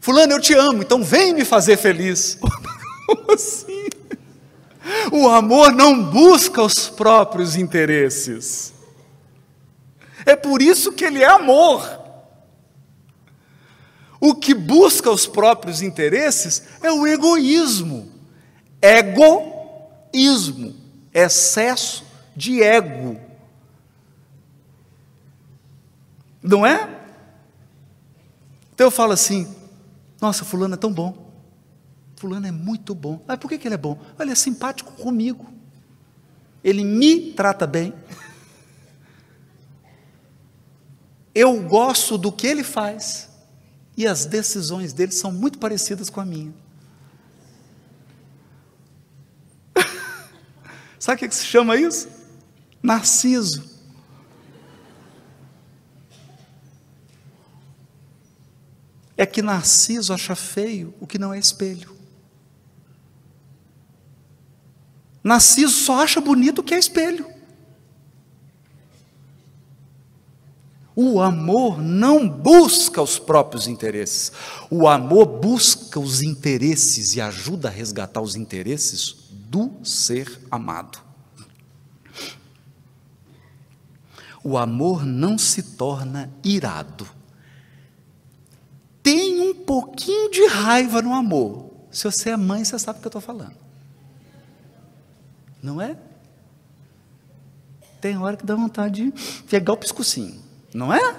Fulano, 0.00 0.32
eu 0.32 0.40
te 0.40 0.54
amo, 0.54 0.82
então 0.82 1.04
vem 1.04 1.32
me 1.32 1.44
fazer 1.44 1.76
feliz. 1.76 2.36
Como 3.06 3.30
assim? 3.30 3.77
O 5.12 5.28
amor 5.28 5.72
não 5.72 6.02
busca 6.02 6.62
os 6.62 6.88
próprios 6.88 7.56
interesses. 7.56 8.72
É 10.24 10.36
por 10.36 10.60
isso 10.62 10.92
que 10.92 11.04
ele 11.04 11.22
é 11.22 11.28
amor. 11.28 11.98
O 14.20 14.34
que 14.34 14.52
busca 14.54 15.10
os 15.10 15.26
próprios 15.26 15.80
interesses 15.82 16.62
é 16.82 16.90
o 16.90 17.06
egoísmo. 17.06 18.10
Ego 18.80 19.58
ismo, 20.12 20.74
excesso 21.12 22.04
de 22.34 22.62
ego. 22.62 23.18
Não 26.42 26.64
é? 26.64 26.88
Então 28.74 28.86
eu 28.86 28.90
falo 28.90 29.12
assim: 29.12 29.54
nossa, 30.20 30.44
Fulano 30.44 30.74
é 30.74 30.78
tão 30.78 30.92
bom. 30.92 31.27
Fulano 32.18 32.46
é 32.46 32.50
muito 32.50 32.94
bom. 32.94 33.22
Mas 33.26 33.38
por 33.38 33.48
que, 33.48 33.56
que 33.58 33.68
ele 33.68 33.76
é 33.76 33.78
bom? 33.78 33.98
Ele 34.18 34.32
é 34.32 34.34
simpático 34.34 34.92
comigo. 34.92 35.46
Ele 36.62 36.84
me 36.84 37.32
trata 37.32 37.66
bem. 37.66 37.94
Eu 41.34 41.62
gosto 41.62 42.18
do 42.18 42.30
que 42.32 42.46
ele 42.46 42.64
faz. 42.64 43.28
E 43.96 44.06
as 44.06 44.26
decisões 44.26 44.92
dele 44.92 45.12
são 45.12 45.32
muito 45.32 45.58
parecidas 45.58 46.10
com 46.10 46.20
a 46.20 46.24
minha. 46.24 46.52
Sabe 50.98 51.24
o 51.24 51.28
que 51.28 51.34
se 51.34 51.46
chama 51.46 51.76
isso? 51.76 52.08
Narciso. 52.82 53.78
É 59.16 59.24
que 59.26 59.42
Narciso 59.42 60.12
acha 60.12 60.34
feio 60.36 60.94
o 61.00 61.06
que 61.06 61.18
não 61.18 61.34
é 61.34 61.38
espelho. 61.38 61.97
Narciso 65.22 65.72
só 65.72 66.02
acha 66.02 66.20
bonito 66.20 66.60
o 66.60 66.62
que 66.64 66.74
é 66.74 66.78
espelho. 66.78 67.26
O 71.00 71.20
amor 71.20 71.80
não 71.80 72.28
busca 72.28 73.00
os 73.00 73.20
próprios 73.20 73.68
interesses. 73.68 74.32
O 74.68 74.88
amor 74.88 75.26
busca 75.26 76.00
os 76.00 76.22
interesses 76.22 77.14
e 77.14 77.20
ajuda 77.20 77.68
a 77.68 77.70
resgatar 77.70 78.20
os 78.20 78.34
interesses 78.34 79.14
do 79.30 79.70
ser 79.84 80.40
amado. 80.50 80.98
O 84.42 84.58
amor 84.58 85.06
não 85.06 85.38
se 85.38 85.62
torna 85.62 86.32
irado. 86.42 87.06
Tem 89.00 89.40
um 89.40 89.54
pouquinho 89.54 90.30
de 90.30 90.46
raiva 90.46 91.00
no 91.00 91.14
amor. 91.14 91.70
Se 91.92 92.04
você 92.04 92.30
é 92.30 92.36
mãe, 92.36 92.64
você 92.64 92.76
sabe 92.76 92.98
o 92.98 93.02
que 93.02 93.06
eu 93.06 93.10
estou 93.10 93.22
falando. 93.22 93.67
Não 95.62 95.80
é? 95.80 95.96
Tem 98.00 98.16
hora 98.16 98.36
que 98.36 98.46
dá 98.46 98.54
vontade 98.54 99.10
de 99.10 99.42
pegar 99.44 99.72
o 99.72 99.76
pescocinho, 99.76 100.40
não 100.72 100.92
é? 100.92 101.16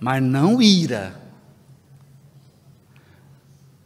Mas 0.00 0.22
não 0.22 0.60
ira. 0.60 1.24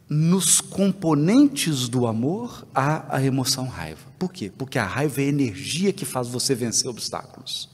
nos 0.09 0.59
componentes 0.59 1.87
do 1.87 2.07
amor 2.07 2.67
há 2.73 3.15
a 3.15 3.23
emoção 3.23 3.67
raiva. 3.67 4.01
Por 4.17 4.33
quê? 4.33 4.51
Porque 4.57 4.79
a 4.79 4.83
raiva 4.83 5.21
é 5.21 5.25
a 5.25 5.27
energia 5.27 5.93
que 5.93 6.03
faz 6.03 6.27
você 6.27 6.55
vencer 6.55 6.89
obstáculos. 6.89 7.69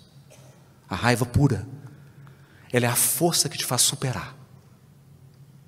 A 0.89 0.95
raiva 0.95 1.25
pura. 1.25 1.65
Ela 2.73 2.87
é 2.87 2.89
a 2.89 2.95
força 2.95 3.47
que 3.47 3.57
te 3.57 3.63
faz 3.63 3.83
superar. 3.83 4.35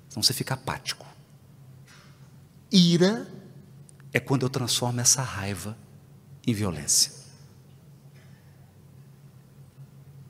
Então 0.08 0.22
você 0.22 0.34
fica 0.34 0.54
apático. 0.54 1.06
Ira 2.70 3.26
é 4.12 4.20
quando 4.20 4.42
eu 4.42 4.50
transformo 4.50 5.00
essa 5.00 5.22
raiva 5.22 5.76
em 6.46 6.52
violência. 6.52 7.12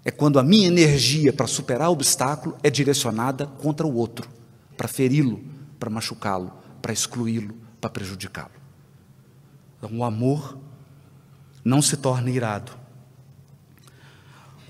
É 0.04 0.10
quando 0.10 0.38
a 0.38 0.42
minha 0.42 0.66
energia 0.66 1.32
para 1.32 1.46
superar 1.46 1.90
o 1.90 1.92
obstáculo 1.92 2.56
é 2.62 2.70
direcionada 2.70 3.46
contra 3.46 3.86
o 3.86 3.94
outro, 3.94 4.28
para 4.76 4.88
feri-lo, 4.88 5.44
para 5.78 5.90
machucá-lo, 5.90 6.52
para 6.80 6.92
excluí-lo, 6.92 7.54
para 7.80 7.90
prejudicá-lo. 7.90 8.50
Então, 9.76 9.96
o 9.98 10.02
amor 10.02 10.58
não 11.64 11.82
se 11.82 11.96
torna 11.96 12.30
irado. 12.30 12.72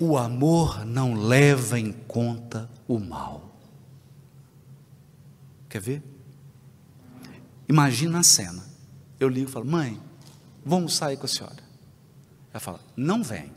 O 0.01 0.19
amor 0.19 0.85
não 0.85 1.15
leva 1.15 1.79
em 1.79 1.93
conta 1.93 2.69
o 2.87 2.99
mal. 2.99 3.57
Quer 5.69 5.81
ver? 5.81 6.03
Imagina 7.69 8.21
a 8.21 8.23
cena. 8.23 8.68
Eu 9.19 9.29
ligo 9.29 9.49
e 9.49 9.53
falo: 9.53 9.67
Mãe, 9.67 10.01
vamos 10.65 10.95
sair 10.95 11.17
com 11.17 11.27
a 11.27 11.29
senhora. 11.29 11.63
Ela 12.53 12.61
fala: 12.61 12.81
Não 12.97 13.23
vem. 13.23 13.53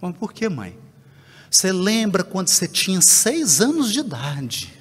Mas 0.00 0.16
por 0.16 0.32
que, 0.32 0.48
mãe? 0.48 0.76
Você 1.50 1.70
lembra 1.70 2.24
quando 2.24 2.48
você 2.48 2.66
tinha 2.66 3.00
seis 3.00 3.60
anos 3.60 3.92
de 3.92 4.00
idade? 4.00 4.72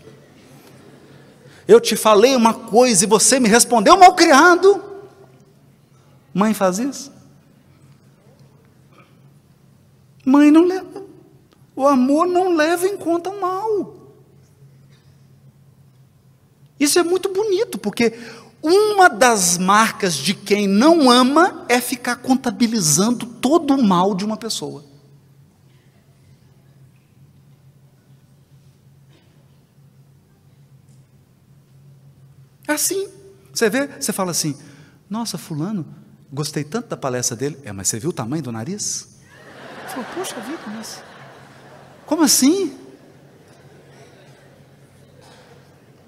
Eu 1.68 1.80
te 1.80 1.95
falei 1.95 2.36
uma 2.36 2.54
coisa 2.54 3.04
e 3.04 3.08
você 3.08 3.39
me 3.39 3.47
respondeu 3.47 3.97
mal 3.97 4.16
criado. 4.16 4.84
Mãe 6.34 6.54
faz 6.54 6.80
isso? 6.80 7.12
Mãe 10.26 10.49
não 10.49 10.64
leva. 10.64 11.04
O 11.76 11.88
amor 11.88 12.28
não 12.28 12.56
leva 12.56 12.88
em 12.88 12.97
conta 12.97 13.30
o 13.30 13.39
mal. 13.39 13.95
Isso 16.80 16.97
é 16.97 17.04
muito 17.04 17.30
bonito, 17.30 17.78
porque 17.78 18.18
uma 18.62 19.09
das 19.09 19.57
marcas 19.57 20.14
de 20.14 20.34
quem 20.34 20.68
não 20.68 21.09
ama 21.09 21.66
é 21.68 21.82
ficar 21.82 22.18
contabilizando 22.18 23.26
todo 23.26 23.74
o 23.74 23.84
mal 23.84 24.14
de 24.14 24.24
uma 24.24 24.38
pessoa. 24.38 24.86
É 32.68 32.74
assim. 32.74 33.09
Você 33.51 33.70
vê, 33.70 33.88
você 33.88 34.14
fala 34.14 34.32
assim: 34.32 34.55
Nossa, 35.09 35.38
Fulano, 35.38 35.86
gostei 36.32 36.64
tanto 36.64 36.88
da 36.88 36.97
palestra 36.97 37.36
dele. 37.36 37.59
É, 37.64 37.72
mas 37.72 37.88
você 37.88 37.99
viu 37.99 38.12
o 38.12 38.14
tamanho 38.14 38.43
do 38.43 38.51
nariz? 38.51 39.09
Falou, 39.88 40.05
Poxa 40.16 40.39
vida, 40.39 40.62
mas. 40.68 41.03
Como 42.05 42.24
assim? 42.24 42.78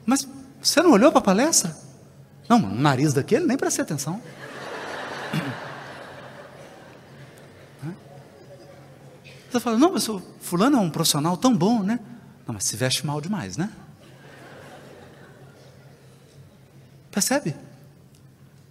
Mas 0.06 0.28
você 0.62 0.82
não 0.82 0.92
olhou 0.92 1.12
para 1.12 1.20
a 1.20 1.24
palestra? 1.24 1.83
Não, 2.48 2.58
o 2.58 2.76
nariz 2.76 3.14
daquele 3.14 3.46
nem 3.46 3.58
prestei 3.58 3.84
atenção. 3.84 4.22
Você 9.54 9.60
fala, 9.60 9.78
não, 9.78 9.94
mas 9.94 10.10
o 10.10 10.20
fulano 10.40 10.78
é 10.78 10.80
um 10.80 10.90
profissional 10.90 11.38
tão 11.38 11.56
bom, 11.56 11.84
né? 11.84 12.00
Não, 12.48 12.56
mas 12.56 12.64
se 12.64 12.76
veste 12.76 13.06
mal 13.06 13.22
demais, 13.22 13.56
né? 13.56 13.72
Percebe? 17.12 17.56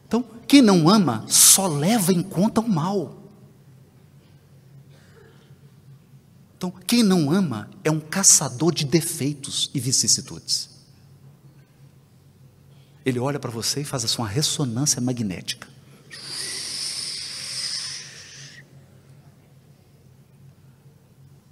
Então, 0.09 0.25
quem 0.49 0.61
não 0.61 0.89
ama 0.89 1.25
só 1.29 1.69
leva 1.69 2.13
em 2.13 2.21
conta 2.21 2.61
o 2.61 2.69
mal. 2.69 3.17
Então, 6.57 6.73
quem 6.87 7.05
não 7.05 7.31
ama 7.31 7.71
é 7.85 7.91
um 7.91 8.01
caçador 8.01 8.75
de 8.75 8.85
defeitos 8.85 9.71
e 9.73 9.79
vicissitudes. 9.79 10.72
Ele 13.05 13.19
olha 13.19 13.39
para 13.39 13.51
você 13.51 13.81
e 13.81 13.85
faz 13.85 14.05
a 14.05 14.09
sua 14.09 14.27
ressonância 14.27 15.01
magnética. 15.01 15.69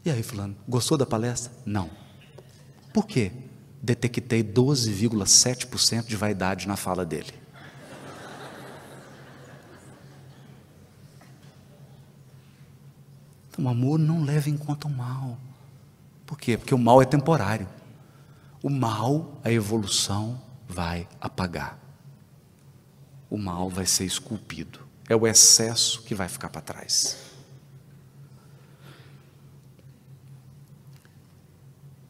E 0.04 0.10
aí, 0.10 0.22
Fulano, 0.22 0.56
gostou 0.68 0.96
da 0.96 1.04
palestra? 1.04 1.52
Não. 1.66 1.90
Por 2.92 3.06
quê? 3.06 3.32
detectei 3.82 4.44
12,7% 4.44 6.06
de 6.06 6.16
vaidade 6.16 6.68
na 6.68 6.76
fala 6.76 7.04
dele. 7.04 7.32
Então, 13.48 13.64
o 13.64 13.68
amor 13.68 13.98
não 13.98 14.22
leva 14.22 14.50
em 14.50 14.56
conta 14.56 14.86
o 14.86 14.90
mal. 14.90 15.38
Por 16.26 16.38
quê? 16.38 16.56
Porque 16.56 16.74
o 16.74 16.78
mal 16.78 17.00
é 17.00 17.04
temporário. 17.04 17.68
O 18.62 18.68
mal, 18.68 19.40
a 19.42 19.50
evolução 19.50 20.40
vai 20.70 21.08
apagar. 21.20 21.78
O 23.28 23.36
mal 23.36 23.68
vai 23.68 23.86
ser 23.86 24.04
esculpido. 24.04 24.80
É 25.08 25.16
o 25.16 25.26
excesso 25.26 26.02
que 26.02 26.14
vai 26.14 26.28
ficar 26.28 26.48
para 26.48 26.60
trás. 26.60 27.16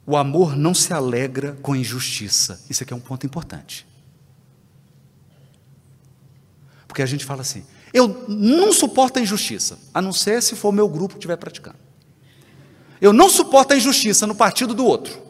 O 0.07 0.17
amor 0.17 0.57
não 0.57 0.75
se 0.75 0.93
alegra 0.93 1.57
com 1.63 1.75
injustiça. 1.75 2.65
Isso 2.69 2.83
aqui 2.83 2.93
é 2.93 2.97
um 2.97 3.01
ponto 3.01 3.25
importante. 3.27 3.87
Porque 6.87 7.03
a 7.03 7.07
gente 7.07 7.25
fala 7.25 7.43
assim: 7.43 7.65
eu 7.93 8.27
não 8.29 8.73
suporto 8.73 9.19
a 9.19 9.23
injustiça, 9.23 9.79
a 9.95 10.03
não 10.03 10.13
ser 10.13 10.43
se 10.43 10.57
for 10.57 10.69
o 10.69 10.73
meu 10.73 10.89
grupo 10.89 11.15
que 11.15 11.19
estiver 11.19 11.37
praticando. 11.37 11.79
Eu 13.01 13.13
não 13.13 13.31
suporto 13.31 13.73
a 13.73 13.77
injustiça 13.77 14.27
no 14.27 14.35
partido 14.35 14.75
do 14.75 14.85
outro. 14.85 15.30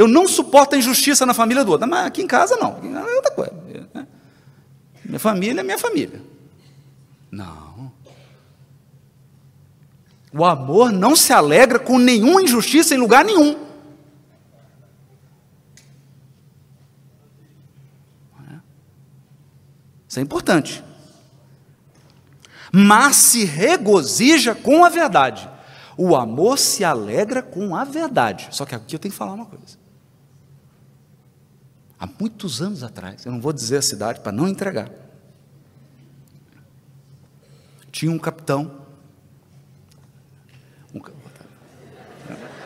Eu 0.00 0.08
não 0.08 0.26
suporto 0.26 0.74
a 0.74 0.78
injustiça 0.78 1.26
na 1.26 1.34
família 1.34 1.62
do 1.62 1.72
outro. 1.72 1.86
Mas 1.86 2.06
aqui 2.06 2.22
em 2.22 2.26
casa 2.26 2.56
não. 2.56 2.78
É 2.82 3.16
outra 3.16 3.30
coisa. 3.32 3.52
Né? 3.92 4.06
Minha 5.04 5.20
família 5.20 5.60
é 5.60 5.62
minha 5.62 5.78
família. 5.78 6.22
Não. 7.30 7.92
O 10.32 10.42
amor 10.42 10.90
não 10.90 11.14
se 11.14 11.34
alegra 11.34 11.78
com 11.78 11.98
nenhuma 11.98 12.40
injustiça 12.40 12.94
em 12.94 12.96
lugar 12.96 13.26
nenhum. 13.26 13.68
Isso 20.08 20.18
é 20.18 20.22
importante. 20.22 20.82
Mas 22.72 23.16
se 23.16 23.44
regozija 23.44 24.54
com 24.54 24.82
a 24.82 24.88
verdade. 24.88 25.46
O 25.94 26.16
amor 26.16 26.58
se 26.58 26.84
alegra 26.84 27.42
com 27.42 27.76
a 27.76 27.84
verdade. 27.84 28.48
Só 28.50 28.64
que 28.64 28.74
aqui 28.74 28.96
eu 28.96 28.98
tenho 28.98 29.12
que 29.12 29.18
falar 29.18 29.34
uma 29.34 29.44
coisa. 29.44 29.79
Há 32.00 32.08
muitos 32.18 32.62
anos 32.62 32.82
atrás, 32.82 33.26
eu 33.26 33.30
não 33.30 33.40
vou 33.40 33.52
dizer 33.52 33.76
a 33.76 33.82
cidade 33.82 34.20
para 34.20 34.32
não 34.32 34.48
entregar. 34.48 34.90
Tinha 37.92 38.10
um 38.10 38.18
capitão 38.18 38.80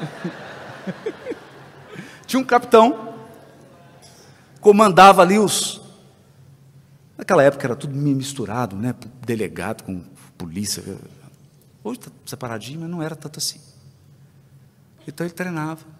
Tinha 2.26 2.40
um 2.40 2.44
capitão, 2.44 3.14
comandava 4.60 5.22
ali 5.22 5.38
os. 5.38 5.80
Naquela 7.16 7.42
época 7.42 7.66
era 7.66 7.76
tudo 7.76 7.94
misturado, 7.94 8.76
né? 8.76 8.94
Delegado 9.24 9.84
com 9.84 10.02
polícia. 10.36 10.82
Hoje 11.82 12.00
está 12.00 12.10
separadinho, 12.26 12.80
mas 12.80 12.90
não 12.90 13.02
era 13.02 13.14
tanto 13.14 13.38
assim. 13.38 13.60
Então 15.06 15.26
ele 15.26 15.34
treinava. 15.34 15.93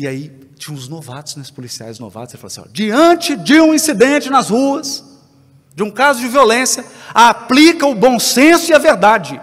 E 0.00 0.06
aí 0.06 0.32
tinha 0.56 0.74
uns 0.74 0.88
novatos, 0.88 1.36
né, 1.36 1.44
policiais 1.54 1.98
novatos. 1.98 2.32
Ele 2.32 2.40
falou 2.40 2.50
assim: 2.50 2.62
ó, 2.62 2.72
diante 2.72 3.36
de 3.36 3.60
um 3.60 3.74
incidente 3.74 4.30
nas 4.30 4.48
ruas, 4.48 5.04
de 5.74 5.82
um 5.82 5.90
caso 5.90 6.20
de 6.20 6.28
violência, 6.28 6.82
aplica 7.12 7.86
o 7.86 7.94
bom 7.94 8.18
senso 8.18 8.70
e 8.70 8.74
a 8.74 8.78
verdade. 8.78 9.38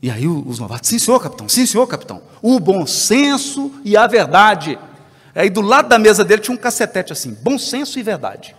E 0.00 0.10
aí 0.10 0.26
os 0.26 0.58
novatos, 0.58 0.88
sim 0.88 0.98
senhor 0.98 1.20
capitão, 1.20 1.46
sim 1.50 1.66
senhor 1.66 1.86
capitão, 1.86 2.22
o 2.40 2.58
bom 2.58 2.86
senso 2.86 3.74
e 3.84 3.94
a 3.94 4.06
verdade. 4.06 4.78
Aí 5.34 5.50
do 5.50 5.60
lado 5.60 5.90
da 5.90 5.98
mesa 5.98 6.24
dele 6.24 6.40
tinha 6.40 6.54
um 6.54 6.58
cacetete 6.58 7.12
assim, 7.12 7.34
bom 7.34 7.58
senso 7.58 7.98
e 7.98 8.02
verdade. 8.02 8.56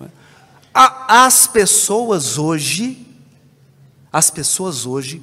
As 0.72 1.46
pessoas 1.46 2.38
hoje, 2.38 3.11
as 4.12 4.30
pessoas 4.30 4.84
hoje 4.84 5.22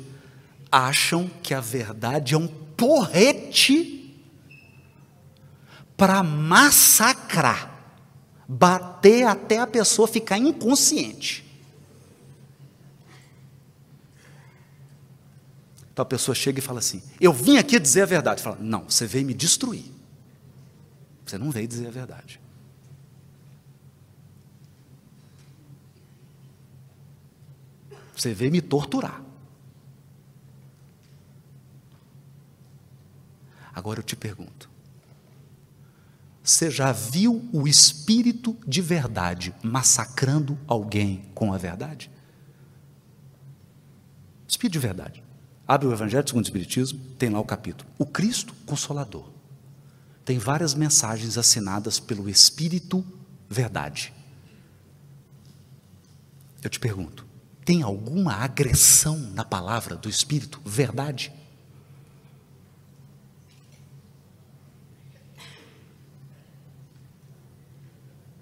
acham 0.71 1.29
que 1.43 1.53
a 1.53 1.61
verdade 1.61 2.33
é 2.33 2.37
um 2.37 2.47
porrete 2.47 3.95
para 5.95 6.23
massacrar 6.23 7.77
bater 8.47 9.27
até 9.27 9.59
a 9.59 9.67
pessoa 9.67 10.07
ficar 10.07 10.39
inconsciente. 10.39 11.45
Então 15.93 16.01
a 16.01 16.05
pessoa 16.05 16.33
chega 16.33 16.57
e 16.57 16.61
fala 16.61 16.79
assim: 16.79 17.03
Eu 17.21 17.31
vim 17.31 17.57
aqui 17.57 17.77
dizer 17.79 18.01
a 18.03 18.05
verdade. 18.05 18.41
Fala: 18.41 18.57
Não, 18.59 18.85
você 18.89 19.05
veio 19.05 19.25
me 19.25 19.33
destruir. 19.35 19.85
Você 21.25 21.37
não 21.37 21.51
veio 21.51 21.67
dizer 21.67 21.87
a 21.87 21.91
verdade. 21.91 22.39
Você 28.19 28.33
veio 28.33 28.51
me 28.51 28.61
torturar. 28.61 29.23
Agora 33.73 33.99
eu 33.99 34.03
te 34.03 34.13
pergunto: 34.13 34.69
você 36.43 36.69
já 36.69 36.91
viu 36.91 37.47
o 37.53 37.65
espírito 37.65 38.57
de 38.67 38.81
verdade 38.81 39.55
massacrando 39.63 40.59
alguém 40.67 41.29
com 41.33 41.53
a 41.53 41.57
verdade? 41.57 42.11
Espírito 44.45 44.73
de 44.73 44.79
verdade. 44.79 45.23
Abre 45.65 45.87
o 45.87 45.93
Evangelho 45.93 46.27
segundo 46.27 46.43
o 46.43 46.47
Espiritismo, 46.47 46.99
tem 47.17 47.29
lá 47.29 47.39
o 47.39 47.45
capítulo. 47.45 47.89
O 47.97 48.05
Cristo 48.05 48.53
Consolador. 48.65 49.29
Tem 50.25 50.37
várias 50.37 50.73
mensagens 50.73 51.37
assinadas 51.37 52.01
pelo 52.01 52.29
Espírito 52.29 53.05
Verdade. 53.49 54.13
Eu 56.61 56.69
te 56.69 56.79
pergunto: 56.81 57.28
tem 57.65 57.81
alguma 57.81 58.33
agressão 58.33 59.17
na 59.17 59.45
palavra 59.45 59.95
do 59.95 60.09
Espírito 60.09 60.59
Verdade? 60.65 61.31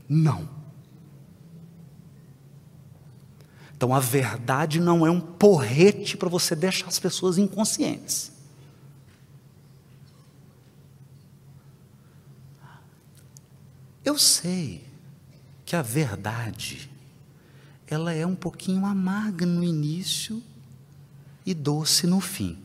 Não. 0.10 0.48
Então 3.76 3.94
a 3.94 4.00
verdade 4.00 4.80
não 4.80 5.06
é 5.06 5.12
um 5.12 5.22
porrete 5.22 6.18
para 6.18 6.30
você 6.30 6.56
deixar 6.56 6.88
as 6.88 6.98
pessoas 6.98 7.38
inconscientes. 7.38 8.32
Eu 14.04 14.18
sei 14.18 14.88
que 15.66 15.76
a 15.76 15.82
verdade 15.82 16.90
ela 17.88 18.14
é 18.14 18.26
um 18.26 18.36
pouquinho 18.36 18.86
amarga 18.86 19.46
no 19.46 19.64
início 19.64 20.44
e 21.46 21.54
doce 21.54 22.06
no 22.06 22.20
fim. 22.20 22.58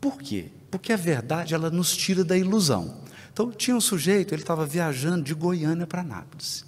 Por 0.00 0.18
quê? 0.18 0.50
Porque 0.70 0.92
a 0.92 0.96
verdade 0.96 1.54
ela 1.54 1.70
nos 1.70 1.96
tira 1.96 2.22
da 2.24 2.36
ilusão. 2.36 3.00
Então 3.32 3.50
tinha 3.50 3.74
um 3.74 3.80
sujeito, 3.80 4.34
ele 4.34 4.42
estava 4.42 4.66
viajando 4.66 5.24
de 5.24 5.32
Goiânia 5.32 5.86
para 5.86 6.02
Anápolis. 6.02 6.66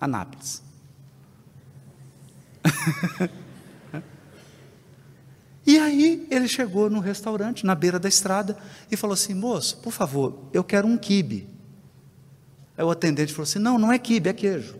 Anápolis. 0.00 0.62
e 5.66 5.78
aí 5.78 6.26
ele 6.30 6.46
chegou 6.46 6.88
num 6.88 7.00
restaurante 7.00 7.66
na 7.66 7.74
beira 7.74 7.98
da 7.98 8.08
estrada 8.08 8.56
e 8.90 8.96
falou 8.96 9.14
assim: 9.14 9.34
moço, 9.34 9.78
por 9.78 9.92
favor, 9.92 10.38
eu 10.52 10.62
quero 10.62 10.86
um 10.86 10.96
quibe. 10.96 11.48
Aí 12.76 12.84
o 12.84 12.90
atendente 12.90 13.32
falou 13.32 13.42
assim: 13.42 13.58
não, 13.58 13.76
não 13.78 13.92
é 13.92 13.98
quibe, 13.98 14.30
é 14.30 14.32
queijo. 14.32 14.78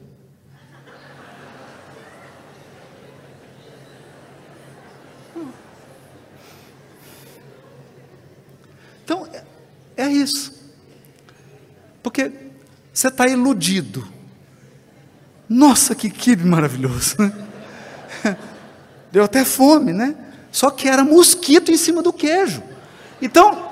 Então, 9.09 9.27
é, 9.33 9.43
é 10.03 10.09
isso. 10.09 10.53
Porque 12.03 12.31
você 12.93 13.09
está 13.09 13.27
iludido. 13.27 14.07
Nossa, 15.49 15.95
que 15.95 16.09
quibe 16.09 16.45
maravilhoso. 16.45 17.17
Deu 19.11 19.25
até 19.25 19.45
fome, 19.45 19.93
né? 19.93 20.17
Só 20.53 20.71
que 20.71 20.89
era 20.89 21.05
mosquito 21.05 21.71
em 21.71 21.77
cima 21.77 22.03
do 22.03 22.13
queijo. 22.13 22.63
Então, 23.21 23.71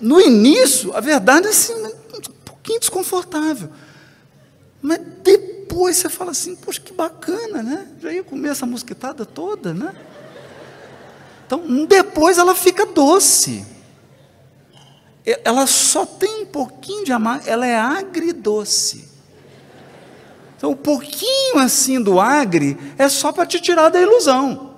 no 0.00 0.20
início, 0.20 0.94
a 0.96 1.00
verdade 1.00 1.46
é 1.46 1.50
assim, 1.50 1.74
um 1.74 2.20
pouquinho 2.44 2.80
desconfortável. 2.80 3.68
Mas 4.80 5.00
depois 5.22 5.96
você 5.96 6.08
fala 6.08 6.30
assim, 6.30 6.56
poxa, 6.56 6.80
que 6.80 6.92
bacana, 6.92 7.62
né? 7.62 7.88
Já 8.00 8.12
ia 8.12 8.22
comer 8.22 8.50
essa 8.50 8.66
mosquitada 8.66 9.24
toda, 9.24 9.72
né? 9.74 9.94
Então, 11.46 11.86
depois 11.86 12.38
ela 12.38 12.54
fica 12.54 12.86
doce. 12.86 13.73
Ela 15.24 15.66
só 15.66 16.04
tem 16.04 16.42
um 16.42 16.46
pouquinho 16.46 17.04
de 17.04 17.12
amar, 17.12 17.42
ela 17.46 17.66
é 17.66 17.76
agridoce. 17.76 19.08
Então, 20.56 20.72
um 20.72 20.76
pouquinho 20.76 21.58
assim 21.58 22.02
do 22.02 22.20
agre 22.20 22.76
é 22.98 23.08
só 23.08 23.32
para 23.32 23.46
te 23.46 23.60
tirar 23.60 23.88
da 23.88 24.00
ilusão. 24.00 24.74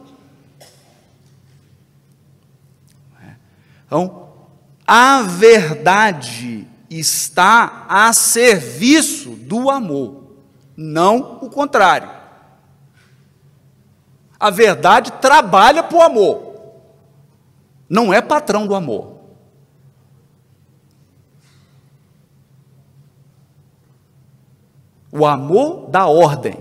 Então, 3.86 4.28
a 4.86 5.22
verdade 5.22 6.66
está 6.88 7.86
a 7.88 8.12
serviço 8.12 9.30
do 9.30 9.68
amor, 9.68 10.36
não 10.76 11.38
o 11.42 11.50
contrário. 11.50 12.10
A 14.38 14.50
verdade 14.50 15.12
trabalha 15.12 15.82
para 15.82 15.98
o 15.98 16.02
amor, 16.02 16.54
não 17.88 18.12
é 18.12 18.20
patrão 18.20 18.66
do 18.66 18.74
amor. 18.74 19.15
O 25.18 25.24
amor 25.24 25.88
dá 25.90 26.06
ordem. 26.06 26.56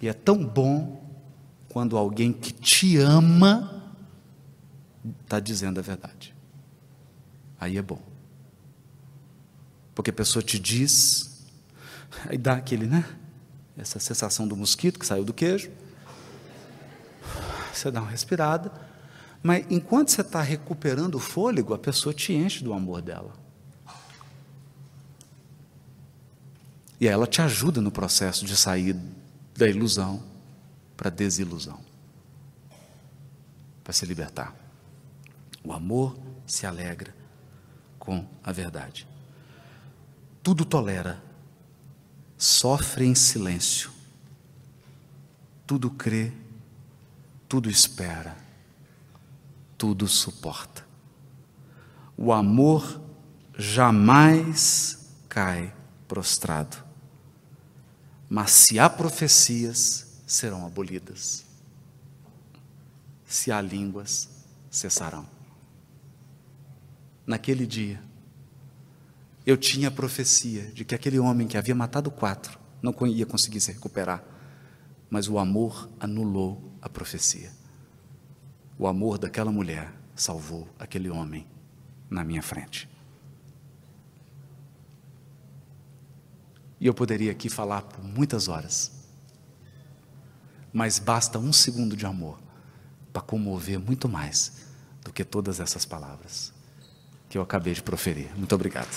E 0.00 0.08
é 0.08 0.12
tão 0.12 0.44
bom 0.44 1.00
quando 1.68 1.96
alguém 1.96 2.32
que 2.32 2.52
te 2.52 2.96
ama 2.98 3.82
está 5.22 5.38
dizendo 5.38 5.78
a 5.78 5.82
verdade. 5.82 6.34
Aí 7.60 7.76
é 7.76 7.82
bom. 7.82 8.00
Porque 9.94 10.10
a 10.10 10.12
pessoa 10.12 10.42
te 10.42 10.58
diz, 10.58 11.44
aí 12.26 12.38
dá 12.38 12.54
aquele, 12.54 12.86
né? 12.86 13.04
Essa 13.76 13.98
sensação 13.98 14.48
do 14.48 14.56
mosquito 14.56 14.98
que 14.98 15.06
saiu 15.06 15.24
do 15.24 15.32
queijo. 15.32 15.70
Você 17.72 17.90
dá 17.90 18.00
uma 18.00 18.10
respirada. 18.10 18.72
Mas 19.42 19.64
enquanto 19.70 20.10
você 20.10 20.20
está 20.20 20.40
recuperando 20.40 21.16
o 21.16 21.20
fôlego, 21.20 21.74
a 21.74 21.78
pessoa 21.78 22.14
te 22.14 22.32
enche 22.32 22.62
do 22.62 22.72
amor 22.72 23.02
dela. 23.02 23.41
E 27.02 27.08
ela 27.08 27.26
te 27.26 27.42
ajuda 27.42 27.80
no 27.80 27.90
processo 27.90 28.46
de 28.46 28.56
sair 28.56 28.96
da 29.56 29.66
ilusão 29.66 30.22
para 30.96 31.08
a 31.08 31.10
desilusão, 31.10 31.80
para 33.82 33.92
se 33.92 34.06
libertar. 34.06 34.54
O 35.64 35.72
amor 35.72 36.16
se 36.46 36.64
alegra 36.64 37.12
com 37.98 38.24
a 38.40 38.52
verdade. 38.52 39.04
Tudo 40.44 40.64
tolera, 40.64 41.20
sofre 42.38 43.04
em 43.04 43.16
silêncio, 43.16 43.90
tudo 45.66 45.90
crê, 45.90 46.32
tudo 47.48 47.68
espera, 47.68 48.36
tudo 49.76 50.06
suporta. 50.06 50.86
O 52.16 52.32
amor 52.32 53.00
jamais 53.58 55.12
cai 55.28 55.74
prostrado 56.06 56.81
mas 58.34 58.50
se 58.52 58.78
há 58.78 58.88
profecias, 58.88 60.06
serão 60.26 60.64
abolidas. 60.64 61.44
Se 63.26 63.52
há 63.52 63.60
línguas, 63.60 64.26
cessarão. 64.70 65.26
Naquele 67.26 67.66
dia, 67.66 68.02
eu 69.44 69.54
tinha 69.58 69.88
a 69.88 69.90
profecia 69.90 70.62
de 70.72 70.82
que 70.82 70.94
aquele 70.94 71.18
homem 71.18 71.46
que 71.46 71.58
havia 71.58 71.74
matado 71.74 72.10
quatro 72.10 72.58
não 72.80 72.94
ia 73.06 73.26
conseguir 73.26 73.60
se 73.60 73.70
recuperar, 73.70 74.24
mas 75.10 75.28
o 75.28 75.38
amor 75.38 75.90
anulou 76.00 76.72
a 76.80 76.88
profecia. 76.88 77.52
O 78.78 78.86
amor 78.86 79.18
daquela 79.18 79.52
mulher 79.52 79.92
salvou 80.16 80.66
aquele 80.78 81.10
homem 81.10 81.46
na 82.08 82.24
minha 82.24 82.42
frente. 82.42 82.88
E 86.82 86.86
eu 86.88 86.92
poderia 86.92 87.30
aqui 87.30 87.48
falar 87.48 87.82
por 87.82 88.02
muitas 88.02 88.48
horas. 88.48 88.90
Mas 90.72 90.98
basta 90.98 91.38
um 91.38 91.52
segundo 91.52 91.96
de 91.96 92.04
amor 92.04 92.40
para 93.12 93.22
comover 93.22 93.78
muito 93.78 94.08
mais 94.08 94.66
do 95.04 95.12
que 95.12 95.22
todas 95.22 95.60
essas 95.60 95.84
palavras 95.84 96.52
que 97.28 97.38
eu 97.38 97.42
acabei 97.42 97.72
de 97.72 97.84
proferir. 97.84 98.36
Muito 98.36 98.52
obrigado. 98.52 98.90